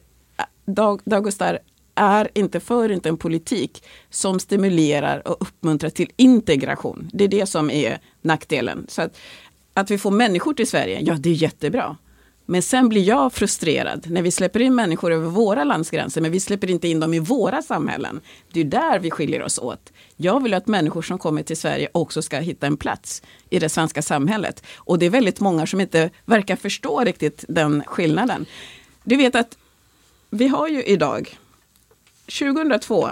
Dag, 0.65 1.01
Dagostar 1.05 1.59
är 1.95 2.29
inte 2.33 2.59
för 2.59 2.91
inte 2.91 3.09
en 3.09 3.17
politik 3.17 3.83
som 4.09 4.39
stimulerar 4.39 5.27
och 5.27 5.37
uppmuntrar 5.41 5.89
till 5.89 6.11
integration. 6.15 7.09
Det 7.13 7.23
är 7.23 7.27
det 7.27 7.45
som 7.45 7.69
är 7.69 7.99
nackdelen. 8.21 8.85
Så 8.89 9.01
att, 9.01 9.17
att 9.73 9.91
vi 9.91 9.97
får 9.97 10.11
människor 10.11 10.53
till 10.53 10.67
Sverige, 10.67 10.99
ja 11.01 11.15
det 11.19 11.29
är 11.29 11.33
jättebra. 11.33 11.97
Men 12.45 12.61
sen 12.61 12.89
blir 12.89 13.03
jag 13.03 13.33
frustrerad 13.33 14.09
när 14.09 14.21
vi 14.21 14.31
släpper 14.31 14.59
in 14.59 14.75
människor 14.75 15.11
över 15.11 15.29
våra 15.29 15.63
landsgränser, 15.63 16.21
men 16.21 16.31
vi 16.31 16.39
släpper 16.39 16.69
inte 16.69 16.87
in 16.87 16.99
dem 16.99 17.13
i 17.13 17.19
våra 17.19 17.61
samhällen. 17.61 18.21
Det 18.51 18.59
är 18.59 18.63
där 18.63 18.99
vi 18.99 19.11
skiljer 19.11 19.43
oss 19.43 19.59
åt. 19.59 19.93
Jag 20.15 20.43
vill 20.43 20.53
att 20.53 20.67
människor 20.67 21.01
som 21.01 21.17
kommer 21.17 21.43
till 21.43 21.57
Sverige 21.57 21.89
också 21.91 22.21
ska 22.21 22.37
hitta 22.37 22.67
en 22.67 22.77
plats 22.77 23.21
i 23.49 23.59
det 23.59 23.69
svenska 23.69 24.01
samhället. 24.01 24.63
Och 24.75 24.99
det 24.99 25.05
är 25.05 25.09
väldigt 25.09 25.39
många 25.39 25.67
som 25.67 25.81
inte 25.81 26.09
verkar 26.25 26.55
förstå 26.55 27.03
riktigt 27.03 27.45
den 27.47 27.83
skillnaden. 27.83 28.45
Du 29.03 29.15
vet 29.15 29.35
att 29.35 29.57
vi 30.29 30.47
har 30.47 30.67
ju 30.67 30.83
idag, 30.83 31.37
2002, 32.39 33.09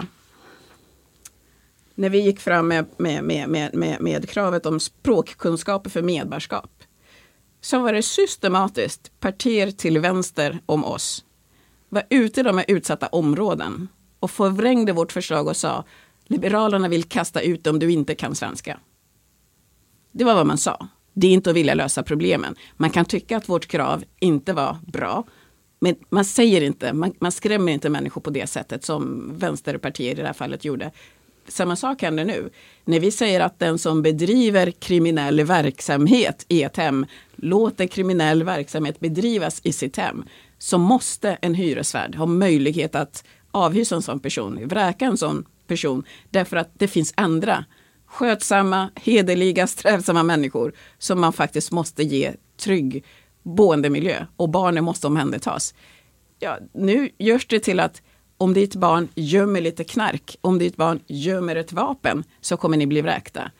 när 1.94 2.08
vi 2.08 2.20
gick 2.20 2.40
fram 2.40 2.68
med, 2.68 2.86
med, 2.96 3.24
med, 3.24 3.74
med, 3.74 4.00
med 4.00 4.28
kravet 4.28 4.66
om 4.66 4.80
språkkunskaper 4.80 5.90
för 5.90 6.02
medborgarskap 6.02 6.73
så 7.64 7.78
var 7.78 7.92
det 7.92 8.02
systematiskt 8.02 9.20
partier 9.20 9.70
till 9.70 9.98
vänster 9.98 10.58
om 10.66 10.84
oss 10.84 11.24
var 11.88 12.02
ute 12.10 12.40
i 12.40 12.42
de 12.42 12.58
här 12.58 12.64
utsatta 12.68 13.06
områden 13.06 13.88
och 14.20 14.30
förvrängde 14.30 14.92
vårt 14.92 15.12
förslag 15.12 15.48
och 15.48 15.56
sa 15.56 15.84
Liberalerna 16.24 16.88
vill 16.88 17.04
kasta 17.04 17.40
ut 17.40 17.66
om 17.66 17.78
du 17.78 17.92
inte 17.92 18.14
kan 18.14 18.34
svenska. 18.34 18.78
Det 20.12 20.24
var 20.24 20.34
vad 20.34 20.46
man 20.46 20.58
sa. 20.58 20.88
Det 21.12 21.26
är 21.26 21.32
inte 21.32 21.50
att 21.50 21.56
vilja 21.56 21.74
lösa 21.74 22.02
problemen. 22.02 22.56
Man 22.76 22.90
kan 22.90 23.04
tycka 23.04 23.36
att 23.36 23.48
vårt 23.48 23.66
krav 23.66 24.04
inte 24.20 24.52
var 24.52 24.76
bra. 24.86 25.24
Men 25.80 25.96
man 26.08 26.24
säger 26.24 26.60
inte, 26.60 26.92
man, 26.92 27.14
man 27.18 27.32
skrämmer 27.32 27.72
inte 27.72 27.90
människor 27.90 28.20
på 28.20 28.30
det 28.30 28.46
sättet 28.46 28.84
som 28.84 29.32
vänsterpartier 29.38 30.12
i 30.12 30.14
det 30.14 30.26
här 30.26 30.32
fallet 30.32 30.64
gjorde 30.64 30.90
samma 31.48 31.76
sak 31.76 32.02
händer 32.02 32.24
nu. 32.24 32.50
När 32.84 33.00
vi 33.00 33.10
säger 33.10 33.40
att 33.40 33.58
den 33.58 33.78
som 33.78 34.02
bedriver 34.02 34.70
kriminell 34.70 35.44
verksamhet 35.44 36.46
i 36.48 36.62
ett 36.62 36.76
hem 36.76 37.06
låter 37.36 37.86
kriminell 37.86 38.42
verksamhet 38.42 39.00
bedrivas 39.00 39.60
i 39.64 39.72
sitt 39.72 39.96
hem 39.96 40.24
så 40.58 40.78
måste 40.78 41.38
en 41.40 41.54
hyresvärd 41.54 42.14
ha 42.14 42.26
möjlighet 42.26 42.94
att 42.94 43.24
avhysa 43.50 43.94
en 43.94 44.02
sån 44.02 44.20
person, 44.20 44.68
vräka 44.68 45.04
en 45.04 45.16
sån 45.16 45.44
person 45.66 46.04
därför 46.30 46.56
att 46.56 46.70
det 46.74 46.88
finns 46.88 47.14
andra 47.16 47.64
skötsamma, 48.06 48.90
hederliga, 48.94 49.66
strävsamma 49.66 50.22
människor 50.22 50.72
som 50.98 51.20
man 51.20 51.32
faktiskt 51.32 51.72
måste 51.72 52.02
ge 52.02 52.32
trygg 52.56 53.04
boendemiljö 53.42 54.26
och 54.36 54.48
barnen 54.48 54.84
måste 54.84 55.06
omhändertas. 55.06 55.74
Ja, 56.38 56.58
nu 56.72 57.10
görs 57.18 57.46
det 57.46 57.60
till 57.60 57.80
att 57.80 58.02
om 58.36 58.54
ditt 58.54 58.74
barn 58.74 59.08
gömmer 59.14 59.60
lite 59.60 59.84
knark, 59.84 60.36
om 60.40 60.58
ditt 60.58 60.76
barn 60.76 61.00
gömmer 61.06 61.56
ett 61.56 61.72
vapen, 61.72 62.24
så 62.40 62.56
kommer 62.56 62.76
ni 62.76 62.86
bli 62.86 63.00
vräkta. 63.00 63.50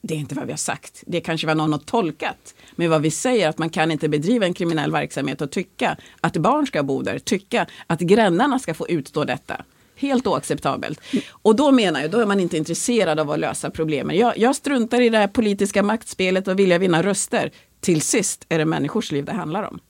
Det 0.00 0.14
är 0.14 0.18
inte 0.18 0.34
vad 0.34 0.46
vi 0.46 0.52
har 0.52 0.56
sagt. 0.56 1.02
Det 1.06 1.20
kanske 1.20 1.46
var 1.46 1.54
någon 1.54 1.72
har 1.72 1.78
tolkat. 1.78 2.54
Men 2.76 2.90
vad 2.90 3.02
vi 3.02 3.10
säger 3.10 3.48
att 3.48 3.58
man 3.58 3.70
kan 3.70 3.90
inte 3.90 4.08
bedriva 4.08 4.46
en 4.46 4.54
kriminell 4.54 4.92
verksamhet 4.92 5.40
och 5.40 5.50
tycka 5.50 5.96
att 6.20 6.36
barn 6.36 6.66
ska 6.66 6.82
bo 6.82 7.02
där, 7.02 7.18
tycka 7.18 7.66
att 7.86 8.00
grannarna 8.00 8.58
ska 8.58 8.74
få 8.74 8.88
utstå 8.88 9.24
detta. 9.24 9.64
Helt 9.96 10.26
oacceptabelt. 10.26 11.00
Och 11.30 11.56
då 11.56 11.72
menar 11.72 12.00
jag, 12.00 12.10
då 12.10 12.20
är 12.20 12.26
man 12.26 12.40
inte 12.40 12.56
intresserad 12.56 13.20
av 13.20 13.30
att 13.30 13.38
lösa 13.38 13.70
problemen. 13.70 14.16
Jag, 14.16 14.38
jag 14.38 14.56
struntar 14.56 15.00
i 15.00 15.08
det 15.08 15.18
här 15.18 15.28
politiska 15.28 15.82
maktspelet 15.82 16.48
och 16.48 16.58
vilja 16.58 16.78
vinna 16.78 17.02
röster. 17.02 17.50
Till 17.80 18.02
sist 18.02 18.46
är 18.48 18.58
det 18.58 18.64
människors 18.64 19.12
liv 19.12 19.24
det 19.24 19.32
handlar 19.32 19.62
om. 19.62 19.80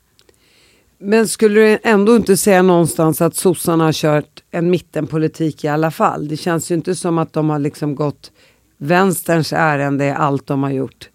Men 0.99 1.29
skulle 1.29 1.61
du 1.61 1.79
ändå 1.83 2.17
inte 2.17 2.37
säga 2.37 2.63
någonstans 2.63 3.21
att 3.21 3.37
sossarna 3.37 3.85
har 3.85 3.93
kört 3.93 4.43
en 4.51 4.71
mittenpolitik 4.71 5.65
i 5.65 5.69
alla 5.69 5.91
fall? 5.91 6.29
Det 6.29 6.37
känns 6.37 6.71
ju 6.71 6.75
inte 6.75 6.95
som 6.95 7.19
att 7.19 7.33
de 7.33 7.51
har 7.51 7.59
liksom 7.59 7.95
gått 7.95 8.33
vänsterns 8.79 9.53
ärende 9.53 10.05
i 10.05 10.11
allt 10.11 10.47
de 10.47 10.63
har 10.63 10.71
gjort. 10.71 11.09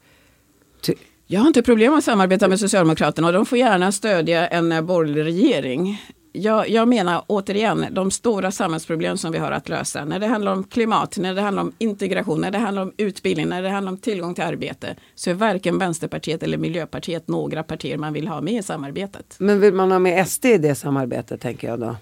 Ty 0.82 0.94
jag 1.28 1.40
har 1.40 1.48
inte 1.48 1.62
problem 1.62 1.94
att 1.94 2.04
samarbeta 2.04 2.48
med 2.48 2.60
Socialdemokraterna 2.60 3.28
och 3.28 3.34
de 3.34 3.46
får 3.46 3.58
gärna 3.58 3.92
stödja 3.92 4.48
en 4.48 4.86
borgerlig 4.86 5.24
regering 5.24 6.00
jag, 6.36 6.70
jag, 6.70 6.88
menar 6.88 7.24
återigen, 7.28 7.86
de 7.92 8.12
stora 8.12 8.52
samhällsproblem 8.52 9.18
som 9.18 9.32
vi 9.32 9.38
har 9.38 9.52
att 9.52 9.70
lösa, 9.70 10.06
när 10.06 10.20
det 10.20 10.28
handlar 10.28 10.52
om 10.52 10.64
klimat, 10.64 11.18
när 11.18 11.34
det 11.34 11.42
handlar 11.42 11.64
om 11.64 11.72
integration, 11.78 12.42
när 12.42 12.52
det 12.52 12.58
handlar 12.58 12.82
om 12.82 12.92
utbildning, 12.98 13.50
när 13.50 13.62
det 13.62 13.70
handlar 13.70 13.92
om 13.92 13.98
tillgång 13.98 14.36
till 14.36 14.44
arbete, 14.44 14.96
så 15.16 15.30
är 15.30 15.34
varken 15.34 15.78
Vänsterpartiet 15.78 16.44
eller 16.44 16.58
Miljöpartiet 16.58 17.28
några 17.28 17.64
partier 17.64 17.98
man 17.98 18.14
vill 18.14 18.28
ha 18.28 18.42
med 18.42 18.54
i 18.54 18.64
samarbetet. 18.64 19.36
Men 19.40 19.60
vill 19.60 19.74
man 19.74 19.92
ha 19.92 20.00
med 20.00 20.28
SD 20.28 20.46
i 20.46 20.58
det 20.58 20.76
samarbetet, 20.76 21.42
tänker 21.42 21.68
jag 21.68 21.80
då? 21.80 21.96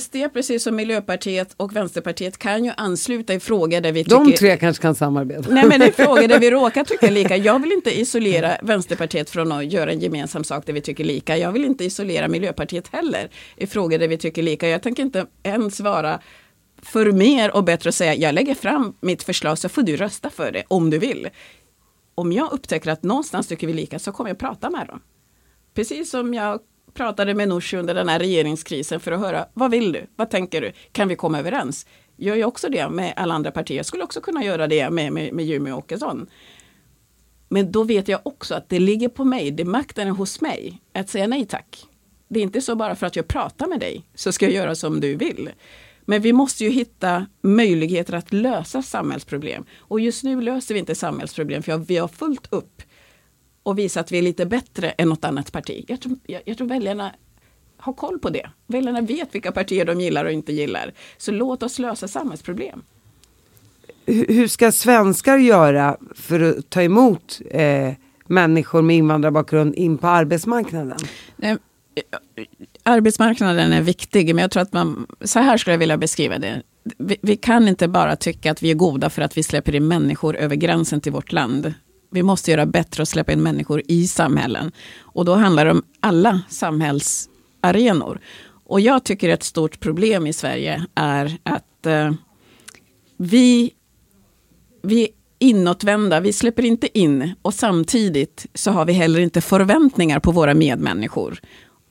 SD, 0.00 0.16
precis 0.32 0.62
som 0.62 0.76
Miljöpartiet 0.76 1.54
och 1.56 1.76
Vänsterpartiet, 1.76 2.38
kan 2.38 2.64
ju 2.64 2.72
ansluta 2.76 3.34
i 3.34 3.40
frågor 3.40 3.80
där 3.80 3.92
vi 3.92 4.04
tycker... 4.04 4.16
De 4.16 4.32
tre 4.32 4.56
kanske 4.56 4.82
kan 4.82 4.94
samarbeta. 4.94 5.50
Nej, 5.50 5.64
men 5.66 5.80
det 5.80 5.86
är 5.86 5.92
frågor 6.04 6.28
där 6.28 6.38
vi 6.38 6.50
råkar 6.50 6.84
tycka 6.84 7.10
lika. 7.10 7.36
Jag 7.36 7.62
vill 7.62 7.72
inte 7.72 8.00
isolera 8.00 8.56
Vänsterpartiet 8.62 9.30
från 9.30 9.52
att 9.52 9.72
göra 9.72 9.90
en 9.90 10.00
gemensam 10.00 10.44
sak 10.44 10.66
där 10.66 10.72
vi 10.72 10.80
tycker 10.80 11.04
lika. 11.04 11.36
Jag 11.36 11.52
vill 11.52 11.64
inte 11.64 11.84
isolera 11.84 12.28
Miljöpartiet 12.28 12.88
heller 12.88 13.30
i 13.56 13.66
frågor 13.66 13.98
där 13.98 14.08
vi 14.08 14.18
tycker 14.18 14.42
lika. 14.42 14.68
Jag 14.68 14.82
tänker 14.82 15.02
inte 15.02 15.26
ens 15.42 15.80
vara 15.80 16.20
för 16.82 17.12
mer 17.12 17.56
och 17.56 17.64
bättre 17.64 17.88
att 17.88 17.94
säga 17.94 18.14
jag 18.14 18.34
lägger 18.34 18.54
fram 18.54 18.94
mitt 19.00 19.22
förslag 19.22 19.58
så 19.58 19.68
får 19.68 19.82
du 19.82 19.96
rösta 19.96 20.30
för 20.30 20.52
det 20.52 20.64
om 20.68 20.90
du 20.90 20.98
vill. 20.98 21.28
Om 22.14 22.32
jag 22.32 22.52
upptäcker 22.52 22.90
att 22.90 23.02
någonstans 23.02 23.46
tycker 23.48 23.66
vi 23.66 23.72
lika 23.72 23.98
så 23.98 24.12
kommer 24.12 24.30
jag 24.30 24.38
prata 24.38 24.70
med 24.70 24.86
dem. 24.86 25.00
Precis 25.74 26.10
som 26.10 26.34
jag 26.34 26.60
pratade 26.94 27.34
med 27.34 27.48
Nooshi 27.48 27.76
under 27.76 27.94
den 27.94 28.08
här 28.08 28.18
regeringskrisen 28.18 29.00
för 29.00 29.12
att 29.12 29.20
höra 29.20 29.46
vad 29.54 29.70
vill 29.70 29.92
du? 29.92 30.06
Vad 30.16 30.30
tänker 30.30 30.60
du? 30.60 30.72
Kan 30.92 31.08
vi 31.08 31.16
komma 31.16 31.38
överens? 31.38 31.86
Gör 32.16 32.36
jag 32.36 32.48
också 32.48 32.68
det 32.68 32.88
med 32.88 33.12
alla 33.16 33.34
andra 33.34 33.50
partier. 33.50 33.76
Jag 33.76 33.86
skulle 33.86 34.04
också 34.04 34.20
kunna 34.20 34.44
göra 34.44 34.66
det 34.66 34.90
med, 34.90 35.12
med, 35.12 35.32
med 35.32 35.44
Jimmy 35.44 35.72
Åkesson. 35.72 36.26
Men 37.48 37.72
då 37.72 37.82
vet 37.84 38.08
jag 38.08 38.20
också 38.24 38.54
att 38.54 38.68
det 38.68 38.78
ligger 38.78 39.08
på 39.08 39.24
mig, 39.24 39.50
det 39.50 39.64
makten 39.64 40.08
är 40.08 40.12
hos 40.12 40.40
mig, 40.40 40.80
att 40.92 41.08
säga 41.08 41.26
nej 41.26 41.46
tack. 41.46 41.86
Det 42.28 42.40
är 42.40 42.42
inte 42.42 42.60
så 42.60 42.76
bara 42.76 42.96
för 42.96 43.06
att 43.06 43.16
jag 43.16 43.28
pratar 43.28 43.66
med 43.66 43.80
dig 43.80 44.04
så 44.14 44.32
ska 44.32 44.46
jag 44.46 44.54
göra 44.54 44.74
som 44.74 45.00
du 45.00 45.16
vill. 45.16 45.50
Men 46.04 46.22
vi 46.22 46.32
måste 46.32 46.64
ju 46.64 46.70
hitta 46.70 47.26
möjligheter 47.42 48.14
att 48.14 48.32
lösa 48.32 48.82
samhällsproblem. 48.82 49.64
Och 49.78 50.00
just 50.00 50.24
nu 50.24 50.40
löser 50.40 50.74
vi 50.74 50.80
inte 50.80 50.94
samhällsproblem 50.94 51.62
för 51.62 51.76
vi 51.78 51.96
har 51.96 52.08
fullt 52.08 52.46
upp 52.50 52.82
och 53.64 53.78
visa 53.78 54.00
att 54.00 54.12
vi 54.12 54.18
är 54.18 54.22
lite 54.22 54.46
bättre 54.46 54.90
än 54.90 55.08
något 55.08 55.24
annat 55.24 55.52
parti. 55.52 55.84
Jag 55.88 56.00
tror, 56.00 56.18
jag, 56.26 56.42
jag 56.44 56.58
tror 56.58 56.68
väljarna 56.68 57.12
har 57.76 57.92
koll 57.92 58.18
på 58.18 58.30
det. 58.30 58.50
Väljarna 58.66 59.00
vet 59.00 59.34
vilka 59.34 59.52
partier 59.52 59.84
de 59.84 60.00
gillar 60.00 60.24
och 60.24 60.32
inte 60.32 60.52
gillar. 60.52 60.92
Så 61.16 61.32
låt 61.32 61.62
oss 61.62 61.78
lösa 61.78 62.08
samhällsproblem. 62.08 62.82
Hur 64.06 64.48
ska 64.48 64.72
svenskar 64.72 65.38
göra 65.38 65.96
för 66.14 66.40
att 66.40 66.70
ta 66.70 66.82
emot 66.82 67.40
eh, 67.50 67.92
människor 68.26 68.82
med 68.82 68.96
invandrarbakgrund 68.96 69.74
in 69.74 69.98
på 69.98 70.06
arbetsmarknaden? 70.06 70.98
Nej, 71.36 71.56
arbetsmarknaden 72.82 73.72
är 73.72 73.82
viktig, 73.82 74.34
men 74.34 74.42
jag 74.42 74.50
tror 74.50 74.62
att 74.62 74.72
man, 74.72 75.06
så 75.20 75.38
här 75.38 75.56
skulle 75.56 75.74
jag 75.74 75.78
vilja 75.78 75.96
beskriva 75.96 76.38
det. 76.38 76.62
Vi, 76.98 77.16
vi, 77.22 77.36
kan 77.36 77.68
inte 77.68 77.88
bara 77.88 78.16
tycka 78.16 78.50
att 78.50 78.62
vi 78.62 78.70
är 78.70 78.74
goda 78.74 79.10
för 79.10 79.22
att 79.22 79.36
vi 79.36 79.42
släpper 79.42 79.74
in 79.74 79.88
människor 79.88 80.36
över 80.36 80.56
gränsen 80.56 81.00
till 81.00 81.12
vårt 81.12 81.32
land. 81.32 81.74
Vi 82.14 82.22
måste 82.22 82.50
göra 82.50 82.66
bättre 82.66 83.02
och 83.02 83.08
släppa 83.08 83.32
in 83.32 83.42
människor 83.42 83.82
i 83.88 84.06
samhällen. 84.06 84.72
Och 85.00 85.24
då 85.24 85.34
handlar 85.34 85.64
det 85.64 85.70
om 85.70 85.82
alla 86.00 86.40
samhällsarenor. 86.48 88.20
Och 88.64 88.80
jag 88.80 89.04
tycker 89.04 89.28
ett 89.28 89.42
stort 89.42 89.80
problem 89.80 90.26
i 90.26 90.32
Sverige 90.32 90.86
är 90.94 91.38
att 91.42 91.86
eh, 91.86 92.12
vi, 93.16 93.70
vi 94.82 95.02
är 95.02 95.08
inåtvända, 95.38 96.20
vi 96.20 96.32
släpper 96.32 96.64
inte 96.64 96.98
in 96.98 97.34
och 97.42 97.54
samtidigt 97.54 98.46
så 98.54 98.70
har 98.70 98.84
vi 98.84 98.92
heller 98.92 99.20
inte 99.20 99.40
förväntningar 99.40 100.20
på 100.20 100.32
våra 100.32 100.54
medmänniskor. 100.54 101.40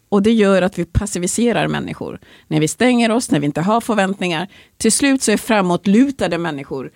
Och 0.09 0.21
det 0.21 0.31
gör 0.31 0.61
att 0.61 0.79
vi 0.79 0.85
passiviserar 0.85 1.67
människor. 1.67 2.19
När 2.47 2.59
vi 2.59 2.67
stänger 2.67 3.11
oss, 3.11 3.31
när 3.31 3.39
vi 3.39 3.45
inte 3.45 3.61
har 3.61 3.81
förväntningar, 3.81 4.47
till 4.77 4.91
slut 4.91 5.21
så 5.21 5.31
är 5.31 5.37
framåtlutade 5.37 6.37
människor 6.37 6.91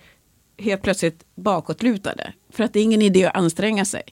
helt 0.58 0.82
plötsligt 0.82 1.24
bakåtlutade. 1.34 2.32
För 2.52 2.64
att 2.64 2.72
det 2.72 2.80
är 2.80 2.84
ingen 2.84 3.02
idé 3.02 3.24
att 3.24 3.36
anstränga 3.36 3.84
sig. 3.84 4.02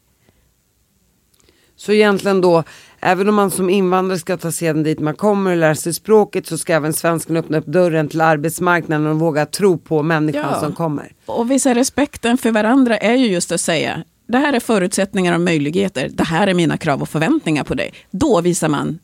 Så 1.77 1.93
egentligen 1.93 2.41
då, 2.41 2.65
även 3.01 3.29
om 3.29 3.35
man 3.35 3.51
som 3.51 3.71
invandrare 3.71 4.19
ska 4.19 4.37
ta 4.37 4.53
sig 4.53 4.75
dit 4.75 5.01
man 5.01 5.15
kommer 5.15 5.51
och 5.51 5.57
lära 5.57 5.75
sig 5.75 5.95
språket 5.95 6.47
så 6.47 6.59
ska 6.59 6.75
även 6.75 6.93
svensken 6.93 7.37
öppna 7.37 7.59
upp 7.59 7.67
dörren 7.67 8.09
till 8.09 8.21
arbetsmarknaden 8.21 9.07
och 9.07 9.19
våga 9.19 9.47
tro 9.47 9.79
på 9.79 10.03
människan 10.03 10.49
ja. 10.53 10.61
som 10.61 10.73
kommer. 10.73 11.13
Och 11.27 11.51
visa 11.51 11.75
respekten 11.75 12.39
för 12.39 12.53
varandra 12.53 12.97
är 12.97 13.15
ju 13.15 13.27
just 13.27 13.53
att 13.53 13.61
säga 13.61 14.05
det 14.29 14.39
här 14.39 14.53
är 14.53 14.61
förutsättningar 14.61 15.35
och 15.35 15.41
möjligheter. 15.41 16.09
Det 16.13 16.25
här 16.25 16.47
är 16.47 16.55
mina 16.55 16.77
krav 16.77 17.03
och 17.03 17.09
förväntningar 17.09 17.65
på 17.65 17.75
dig. 17.75 17.95
Då 18.11 18.41
visar 18.41 18.69
man 18.69 18.99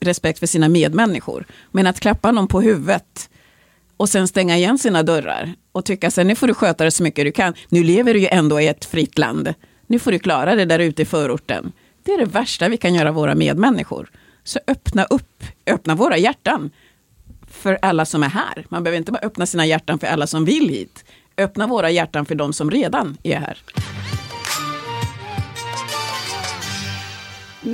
respekt 0.00 0.38
för 0.38 0.46
sina 0.46 0.68
medmänniskor. 0.68 1.46
Men 1.70 1.86
att 1.86 2.00
klappa 2.00 2.32
någon 2.32 2.48
på 2.48 2.60
huvudet 2.60 3.30
och 3.96 4.08
sen 4.08 4.28
stänga 4.28 4.56
igen 4.56 4.78
sina 4.78 5.02
dörrar 5.02 5.54
och 5.72 5.84
tycka 5.84 6.10
sen 6.10 6.26
nu 6.26 6.34
får 6.34 6.46
du 6.46 6.54
sköta 6.54 6.84
det 6.84 6.90
så 6.90 7.02
mycket 7.02 7.24
du 7.24 7.32
kan. 7.32 7.54
Nu 7.68 7.84
lever 7.84 8.14
du 8.14 8.20
ju 8.20 8.26
ändå 8.26 8.60
i 8.60 8.68
ett 8.68 8.84
fritt 8.84 9.18
land. 9.18 9.54
Nu 9.86 9.98
får 9.98 10.12
du 10.12 10.18
klara 10.18 10.54
det 10.54 10.64
där 10.64 10.78
ute 10.78 11.02
i 11.02 11.04
förorten. 11.04 11.72
Det 12.02 12.12
är 12.12 12.18
det 12.18 12.24
värsta 12.24 12.68
vi 12.68 12.76
kan 12.76 12.94
göra 12.94 13.12
våra 13.12 13.34
medmänniskor. 13.34 14.10
Så 14.44 14.60
öppna 14.66 15.04
upp, 15.04 15.44
öppna 15.66 15.94
våra 15.94 16.16
hjärtan 16.16 16.70
för 17.50 17.78
alla 17.82 18.04
som 18.04 18.22
är 18.22 18.28
här. 18.28 18.66
Man 18.68 18.84
behöver 18.84 18.98
inte 18.98 19.12
bara 19.12 19.26
öppna 19.26 19.46
sina 19.46 19.66
hjärtan 19.66 19.98
för 19.98 20.06
alla 20.06 20.26
som 20.26 20.44
vill 20.44 20.68
hit. 20.68 21.04
Öppna 21.38 21.66
våra 21.66 21.90
hjärtan 21.90 22.26
för 22.26 22.34
de 22.34 22.52
som 22.52 22.70
redan 22.70 23.16
är 23.22 23.36
här. 23.36 23.58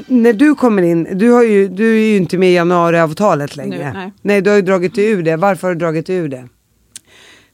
när 0.07 0.33
du 0.33 0.55
kommer 0.55 0.83
in, 0.83 1.19
du, 1.19 1.31
har 1.31 1.43
ju, 1.43 1.69
du 1.69 1.99
är 1.99 2.11
ju 2.11 2.17
inte 2.17 2.39
med 2.39 2.51
i 2.51 2.55
januariavtalet 2.55 3.57
längre. 3.57 3.93
Nu, 3.93 4.13
nej. 4.23 4.43
du 4.43 4.51
har 4.51 4.57
ju 4.57 4.63
dragit 4.63 4.95
dig 4.95 5.11
ur 5.11 5.23
det. 5.23 5.37
Varför 5.37 5.69
har 5.69 5.75
du 5.75 5.79
dragit 5.79 6.07
dig 6.07 6.17
ur 6.17 6.29
det? 6.29 6.49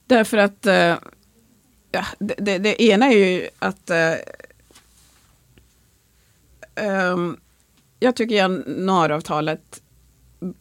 Därför 0.07 0.39
att 0.39 0.67
eh, 0.67 0.97
ja, 1.93 2.05
det, 2.19 2.35
det, 2.39 2.59
det 2.59 2.83
ena 2.83 3.07
är 3.07 3.17
ju 3.17 3.49
att 3.59 3.91
eh, 3.91 4.15
ehm, 6.75 7.37
jag 8.01 8.17
tycker 8.17 8.35
januariavtalet 8.35 9.83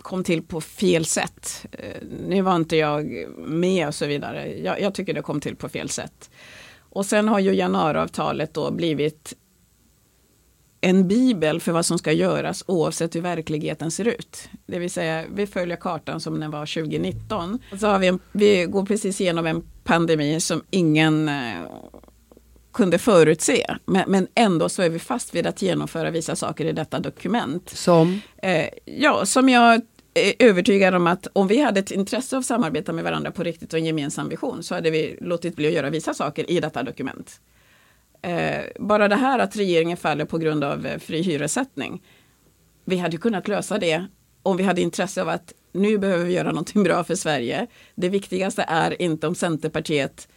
kom 0.02 0.24
till 0.24 0.44
på 0.44 0.62
fel 0.62 1.06
sätt. 1.06 1.66
Eh, 1.72 2.02
nu 2.28 2.42
var 2.42 2.56
inte 2.56 2.76
jag 2.76 3.26
med 3.38 3.88
och 3.88 3.96
så 3.96 4.06
vidare. 4.06 4.60
Jag, 4.60 4.82
jag 4.82 4.94
tycker 4.94 5.14
det 5.14 5.22
kom 5.22 5.42
till 5.42 5.56
på 5.56 5.70
fel 5.70 5.90
sätt. 5.90 6.30
Och 6.80 7.06
sen 7.06 7.28
har 7.28 7.40
ju 7.40 7.54
januariavtalet 7.54 8.54
då 8.54 8.72
blivit 8.72 9.34
en 10.84 11.08
bibel 11.08 11.62
för 11.62 11.72
vad 11.72 11.86
som 11.86 11.98
ska 11.98 12.12
göras 12.12 12.64
oavsett 12.68 13.16
hur 13.16 13.22
verkligheten 13.22 13.92
ser 13.92 14.08
ut. 14.08 14.50
Det 14.66 14.80
vill 14.80 14.92
säga, 14.92 15.24
vi 15.34 15.48
följer 15.48 15.78
kartan 15.78 16.20
som 16.20 16.40
den 16.40 16.52
var 16.52 16.66
2019. 16.66 17.60
Så 17.80 17.88
har 17.88 18.00
vi, 18.00 18.08
en, 18.08 18.20
vi 18.32 18.66
går 18.66 18.86
precis 18.86 19.22
igenom 19.22 19.46
en 19.46 19.64
pandemi 19.84 20.40
som 20.40 20.64
ingen 20.70 21.30
eh, 21.30 21.54
kunde 22.74 22.98
förutse. 22.98 23.66
Men, 23.86 24.04
men 24.12 24.28
ändå 24.36 24.70
så 24.70 24.82
är 24.82 24.90
vi 24.90 25.00
fast 25.00 25.36
vid 25.36 25.48
att 25.48 25.62
genomföra 25.62 26.12
vissa 26.12 26.36
saker 26.36 26.66
i 26.66 26.72
detta 26.72 27.00
dokument. 27.00 27.70
Som? 27.70 28.22
Eh, 28.38 28.68
ja, 28.86 29.26
som 29.26 29.50
jag 29.50 29.82
är 30.14 30.34
övertygad 30.40 30.96
om 30.96 31.08
att 31.08 31.28
om 31.34 31.48
vi 31.48 31.62
hade 31.62 31.80
ett 31.80 31.92
intresse 31.92 32.36
av 32.36 32.40
att 32.40 32.46
samarbeta 32.46 32.94
med 32.94 33.04
varandra 33.04 33.32
på 33.32 33.44
riktigt 33.44 33.74
och 33.74 33.80
en 33.80 33.86
gemensam 33.86 34.30
vision 34.30 34.64
så 34.64 34.76
hade 34.76 34.90
vi 34.90 35.18
låtit 35.22 35.56
bli 35.56 35.68
att 35.68 35.74
göra 35.74 35.90
vissa 35.90 36.14
saker 36.14 36.52
i 36.52 36.60
detta 36.60 36.84
dokument. 36.84 37.40
Eh, 38.24 38.64
bara 38.80 39.08
det 39.08 39.16
här 39.16 39.40
att 39.40 39.56
regeringen 39.56 39.98
faller 39.98 40.26
på 40.26 40.38
grund 40.38 40.64
av 40.64 40.86
eh, 40.86 41.00
fri 41.00 41.22
hyressättning. 41.22 42.04
Vi 42.86 42.98
hade 42.98 43.18
kunnat 43.18 43.48
lösa 43.48 43.78
det 43.78 44.06
om 44.44 44.58
vi 44.58 44.64
hade 44.64 44.82
intresse 44.82 45.22
av 45.22 45.30
att 45.30 45.54
nu 45.72 45.98
behöver 45.98 46.26
vi 46.26 46.34
göra 46.34 46.50
någonting 46.50 46.84
bra 46.84 47.04
för 47.04 47.16
Sverige. 47.16 47.68
Det 47.96 48.10
viktigaste 48.10 48.66
är 48.68 49.02
inte 49.02 49.28
om 49.28 49.36
Centerpartiet 49.36 50.28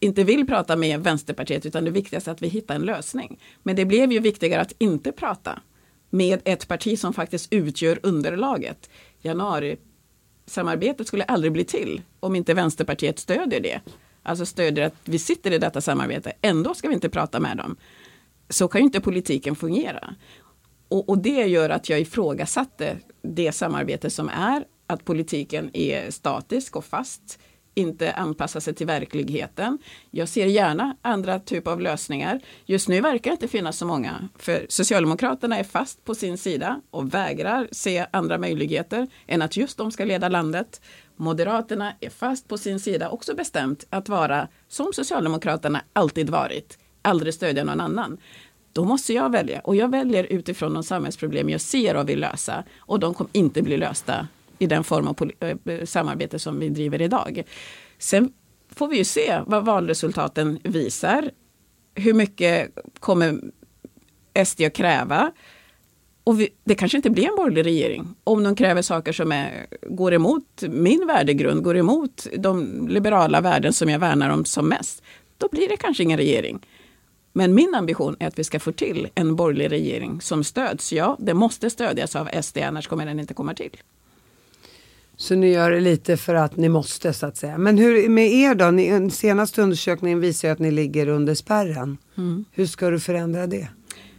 inte 0.00 0.24
vill 0.24 0.46
prata 0.46 0.76
med 0.76 1.00
Vänsterpartiet 1.00 1.66
utan 1.66 1.84
det 1.84 1.90
viktigaste 1.90 2.30
är 2.30 2.32
att 2.32 2.42
vi 2.42 2.48
hittar 2.48 2.74
en 2.74 2.82
lösning. 2.82 3.40
Men 3.62 3.76
det 3.76 3.84
blev 3.84 4.12
ju 4.12 4.20
viktigare 4.20 4.60
att 4.60 4.72
inte 4.78 5.12
prata 5.12 5.60
med 6.10 6.40
ett 6.44 6.68
parti 6.68 6.98
som 6.98 7.12
faktiskt 7.12 7.52
utgör 7.52 7.98
underlaget. 8.02 8.90
Januarisamarbetet 9.20 11.06
skulle 11.06 11.24
aldrig 11.24 11.52
bli 11.52 11.64
till 11.64 12.02
om 12.20 12.36
inte 12.36 12.54
Vänsterpartiet 12.54 13.18
stödjer 13.18 13.60
det. 13.60 13.80
Alltså 14.28 14.46
stödjer 14.46 14.86
att 14.86 14.94
vi 15.04 15.18
sitter 15.18 15.50
i 15.50 15.58
detta 15.58 15.80
samarbete, 15.80 16.32
ändå 16.42 16.74
ska 16.74 16.88
vi 16.88 16.94
inte 16.94 17.08
prata 17.08 17.40
med 17.40 17.56
dem. 17.56 17.76
Så 18.48 18.68
kan 18.68 18.80
ju 18.80 18.84
inte 18.84 19.00
politiken 19.00 19.56
fungera. 19.56 20.14
Och, 20.88 21.08
och 21.08 21.18
det 21.18 21.46
gör 21.46 21.70
att 21.70 21.88
jag 21.88 22.00
ifrågasatte 22.00 22.96
det 23.22 23.52
samarbete 23.52 24.10
som 24.10 24.28
är, 24.28 24.64
att 24.86 25.04
politiken 25.04 25.70
är 25.72 26.10
statisk 26.10 26.76
och 26.76 26.84
fast 26.84 27.38
inte 27.78 28.12
anpassa 28.12 28.60
sig 28.60 28.74
till 28.74 28.86
verkligheten. 28.86 29.78
Jag 30.10 30.28
ser 30.28 30.46
gärna 30.46 30.96
andra 31.02 31.38
typer 31.38 31.70
av 31.70 31.80
lösningar. 31.80 32.40
Just 32.66 32.88
nu 32.88 33.00
verkar 33.00 33.30
det 33.30 33.34
inte 33.34 33.48
finnas 33.48 33.78
så 33.78 33.86
många, 33.86 34.28
för 34.38 34.66
Socialdemokraterna 34.68 35.58
är 35.58 35.64
fast 35.64 36.04
på 36.04 36.14
sin 36.14 36.38
sida 36.38 36.80
och 36.90 37.14
vägrar 37.14 37.68
se 37.72 38.06
andra 38.10 38.38
möjligheter 38.38 39.08
än 39.26 39.42
att 39.42 39.56
just 39.56 39.78
de 39.78 39.92
ska 39.92 40.04
leda 40.04 40.28
landet. 40.28 40.80
Moderaterna 41.16 41.92
är 42.00 42.10
fast 42.10 42.48
på 42.48 42.58
sin 42.58 42.80
sida, 42.80 43.08
också 43.08 43.34
bestämt 43.34 43.86
att 43.90 44.08
vara 44.08 44.48
som 44.68 44.92
Socialdemokraterna 44.92 45.82
alltid 45.92 46.30
varit, 46.30 46.78
aldrig 47.02 47.34
stödja 47.34 47.64
någon 47.64 47.80
annan. 47.80 48.18
Då 48.72 48.84
måste 48.84 49.12
jag 49.12 49.32
välja 49.32 49.60
och 49.60 49.76
jag 49.76 49.90
väljer 49.90 50.24
utifrån 50.24 50.74
de 50.74 50.82
samhällsproblem 50.82 51.48
jag 51.48 51.60
ser 51.60 51.96
och 51.96 52.08
vill 52.08 52.20
lösa 52.20 52.64
och 52.78 53.00
de 53.00 53.14
kommer 53.14 53.30
inte 53.32 53.62
bli 53.62 53.76
lösta 53.76 54.28
i 54.58 54.66
den 54.66 54.84
form 54.84 55.08
av 55.08 55.30
eh, 55.40 55.56
eh, 55.64 55.84
samarbete 55.84 56.38
som 56.38 56.60
vi 56.60 56.68
driver 56.68 57.02
idag. 57.02 57.42
Sen 57.98 58.32
får 58.74 58.88
vi 58.88 58.96
ju 58.96 59.04
se 59.04 59.40
vad 59.46 59.64
valresultaten 59.64 60.58
visar. 60.62 61.30
Hur 61.94 62.14
mycket 62.14 62.78
kommer 63.00 63.40
SD 64.44 64.62
att 64.62 64.72
kräva? 64.72 65.32
Och 66.24 66.40
vi, 66.40 66.48
det 66.64 66.74
kanske 66.74 66.98
inte 66.98 67.10
blir 67.10 67.28
en 67.28 67.36
borgerlig 67.36 67.64
regering 67.64 68.14
om 68.24 68.42
de 68.42 68.56
kräver 68.56 68.82
saker 68.82 69.12
som 69.12 69.32
är, 69.32 69.66
går 69.82 70.14
emot 70.14 70.62
min 70.68 71.06
värdegrund, 71.06 71.62
går 71.62 71.76
emot 71.76 72.26
de 72.38 72.88
liberala 72.88 73.40
värden 73.40 73.72
som 73.72 73.88
jag 73.88 73.98
värnar 73.98 74.30
om 74.30 74.44
som 74.44 74.68
mest. 74.68 75.02
Då 75.38 75.48
blir 75.52 75.68
det 75.68 75.76
kanske 75.76 76.02
ingen 76.02 76.18
regering. 76.18 76.66
Men 77.32 77.54
min 77.54 77.74
ambition 77.74 78.16
är 78.20 78.26
att 78.26 78.38
vi 78.38 78.44
ska 78.44 78.60
få 78.60 78.72
till 78.72 79.08
en 79.14 79.36
borgerlig 79.36 79.72
regering 79.72 80.20
som 80.20 80.44
stöds. 80.44 80.92
Ja, 80.92 81.16
det 81.20 81.34
måste 81.34 81.70
stödjas 81.70 82.16
av 82.16 82.42
SD, 82.42 82.58
annars 82.58 82.86
kommer 82.86 83.06
den 83.06 83.20
inte 83.20 83.34
komma 83.34 83.54
till. 83.54 83.76
Så 85.20 85.34
ni 85.34 85.52
gör 85.52 85.70
det 85.70 85.80
lite 85.80 86.16
för 86.16 86.34
att 86.34 86.56
ni 86.56 86.68
måste 86.68 87.12
så 87.12 87.26
att 87.26 87.36
säga. 87.36 87.58
Men 87.58 87.78
hur 87.78 88.08
med 88.08 88.32
er 88.32 88.54
då? 88.54 88.70
Ni, 88.70 89.10
senaste 89.10 89.62
undersökningen 89.62 90.20
visar 90.20 90.48
ju 90.48 90.52
att 90.52 90.58
ni 90.58 90.70
ligger 90.70 91.08
under 91.08 91.34
spärren. 91.34 91.98
Hur 92.52 92.66
ska 92.66 92.90
du 92.90 93.00
förändra 93.00 93.46
det? 93.46 93.68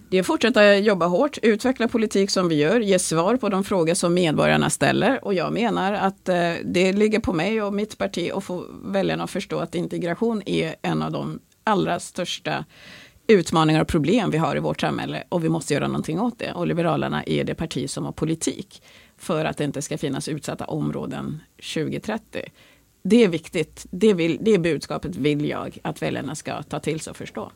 Det 0.10 0.18
är 0.18 0.22
att 0.22 0.28
fortsätta 0.28 0.78
jobba 0.78 1.06
hårt, 1.06 1.38
utveckla 1.42 1.88
politik 1.88 2.30
som 2.30 2.50
vi 2.50 2.56
gör, 2.56 2.80
ge 2.80 3.00
svar 3.00 3.38
på 3.38 3.50
de 3.50 3.64
frågor 3.64 3.94
som 3.94 4.14
medborgarna 4.14 4.70
ställer. 4.70 5.26
Och 5.26 5.34
jag 5.34 5.54
menar 5.54 5.94
att 5.94 6.30
eh, 6.30 6.54
det 6.66 6.94
ligger 6.94 7.20
på 7.20 7.34
mig 7.34 7.62
och 7.62 7.74
mitt 7.74 7.98
parti 7.98 8.32
att 8.34 8.44
få 8.44 8.66
väljarna 8.84 9.24
att 9.24 9.32
förstå 9.32 9.60
att 9.60 9.76
integration 9.76 10.42
är 10.46 10.76
en 10.82 11.02
av 11.02 11.12
de 11.12 11.40
allra 11.64 12.00
största 12.00 12.66
utmaningar 13.28 13.82
och 13.82 13.88
problem 13.88 14.32
vi 14.32 14.38
har 14.38 14.56
i 14.56 14.60
vårt 14.60 14.82
samhälle 14.82 15.24
och 15.30 15.44
vi 15.44 15.50
måste 15.50 15.74
göra 15.74 15.88
någonting 15.88 16.20
åt 16.20 16.40
det. 16.40 16.52
Och 16.52 16.68
Liberalerna 16.68 17.24
är 17.24 17.44
det 17.44 17.56
parti 17.56 17.90
som 17.90 18.06
har 18.06 18.12
politik 18.12 18.82
för 19.20 19.46
att 19.46 19.58
det 19.58 19.64
inte 19.64 19.82
ska 19.82 19.98
finnas 19.98 20.28
utsatta 20.28 20.66
områden 20.66 21.40
2030. 21.74 22.42
Det 23.04 23.24
är 23.24 23.28
viktigt. 23.28 23.86
Det, 23.92 24.14
vill, 24.14 24.38
det 24.42 24.58
budskapet 24.58 25.16
vill 25.16 25.50
jag 25.50 25.78
att 25.84 26.02
väljarna 26.02 26.36
ska 26.36 26.64
ta 26.64 26.80
till 26.80 27.00
sig 27.00 27.12
och 27.12 27.18
förstå. 27.18 27.52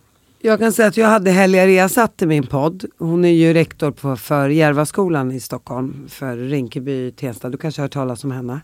Jag 0.45 0.59
kan 0.59 0.73
säga 0.73 0.87
att 0.87 0.97
jag 0.97 1.07
hade 1.07 1.31
Helga 1.31 1.67
Riazat 1.67 2.21
i 2.21 2.25
min 2.25 2.47
podd. 2.47 2.85
Hon 2.97 3.25
är 3.25 3.29
ju 3.29 3.53
rektor 3.53 3.91
på, 3.91 4.15
för 4.15 4.49
Järvaskolan 4.49 5.31
i 5.31 5.39
Stockholm, 5.39 6.07
för 6.09 6.37
Rinkeby, 6.37 7.11
Tensta. 7.11 7.49
Du 7.49 7.57
kanske 7.57 7.81
har 7.81 7.85
hört 7.85 7.93
talas 7.93 8.23
om 8.23 8.31
henne. 8.31 8.61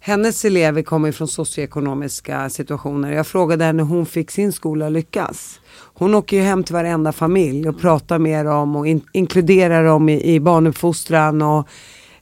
Hennes 0.00 0.44
elever 0.44 0.82
kommer 0.82 1.12
från 1.12 1.28
socioekonomiska 1.28 2.50
situationer. 2.50 3.12
Jag 3.12 3.26
frågade 3.26 3.64
henne 3.64 3.82
hur 3.82 3.90
hon 3.90 4.06
fick 4.06 4.30
sin 4.30 4.52
skola 4.52 4.88
lyckas. 4.88 5.60
Hon 5.94 6.14
åker 6.14 6.36
ju 6.36 6.42
hem 6.42 6.64
till 6.64 6.74
varenda 6.74 7.12
familj 7.12 7.68
och 7.68 7.80
pratar 7.80 8.18
med 8.18 8.46
dem 8.46 8.76
och 8.76 8.86
in, 8.86 9.00
inkluderar 9.12 9.84
dem 9.84 10.08
i, 10.08 10.34
i 10.34 10.40
barnuppfostran 10.40 11.42
och 11.42 11.68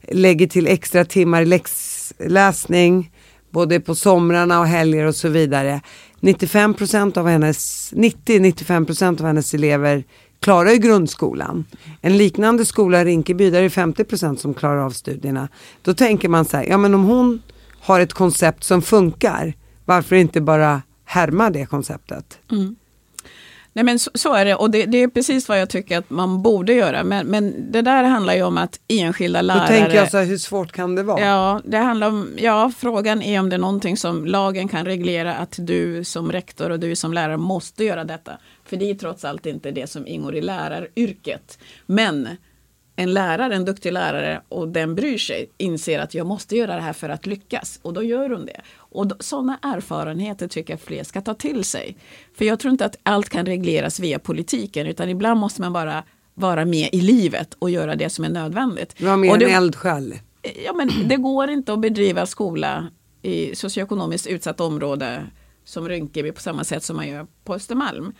lägger 0.09 0.46
till 0.46 0.66
extra 0.66 1.05
timmar 1.05 1.42
i 1.42 1.46
läxläsning 1.46 3.11
både 3.50 3.80
på 3.80 3.94
somrarna 3.94 4.61
och 4.61 4.66
helger 4.66 5.05
och 5.07 5.14
så 5.14 5.28
vidare. 5.28 5.80
95% 6.20 7.18
av 7.18 7.28
hennes, 7.28 7.92
90-95% 7.92 9.20
av 9.20 9.26
hennes 9.26 9.55
elever 9.55 10.05
klarar 10.40 10.70
ju 10.70 10.78
grundskolan. 10.78 11.64
En 12.00 12.16
liknande 12.16 12.64
skola 12.64 13.00
i 13.00 13.05
Rinkeby 13.05 13.50
där 13.50 13.59
är 13.59 13.62
det 13.62 14.05
50% 14.05 14.36
som 14.36 14.55
klarar 14.55 14.78
av 14.78 14.90
studierna. 14.90 15.48
Då 15.82 15.94
tänker 15.94 16.28
man 16.28 16.44
så 16.44 16.57
här, 16.57 16.64
ja 16.64 16.78
men 16.78 16.94
om 16.94 17.05
hon 17.05 17.42
har 17.80 18.00
ett 18.00 18.12
koncept 18.12 18.64
som 18.64 18.82
funkar, 18.82 19.55
varför 19.84 20.16
inte 20.16 20.40
bara 20.40 20.82
härma 21.05 21.50
det 21.50 21.66
konceptet? 21.66 22.38
Mm. 22.52 22.76
Nej 23.77 23.85
men 23.85 23.99
så, 23.99 24.11
så 24.14 24.35
är 24.35 24.45
det 24.45 24.55
och 24.55 24.70
det, 24.70 24.87
det, 24.87 24.99
är 24.99 25.09
precis 25.09 25.49
vad 25.49 25.61
jag 25.61 25.68
tycker 25.68 25.99
att 25.99 26.11
man 26.11 26.43
borde 26.43 26.75
göra. 26.75 27.05
Men, 27.05 27.27
men 27.27 27.72
det 27.72 27.83
där 27.83 28.05
handlar 28.05 28.35
ju 28.35 28.43
om 28.43 28.59
att 28.59 28.81
enskilda 28.89 29.43
lärare... 29.43 29.61
Då 29.61 29.66
tänker 29.66 29.97
jag 29.97 30.11
så 30.11 30.18
här, 30.18 30.25
hur 30.25 30.39
svårt 30.39 30.72
kan 30.72 30.95
det 30.95 31.03
vara? 31.03 31.20
Ja, 31.20 31.61
det 31.64 31.77
handlar 31.77 32.09
om, 32.09 32.29
ja, 32.37 32.72
frågan 32.77 33.22
är 33.22 33.41
om 33.41 33.51
det 33.51 33.57
är 33.57 33.59
någonting 33.59 33.97
som 33.97 34.27
lagen 34.27 34.68
kan 34.68 34.85
reglera 34.85 35.35
att 35.35 35.57
du 35.59 36.05
som 36.05 36.33
rektor 36.33 36.70
och 36.70 36.81
du 36.81 36.97
som 36.97 37.12
lärare 37.12 37.37
måste 37.37 37.85
göra 37.85 38.05
detta. 38.05 38.33
För 38.64 38.77
det 38.77 38.91
är 38.91 38.95
trots 38.95 39.25
allt 39.25 39.47
inte 39.47 39.70
det 39.70 39.87
som 39.87 40.07
ingår 40.07 40.37
i 40.37 40.41
läraryrket. 40.41 41.59
Men 41.87 42.29
en 42.97 43.14
lärare, 43.14 43.55
en 43.55 43.64
duktig 43.64 43.92
lärare 43.92 44.42
och 44.49 44.68
den 44.68 44.95
bryr 44.95 45.18
sig 45.18 45.51
inser 45.59 45.99
att 45.99 46.14
jag 46.14 46.26
måste 46.26 46.57
göra 46.57 46.74
det 46.74 46.80
här 46.80 46.92
för 46.92 47.09
att 47.09 47.26
lyckas 47.26 47.78
och 47.82 47.92
då 47.92 48.03
gör 48.03 48.30
hon 48.30 48.47
det. 48.47 48.61
Och 48.76 49.07
då, 49.07 49.16
sådana 49.20 49.59
erfarenheter 49.62 50.49
tycker 50.49 50.72
jag 50.72 50.80
fler 50.80 51.05
ska 51.05 51.20
ta 51.20 51.34
till 51.34 51.64
sig. 51.64 51.97
För 52.34 52.45
jag 52.45 52.59
tror 52.59 52.72
inte 52.72 52.84
att 52.84 52.97
allt 53.03 53.28
kan 53.28 53.47
regleras 53.47 54.01
via 54.01 54.18
politiken 54.18 54.86
utan 54.86 55.09
ibland 55.09 55.40
måste 55.40 55.61
man 55.61 55.72
bara 55.72 56.05
vara 56.34 56.64
med 56.64 56.88
i 56.92 57.01
livet 57.01 57.55
och 57.59 57.70
göra 57.70 57.95
det 57.97 58.11
som 58.11 58.24
är 58.24 58.28
nödvändigt. 58.28 58.95
Du 58.99 59.05
var 59.05 59.16
mer 59.16 59.42
en 59.42 59.51
eldsjäl. 59.51 60.14
Ja, 60.64 60.72
men 60.72 61.09
det 61.09 61.16
går 61.16 61.51
inte 61.51 61.72
att 61.72 61.80
bedriva 61.80 62.26
skola 62.26 62.88
i 63.22 63.55
socioekonomiskt 63.57 64.26
utsatt 64.26 64.61
område 64.61 65.26
som 65.64 65.88
Rinkeby 65.88 66.32
på 66.32 66.40
samma 66.40 66.64
sätt 66.64 66.82
som 66.82 66.97
man 66.97 67.09
gör 67.09 67.26
på 67.45 67.55
Östermalm. 67.55 68.12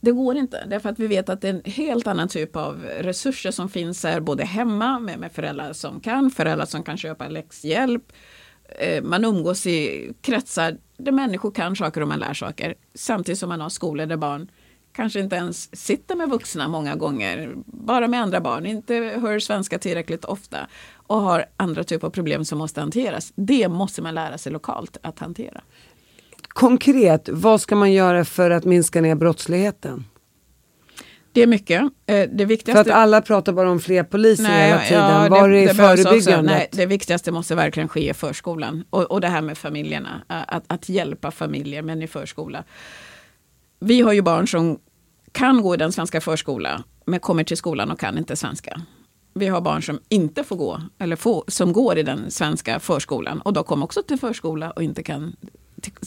Det 0.00 0.12
går 0.12 0.36
inte, 0.36 0.64
därför 0.66 0.88
att 0.88 0.98
vi 0.98 1.06
vet 1.06 1.28
att 1.28 1.40
det 1.40 1.48
är 1.48 1.54
en 1.54 1.72
helt 1.72 2.06
annan 2.06 2.28
typ 2.28 2.56
av 2.56 2.82
resurser 3.00 3.50
som 3.50 3.68
finns 3.68 4.04
här, 4.04 4.20
både 4.20 4.44
hemma 4.44 4.98
med, 4.98 5.18
med 5.18 5.32
föräldrar 5.32 5.72
som 5.72 6.00
kan, 6.00 6.30
föräldrar 6.30 6.66
som 6.66 6.82
kan 6.82 6.96
köpa 6.96 7.28
läxhjälp. 7.28 8.12
Eh, 8.78 9.02
man 9.02 9.24
umgås 9.24 9.66
i 9.66 10.12
kretsar 10.20 10.76
där 10.96 11.12
människor 11.12 11.50
kan 11.50 11.76
saker 11.76 12.00
och 12.00 12.08
man 12.08 12.18
lär 12.18 12.34
saker. 12.34 12.74
Samtidigt 12.94 13.38
som 13.38 13.48
man 13.48 13.60
har 13.60 13.68
skolor 13.68 14.06
där 14.06 14.16
barn 14.16 14.50
kanske 14.92 15.20
inte 15.20 15.36
ens 15.36 15.76
sitter 15.76 16.16
med 16.16 16.28
vuxna 16.28 16.68
många 16.68 16.96
gånger, 16.96 17.52
bara 17.66 18.08
med 18.08 18.22
andra 18.22 18.40
barn, 18.40 18.66
inte 18.66 18.94
hör 18.94 19.38
svenska 19.38 19.78
tillräckligt 19.78 20.24
ofta 20.24 20.68
och 20.94 21.20
har 21.20 21.46
andra 21.56 21.84
typer 21.84 22.06
av 22.06 22.10
problem 22.10 22.44
som 22.44 22.58
måste 22.58 22.80
hanteras. 22.80 23.32
Det 23.34 23.68
måste 23.68 24.02
man 24.02 24.14
lära 24.14 24.38
sig 24.38 24.52
lokalt 24.52 24.96
att 25.02 25.18
hantera. 25.18 25.60
Konkret, 26.58 27.28
vad 27.32 27.60
ska 27.60 27.76
man 27.76 27.92
göra 27.92 28.24
för 28.24 28.50
att 28.50 28.64
minska 28.64 29.00
ner 29.00 29.14
brottsligheten? 29.14 30.04
Det 31.32 31.42
är 31.42 31.46
mycket. 31.46 31.82
Eh, 32.06 32.28
det 32.32 32.44
viktigaste... 32.44 32.84
För 32.84 32.90
att 32.90 32.96
alla 32.96 33.22
pratar 33.22 33.52
bara 33.52 33.70
om 33.70 33.80
fler 33.80 34.02
poliser 34.02 34.42
nej, 34.42 34.68
hela 34.68 34.80
tiden. 34.80 35.22
Ja, 35.22 35.28
Var 35.28 35.48
det, 35.48 35.64
är 35.64 35.74
förebyggandet? 35.74 36.44
Nej, 36.44 36.68
det 36.72 36.86
viktigaste 36.86 37.32
måste 37.32 37.54
verkligen 37.54 37.88
ske 37.88 38.10
i 38.10 38.14
förskolan. 38.14 38.84
Och, 38.90 39.02
och 39.02 39.20
det 39.20 39.28
här 39.28 39.40
med 39.40 39.58
familjerna. 39.58 40.22
Att, 40.26 40.64
att 40.66 40.88
hjälpa 40.88 41.30
familjer, 41.30 41.82
men 41.82 42.02
i 42.02 42.06
förskola. 42.06 42.64
Vi 43.80 44.00
har 44.00 44.12
ju 44.12 44.22
barn 44.22 44.48
som 44.48 44.78
kan 45.32 45.62
gå 45.62 45.74
i 45.74 45.76
den 45.76 45.92
svenska 45.92 46.20
förskolan, 46.20 46.82
men 47.04 47.20
kommer 47.20 47.44
till 47.44 47.56
skolan 47.56 47.90
och 47.90 48.00
kan 48.00 48.18
inte 48.18 48.36
svenska. 48.36 48.80
Vi 49.34 49.46
har 49.46 49.60
barn 49.60 49.82
som 49.82 50.00
inte 50.08 50.44
får 50.44 50.56
gå, 50.56 50.80
eller 50.98 51.16
få, 51.16 51.44
som 51.48 51.72
går 51.72 51.98
i 51.98 52.02
den 52.02 52.30
svenska 52.30 52.80
förskolan 52.80 53.40
och 53.40 53.52
de 53.52 53.64
kommer 53.64 53.84
också 53.84 54.02
till 54.02 54.18
förskola 54.18 54.70
och 54.70 54.82
inte 54.82 55.02
kan 55.02 55.36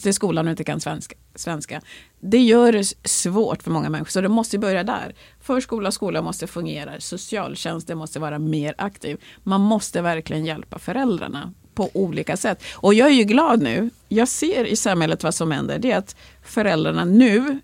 till 0.02 0.14
skolan 0.14 0.46
och 0.46 0.50
inte 0.50 0.64
kan 0.64 0.80
svenska, 0.80 1.16
svenska. 1.34 1.80
Det 2.20 2.38
gör 2.38 2.72
det 2.72 2.84
svårt 3.08 3.62
för 3.62 3.70
många 3.70 3.90
människor, 3.90 4.10
så 4.10 4.20
det 4.20 4.28
måste 4.28 4.58
börja 4.58 4.84
där. 4.84 5.14
Förskola 5.40 5.88
och 5.88 5.94
skola 5.94 6.22
måste 6.22 6.46
fungera, 6.46 7.00
socialtjänsten 7.00 7.98
måste 7.98 8.18
vara 8.18 8.38
mer 8.38 8.74
aktiv. 8.78 9.20
Man 9.42 9.60
måste 9.60 10.02
verkligen 10.02 10.44
hjälpa 10.44 10.78
föräldrarna 10.78 11.52
på 11.74 11.90
olika 11.94 12.36
sätt. 12.36 12.62
Och 12.74 12.94
jag 12.94 13.08
är 13.08 13.14
ju 13.14 13.24
glad 13.24 13.62
nu, 13.62 13.90
jag 14.08 14.28
ser 14.28 14.64
i 14.64 14.76
samhället 14.76 15.22
vad 15.22 15.34
som 15.34 15.50
händer, 15.50 15.78
det 15.78 15.92
är 15.92 15.98
att 15.98 16.16
föräldrarna 16.42 17.04
nu 17.04 17.60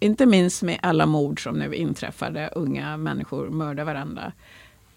inte 0.00 0.26
minst 0.26 0.62
med 0.62 0.78
alla 0.82 1.06
mord 1.06 1.42
som 1.42 1.58
nu 1.58 1.74
inträffade, 1.74 2.50
unga 2.54 2.96
människor 2.96 3.48
mördar 3.48 3.84
varandra. 3.84 4.32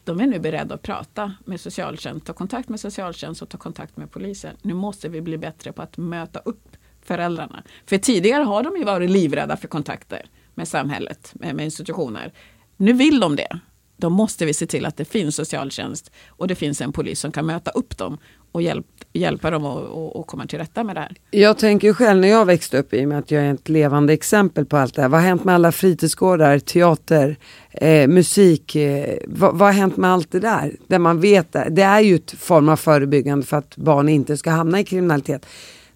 De 0.03 0.19
är 0.19 0.27
nu 0.27 0.39
beredda 0.39 0.75
att 0.75 0.81
prata 0.81 1.33
med 1.45 1.61
socialtjänst, 1.61 2.25
ta 2.25 2.33
kontakt 2.33 2.69
med 2.69 2.79
socialtjänst 2.79 3.41
och 3.41 3.49
ta 3.49 3.57
kontakt 3.57 3.97
med 3.97 4.11
polisen. 4.11 4.55
Nu 4.61 4.73
måste 4.73 5.09
vi 5.09 5.21
bli 5.21 5.37
bättre 5.37 5.71
på 5.71 5.81
att 5.81 5.97
möta 5.97 6.39
upp 6.39 6.77
föräldrarna. 7.01 7.63
För 7.85 7.97
tidigare 7.97 8.43
har 8.43 8.63
de 8.63 8.77
ju 8.77 8.83
varit 8.83 9.09
livrädda 9.09 9.57
för 9.57 9.67
kontakter 9.67 10.25
med 10.53 10.67
samhället, 10.67 11.31
med, 11.33 11.55
med 11.55 11.65
institutioner. 11.65 12.33
Nu 12.77 12.93
vill 12.93 13.19
de 13.19 13.35
det. 13.35 13.59
Då 14.01 14.09
måste 14.09 14.45
vi 14.45 14.53
se 14.53 14.65
till 14.65 14.85
att 14.85 14.97
det 14.97 15.05
finns 15.05 15.35
socialtjänst 15.35 16.11
och 16.27 16.47
det 16.47 16.55
finns 16.55 16.81
en 16.81 16.91
polis 16.91 17.19
som 17.19 17.31
kan 17.31 17.45
möta 17.45 17.71
upp 17.71 17.97
dem 17.97 18.17
och 18.51 18.61
hjälp, 18.61 18.85
hjälpa 19.13 19.51
dem 19.51 19.65
att 19.65 20.27
komma 20.27 20.45
till 20.45 20.59
rätta 20.59 20.83
med 20.83 20.95
det 20.95 20.99
här. 20.99 21.15
Jag 21.31 21.57
tänker 21.57 21.93
själv 21.93 22.21
när 22.21 22.27
jag 22.27 22.45
växte 22.45 22.77
upp, 22.77 22.93
i 22.93 23.05
och 23.05 23.09
med 23.09 23.19
att 23.19 23.31
jag 23.31 23.43
är 23.43 23.53
ett 23.53 23.69
levande 23.69 24.13
exempel 24.13 24.65
på 24.65 24.77
allt 24.77 24.95
det 24.95 25.01
här. 25.01 25.09
Vad 25.09 25.19
har 25.19 25.27
hänt 25.27 25.43
med 25.43 25.55
alla 25.55 25.71
fritidsgårdar, 25.71 26.59
teater, 26.59 27.37
eh, 27.71 28.07
musik? 28.07 28.75
Eh, 28.75 29.17
vad, 29.27 29.57
vad 29.57 29.67
har 29.67 29.73
hänt 29.73 29.97
med 29.97 30.11
allt 30.11 30.31
det 30.31 30.39
där? 30.39 30.75
Där 30.87 30.99
man 30.99 31.19
vet, 31.19 31.55
det 31.69 31.81
är 31.81 31.99
ju 31.99 32.15
ett 32.15 32.31
form 32.31 32.69
av 32.69 32.75
förebyggande 32.75 33.45
för 33.45 33.57
att 33.57 33.77
barn 33.77 34.09
inte 34.09 34.37
ska 34.37 34.49
hamna 34.49 34.79
i 34.79 34.83
kriminalitet. 34.83 35.45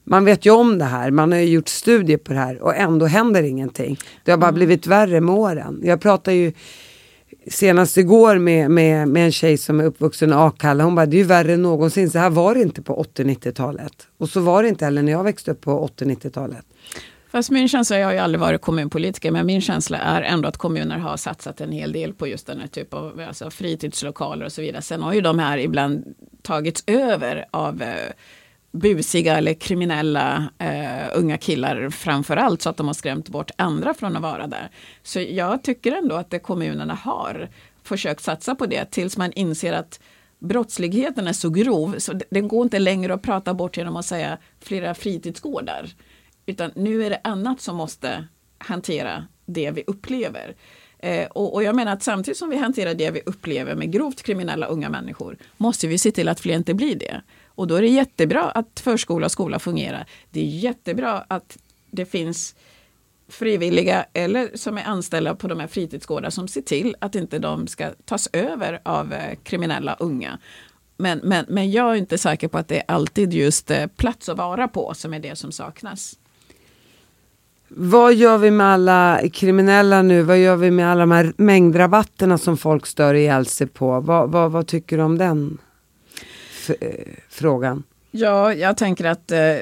Man 0.04 0.26
vet 0.26 0.46
ju 0.46 0.52
om 0.52 0.78
det 0.78 0.86
här, 0.86 1.12
man 1.12 1.32
har 1.32 1.40
ju 1.40 1.46
gjort 1.46 1.68
studier 1.68 2.18
på 2.18 2.34
det 2.34 2.40
här 2.40 2.62
och 2.62 2.76
ändå 2.76 3.06
händer 3.06 3.44
ingenting. 3.44 3.98
Det 4.24 4.32
har 4.32 4.38
bara 4.38 4.48
mm. 4.48 4.56
blivit 4.56 4.88
värre 4.88 5.22
med 5.22 5.36
åren. 5.36 5.82
Jag 5.84 6.02
pratar 6.02 6.32
ju 6.32 6.54
senast 7.48 7.98
igår 7.98 8.38
med, 8.38 8.72
med, 8.72 9.08
med 9.08 9.26
en 9.26 9.32
tjej 9.32 9.58
som 9.58 9.80
är 9.80 9.84
uppvuxen 9.84 10.30
i 10.30 10.34
Akalla. 10.34 10.84
Hon 10.84 10.96
bara, 10.96 11.06
det 11.06 11.18
är 11.18 11.20
ju 11.20 11.24
värre 11.24 11.54
än 11.54 11.62
någonsin. 11.62 12.10
Så 12.10 12.20
här 12.20 12.30
var 12.30 12.56
det 12.56 12.62
inte 12.62 12.82
på 12.82 13.04
80-90-talet. 13.04 14.08
Och 14.18 14.30
så 14.30 14.40
var 14.40 14.64
det 14.64 14.70
inte 14.70 14.86
heller 14.86 15.02
när 15.02 15.12
jag 15.12 15.24
växte 15.24 15.52
upp 15.52 15.62
på 15.62 15.88
80-90-talet. 15.98 16.66
Fast 17.36 17.52
min 17.52 17.68
känsla, 17.68 18.00
jag 18.00 18.08
har 18.08 18.14
ju 18.14 18.20
aldrig 18.20 18.40
varit 18.40 18.62
kommunpolitiker, 18.62 19.32
men 19.32 19.46
min 19.46 19.62
känsla 19.62 19.98
är 19.98 20.22
ändå 20.22 20.50
att 20.50 20.58
kommuner 20.58 20.98
har 20.98 21.18
satsat 21.18 21.62
en 21.62 21.72
hel 21.72 21.92
del 21.92 22.14
på 22.14 22.28
just 22.28 22.48
den 22.48 22.60
här 22.60 22.68
typen 22.68 23.00
av 23.00 23.20
alltså 23.28 23.50
fritidslokaler 23.50 24.46
och 24.46 24.52
så 24.52 24.62
vidare. 24.62 24.82
Sen 24.82 25.02
har 25.02 25.14
ju 25.14 25.22
de 25.22 25.40
här 25.40 25.58
ibland 25.58 26.16
tagits 26.42 26.84
över 26.88 27.46
av 27.52 27.82
eh, 27.82 28.12
busiga 28.76 29.38
eller 29.38 29.54
kriminella 29.54 30.50
eh, 30.60 31.08
unga 31.14 31.38
killar 31.38 31.90
framför 31.90 32.38
allt 32.38 32.62
så 32.62 32.70
att 32.70 32.78
de 32.78 32.88
har 32.88 32.94
skrämt 32.94 33.30
bort 33.30 33.52
andra 33.56 33.94
från 33.94 34.16
att 34.16 34.22
vara 34.22 34.48
där. 34.48 34.70
Så 35.04 35.20
jag 35.20 35.64
tycker 35.64 35.92
ändå 35.92 36.16
att 36.16 36.30
det 36.30 36.40
kommunerna 36.40 36.94
har 36.94 37.50
försökt 37.84 38.24
satsa 38.24 38.56
på 38.56 38.66
det 38.66 38.86
tills 38.86 39.18
man 39.18 39.32
inser 39.32 39.74
att 39.74 40.00
brottsligheten 40.40 41.28
är 41.28 41.34
så 41.34 41.50
grov 41.50 41.96
så 41.98 42.20
den 42.30 42.48
går 42.48 42.64
inte 42.64 42.80
längre 42.80 43.14
att 43.14 43.22
prata 43.22 43.54
bort 43.54 43.78
genom 43.78 43.96
att 43.96 44.06
säga 44.06 44.38
flera 44.60 44.96
fritidsgårdar. 44.96 45.90
Utan 46.46 46.72
nu 46.76 47.06
är 47.06 47.10
det 47.10 47.22
annat 47.24 47.62
som 47.62 47.76
måste 47.76 48.28
hantera 48.58 49.28
det 49.46 49.72
vi 49.72 49.84
upplever. 49.88 50.56
Eh, 51.00 51.28
och, 51.28 51.54
och, 51.54 51.64
jag 51.64 51.76
menar 51.76 51.94
att 51.94 52.04
samtidigt 52.04 52.38
som 52.38 52.50
vi 52.50 52.58
hanterar 52.58 52.94
det 52.94 53.12
vi 53.12 53.22
upplever 53.26 53.76
med 53.76 53.92
grovt 53.92 54.24
kriminella 54.24 54.66
unga 54.66 54.90
människor 54.90 55.38
måste 55.58 55.88
vi 55.88 55.98
se 55.98 56.12
till 56.12 56.30
att 56.30 56.40
fler 56.40 56.56
inte 56.56 56.74
blir 56.74 56.96
det. 56.96 57.22
Och 57.56 57.68
då 57.68 57.76
är 57.76 57.82
det 57.82 57.88
jättebra 57.88 58.44
att 58.44 58.80
förskola 58.80 59.26
och 59.26 59.32
skola 59.32 59.60
fungerar. 59.60 60.06
Det 60.32 60.40
är 60.40 60.46
jättebra 60.46 61.26
att 61.28 61.58
det 61.92 62.06
finns 62.06 62.56
frivilliga 63.28 64.06
eller 64.14 64.50
som 64.54 64.78
är 64.78 64.84
anställda 64.84 65.36
på 65.36 65.48
de 65.48 65.60
här 65.60 65.68
fritidsgårdar 65.68 66.30
som 66.30 66.48
ser 66.48 66.62
till 66.62 66.96
att 67.00 67.16
inte 67.16 67.40
de 67.40 67.68
ska 67.68 67.90
tas 68.06 68.30
över 68.34 68.80
av 68.84 69.14
eh, 69.14 69.36
kriminella 69.44 69.96
unga. 70.00 70.40
Men, 70.98 71.20
men, 71.24 71.46
men 71.50 71.72
jag 71.72 71.92
är 71.92 71.96
inte 71.96 72.18
säker 72.18 72.48
på 72.48 72.58
att 72.58 72.68
det 72.68 72.78
är 72.78 72.84
alltid 72.88 73.34
just 73.34 73.72
eh, 73.72 73.88
plats 73.88 74.30
att 74.30 74.38
vara 74.38 74.68
på 74.68 74.94
som 74.94 75.14
är 75.14 75.20
det 75.20 75.36
som 75.36 75.52
saknas. 75.52 76.20
Vad 77.68 78.14
gör 78.14 78.38
vi 78.38 78.52
med 78.52 78.68
alla 78.68 79.22
kriminella 79.34 80.02
nu? 80.02 80.22
Vad 80.22 80.38
gör 80.38 80.56
vi 80.56 80.72
med 80.72 80.92
alla 80.92 81.00
de 81.00 81.12
här 81.12 81.34
mängdrabatterna 81.38 82.38
som 82.38 82.58
folk 82.58 82.86
stör 82.86 83.14
ihjäl 83.14 83.46
sig 83.46 83.68
på? 83.68 84.00
Vad, 84.00 84.32
vad, 84.32 84.52
vad 84.52 84.68
tycker 84.68 84.98
du 84.98 85.04
om 85.04 85.18
den? 85.18 85.58
Eh, 86.70 86.90
frågan? 87.30 87.84
Ja, 88.12 88.54
jag 88.54 88.78
tänker 88.78 89.06
att 89.06 89.32
eh, 89.32 89.58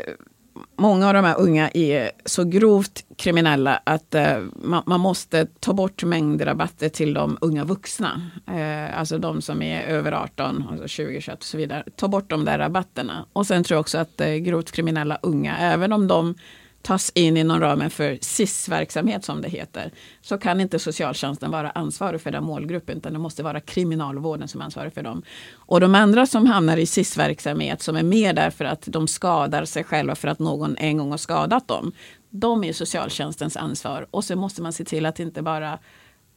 många 0.76 1.08
av 1.08 1.14
de 1.14 1.26
här 1.26 1.40
unga 1.40 1.70
är 1.70 2.12
så 2.26 2.44
grovt 2.44 3.06
kriminella 3.18 3.82
att 3.84 4.16
eh, 4.16 4.38
man, 4.56 4.84
man, 4.86 5.00
måste 5.00 5.46
ta 5.60 5.74
bort 5.74 6.04
mängdrabatter 6.04 6.90
till 6.90 7.14
de 7.14 7.38
unga 7.42 7.64
vuxna. 7.64 8.22
Eh, 8.48 9.00
alltså 9.00 9.18
de 9.18 9.42
som 9.42 9.62
är 9.62 9.84
över 9.84 10.12
18, 10.12 10.68
alltså 10.72 10.88
20, 10.88 11.22
21 11.22 11.38
och 11.38 11.44
så 11.44 11.58
vidare. 11.58 11.84
Ta 11.96 12.08
bort 12.08 12.30
de 12.30 12.46
där 12.46 12.58
rabatterna. 12.58 13.26
Och 13.34 13.48
sen 13.48 13.64
tror 13.64 13.76
jag 13.76 13.82
också 13.82 13.98
att 13.98 14.22
eh, 14.22 14.34
grovt 14.34 14.72
kriminella 14.72 15.20
unga, 15.22 15.58
även 15.58 15.94
om 15.94 16.08
de 16.08 16.36
tas 16.84 17.12
in 17.16 17.38
inom 17.38 17.60
ramen 17.60 17.90
för 17.90 18.18
SIS-verksamhet 18.22 19.26
som 19.26 19.42
det 19.42 19.50
heter, 19.50 19.92
så 20.22 20.38
kan 20.38 20.62
inte 20.62 20.80
socialtjänsten 20.80 21.52
vara 21.52 21.70
ansvarig 21.70 22.22
för 22.22 22.32
den 22.32 22.44
målgruppen, 22.44 22.98
utan 22.98 23.14
det 23.14 23.20
måste 23.20 23.44
vara 23.44 23.60
kriminalvården 23.60 24.48
som 24.48 24.62
är 24.62 24.66
ansvarig 24.66 24.94
för 24.94 25.04
dem. 25.04 25.24
Och 25.54 25.80
de 25.80 25.96
andra 25.96 26.26
som 26.26 26.46
hamnar 26.46 26.78
i 26.78 26.86
SIS-verksamhet, 26.86 27.82
som 27.82 27.96
är 27.96 28.04
mer 28.04 28.34
därför 28.34 28.66
att 28.66 28.82
de 28.82 29.08
skadar 29.08 29.66
sig 29.66 29.84
själva 29.84 30.16
för 30.16 30.28
att 30.28 30.40
någon 30.40 30.78
en 30.78 30.98
gång 30.98 31.12
har 31.12 31.18
skadat 31.18 31.68
dem, 31.68 31.92
de 32.30 32.64
är 32.64 32.74
socialtjänstens 32.74 33.58
ansvar. 33.58 34.08
Och 34.12 34.24
så 34.24 34.36
måste 34.36 34.62
man 34.62 34.74
se 34.74 34.86
till 34.86 35.06
att 35.06 35.20
inte 35.20 35.42
bara 35.42 35.80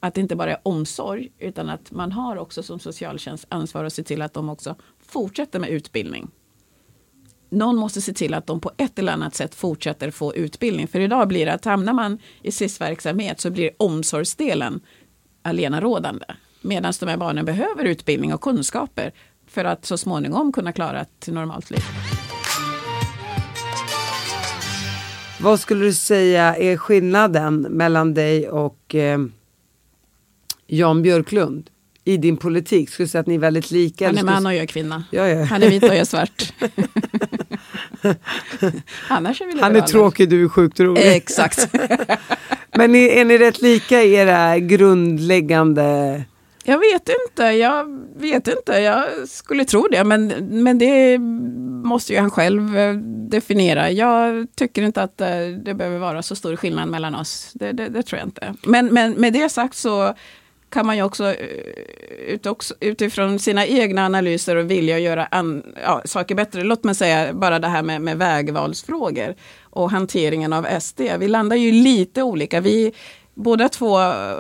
att 0.01 0.15
det 0.15 0.21
inte 0.21 0.37
bara 0.37 0.53
är 0.53 0.61
omsorg, 0.63 1.29
utan 1.39 1.71
att 1.71 1.91
man 1.91 2.13
har 2.13 2.37
också 2.37 2.63
som 2.63 2.79
socialtjänst 2.79 3.47
ansvar 3.49 3.85
att 3.85 3.93
se 3.93 4.03
till 4.03 4.23
att 4.23 4.35
de 4.35 4.49
också 4.49 4.77
fortsätter 5.07 5.59
med 5.59 5.71
utbildning 5.71 6.31
någon 7.49 7.77
måste 7.77 8.01
se 8.01 8.13
till 8.13 8.35
att 8.35 8.47
de 8.47 8.61
på 8.61 8.71
ett 8.77 8.99
eller 8.99 9.13
annat 9.13 9.35
sätt 9.35 9.55
fortsätter 9.55 10.11
få 10.11 10.35
utbildning. 10.35 10.89
För 10.89 11.01
idag 11.01 11.29
blir 11.29 11.47
det 11.47 11.53
att 11.53 11.65
hamnar 11.65 11.93
man 11.93 12.19
i 12.43 12.53
SIS-verksamhet 12.53 13.41
så 13.41 13.51
blir 13.51 13.71
omsorgsdelen 13.77 14.81
alena 15.43 15.81
rådande. 15.81 16.25
Medan 16.61 16.93
de 17.01 17.09
här 17.09 17.17
barnen 17.17 17.45
behöver 17.45 17.85
utbildning 17.85 18.35
och 18.35 18.41
kunskaper 18.41 19.13
för 19.47 19.65
att 19.65 19.85
så 19.85 19.99
småningom 19.99 20.53
kunna 20.53 20.73
klara 20.73 21.01
ett 21.01 21.29
normalt 21.29 21.71
liv. 21.71 21.83
Vad 25.41 25.61
skulle 25.61 25.85
du 25.85 25.93
säga 25.93 26.57
är 26.57 26.77
skillnaden 26.77 27.61
mellan 27.61 28.15
dig 28.15 28.49
och 28.49 28.95
eh, 28.95 29.19
Jan 30.67 31.03
Björklund? 31.03 31.71
i 32.07 32.17
din 32.17 32.37
politik? 32.37 32.91
Skulle 32.91 33.05
du 33.05 33.09
säga 33.09 33.21
att 33.21 33.27
ni 33.27 33.35
är 33.35 33.39
väldigt 33.39 33.71
lika? 33.71 34.07
Han 34.07 34.19
är 34.19 34.25
man 34.25 34.47
och 34.47 34.55
jag 34.55 34.63
är 34.63 34.67
kvinna. 34.67 35.05
Ja, 35.11 35.29
ja. 35.29 35.45
Han 35.45 35.63
är 35.63 35.71
vit 35.71 35.83
och 35.83 35.89
jag 35.89 35.97
är 35.97 36.05
svart. 36.05 36.53
Annars 39.09 39.41
är 39.41 39.47
vi 39.47 39.61
Han 39.61 39.77
är 39.77 39.81
tråkig, 39.81 40.29
du 40.29 40.45
är 40.45 40.49
sjukt 40.49 40.81
rolig. 40.81 41.17
Exakt. 41.17 41.69
Men 42.77 42.95
är, 42.95 43.09
är 43.09 43.25
ni 43.25 43.39
rätt 43.39 43.63
lika 43.63 44.03
i 44.03 44.15
era 44.15 44.59
grundläggande 44.59 46.25
jag 46.69 46.79
vet 46.79 47.09
inte, 47.09 47.43
jag 47.43 48.07
vet 48.17 48.49
inte. 48.49 48.73
Jag 48.73 49.29
skulle 49.29 49.65
tro 49.65 49.89
det, 49.91 50.05
men, 50.05 50.27
men 50.63 50.79
det 50.79 51.19
måste 51.89 52.13
ju 52.13 52.19
han 52.19 52.31
själv 52.31 52.79
eh, 52.79 52.95
definiera. 53.31 53.91
Jag 53.91 54.47
tycker 54.57 54.83
inte 54.83 55.03
att 55.03 55.21
eh, 55.21 55.29
det 55.65 55.75
behöver 55.75 55.99
vara 55.99 56.23
så 56.23 56.37
stor 56.37 56.57
skillnad 56.57 56.89
mellan 56.89 57.15
oss. 57.15 57.51
Det, 57.55 57.73
det, 57.73 57.89
det 57.89 58.03
tror 58.03 58.19
jag 58.19 58.27
inte. 58.27 58.55
Men, 58.63 58.87
men 58.87 59.13
med 59.13 59.33
det 59.33 59.49
sagt 59.49 59.75
så 59.75 60.15
kan 60.77 60.87
man 60.87 60.97
ju 60.97 61.03
eh, 61.03 62.51
också, 62.51 62.75
utifrån 62.81 63.39
sina 63.39 63.67
egna 63.67 64.05
analyser 64.07 64.57
och 64.57 64.71
vilja 64.71 64.99
göra 64.99 65.27
an, 65.27 65.63
ja, 65.83 66.03
saker 66.05 66.35
bättre. 66.35 66.63
Låt 66.63 66.85
mig 66.85 66.95
säga 66.95 67.33
bara 67.33 67.59
det 67.59 67.69
här 67.69 67.83
med, 67.83 68.03
med 68.03 68.19
vägvalsfrågor 68.19 69.35
och 69.63 69.91
hanteringen 69.91 70.53
av 70.53 70.81
SD. 70.81 71.01
Vi 71.19 71.29
landar 71.29 71.57
ju 71.57 71.73
lite 71.73 72.23
olika. 72.23 72.61
Vi 72.61 72.93
Båda 73.35 73.69
två 73.69 74.01
eh, 74.01 74.39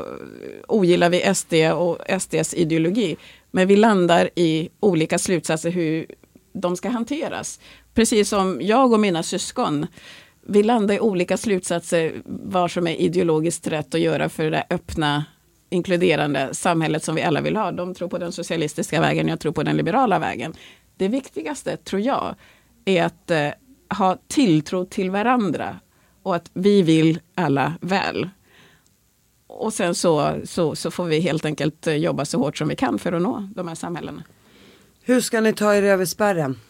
ogillar 0.69 1.11
vi 1.11 1.35
SD 1.35 1.55
och 1.75 2.21
SDs 2.21 2.55
ideologi. 2.55 3.17
Men 3.51 3.69
vi 3.69 3.77
landar 3.77 4.31
i 4.35 4.69
olika 4.81 5.19
slutsatser 5.19 5.71
hur 5.71 6.07
de 6.53 6.77
ska 6.77 6.89
hanteras. 6.89 7.61
Precis 7.95 8.29
som 8.29 8.59
jag 8.63 8.93
och 8.93 9.01
mina 9.01 9.23
syskon. 9.23 9.87
Vi 10.47 10.63
landar 10.63 10.95
i 10.95 11.01
olika 11.01 11.37
slutsatser 11.37 12.13
vad 12.25 12.71
som 12.71 12.87
är 12.87 12.95
ideologiskt 12.95 13.67
rätt 13.67 13.95
att 13.95 14.01
göra 14.01 14.29
för 14.29 14.51
det 14.51 14.67
öppna 14.71 15.25
inkluderande 15.71 16.55
samhället 16.55 17.05
som 17.05 17.15
vi 17.15 17.23
alla 17.23 17.41
vill 17.41 17.57
ha. 17.57 17.73
De 17.73 17.95
tror 17.95 18.09
på 18.09 18.19
den 18.19 18.33
socialistiska 18.33 19.01
vägen, 19.01 19.29
jag 19.29 19.41
tror 19.41 19.53
på 19.53 19.63
den 19.63 19.77
liberala 19.77 20.19
vägen. 20.19 20.55
Det 20.97 21.09
viktigaste, 21.09 21.77
tror 21.77 22.03
jag, 22.03 22.35
är 22.85 23.05
att 23.05 23.31
eh, 23.31 23.49
ha 23.99 24.19
tilltro 24.29 24.85
till 24.85 25.11
varandra 25.11 25.81
och 26.23 26.37
att 26.37 26.51
vi 26.53 26.83
vill 26.83 27.21
alla 27.35 27.75
väl. 27.81 28.29
Och 29.47 29.73
sen 29.73 29.95
så, 29.95 30.41
så, 30.45 30.77
så 30.77 30.91
får 30.91 31.05
vi 31.05 31.21
helt 31.21 31.45
enkelt 31.45 31.87
eh, 31.87 31.95
jobba 31.95 32.25
så 32.25 32.39
hårt 32.39 32.59
som 32.59 32.69
vi 32.69 32.77
kan 32.77 32.99
för 32.99 33.13
att 33.13 33.23
nå 33.23 33.49
de 33.55 33.69
här 33.69 33.75
samhällena. 33.75 34.23
Hur 35.03 35.21
ska 35.21 35.41
ni 35.41 35.53
ta 35.53 35.75
er 35.75 35.83
över 35.83 36.05
spärren? 36.05 36.61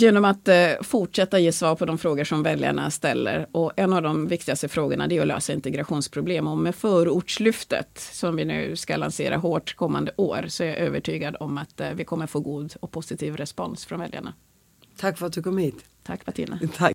Genom 0.00 0.24
att 0.24 0.48
eh, 0.48 0.70
fortsätta 0.82 1.38
ge 1.38 1.52
svar 1.52 1.76
på 1.76 1.84
de 1.84 1.98
frågor 1.98 2.24
som 2.24 2.42
väljarna 2.42 2.90
ställer. 2.90 3.46
Och 3.52 3.72
en 3.76 3.92
av 3.92 4.02
de 4.02 4.28
viktigaste 4.28 4.68
frågorna 4.68 5.04
är 5.04 5.20
att 5.20 5.26
lösa 5.26 5.52
integrationsproblem. 5.52 6.46
Och 6.46 6.58
med 6.58 6.74
förortslyftet 6.74 7.98
som 8.12 8.36
vi 8.36 8.44
nu 8.44 8.76
ska 8.76 8.96
lansera 8.96 9.36
hårt 9.36 9.76
kommande 9.76 10.12
år 10.16 10.44
så 10.48 10.64
är 10.64 10.68
jag 10.68 10.78
övertygad 10.78 11.36
om 11.40 11.58
att 11.58 11.80
eh, 11.80 11.90
vi 11.94 12.04
kommer 12.04 12.26
få 12.26 12.40
god 12.40 12.74
och 12.80 12.90
positiv 12.90 13.36
respons 13.36 13.86
från 13.86 14.00
väljarna. 14.00 14.34
Tack 14.96 15.18
för 15.18 15.26
att 15.26 15.32
du 15.32 15.42
kom 15.42 15.58
hit. 15.58 15.84
Tack 16.02 16.24
Bettina. 16.24 16.58
Tack. 16.76 16.94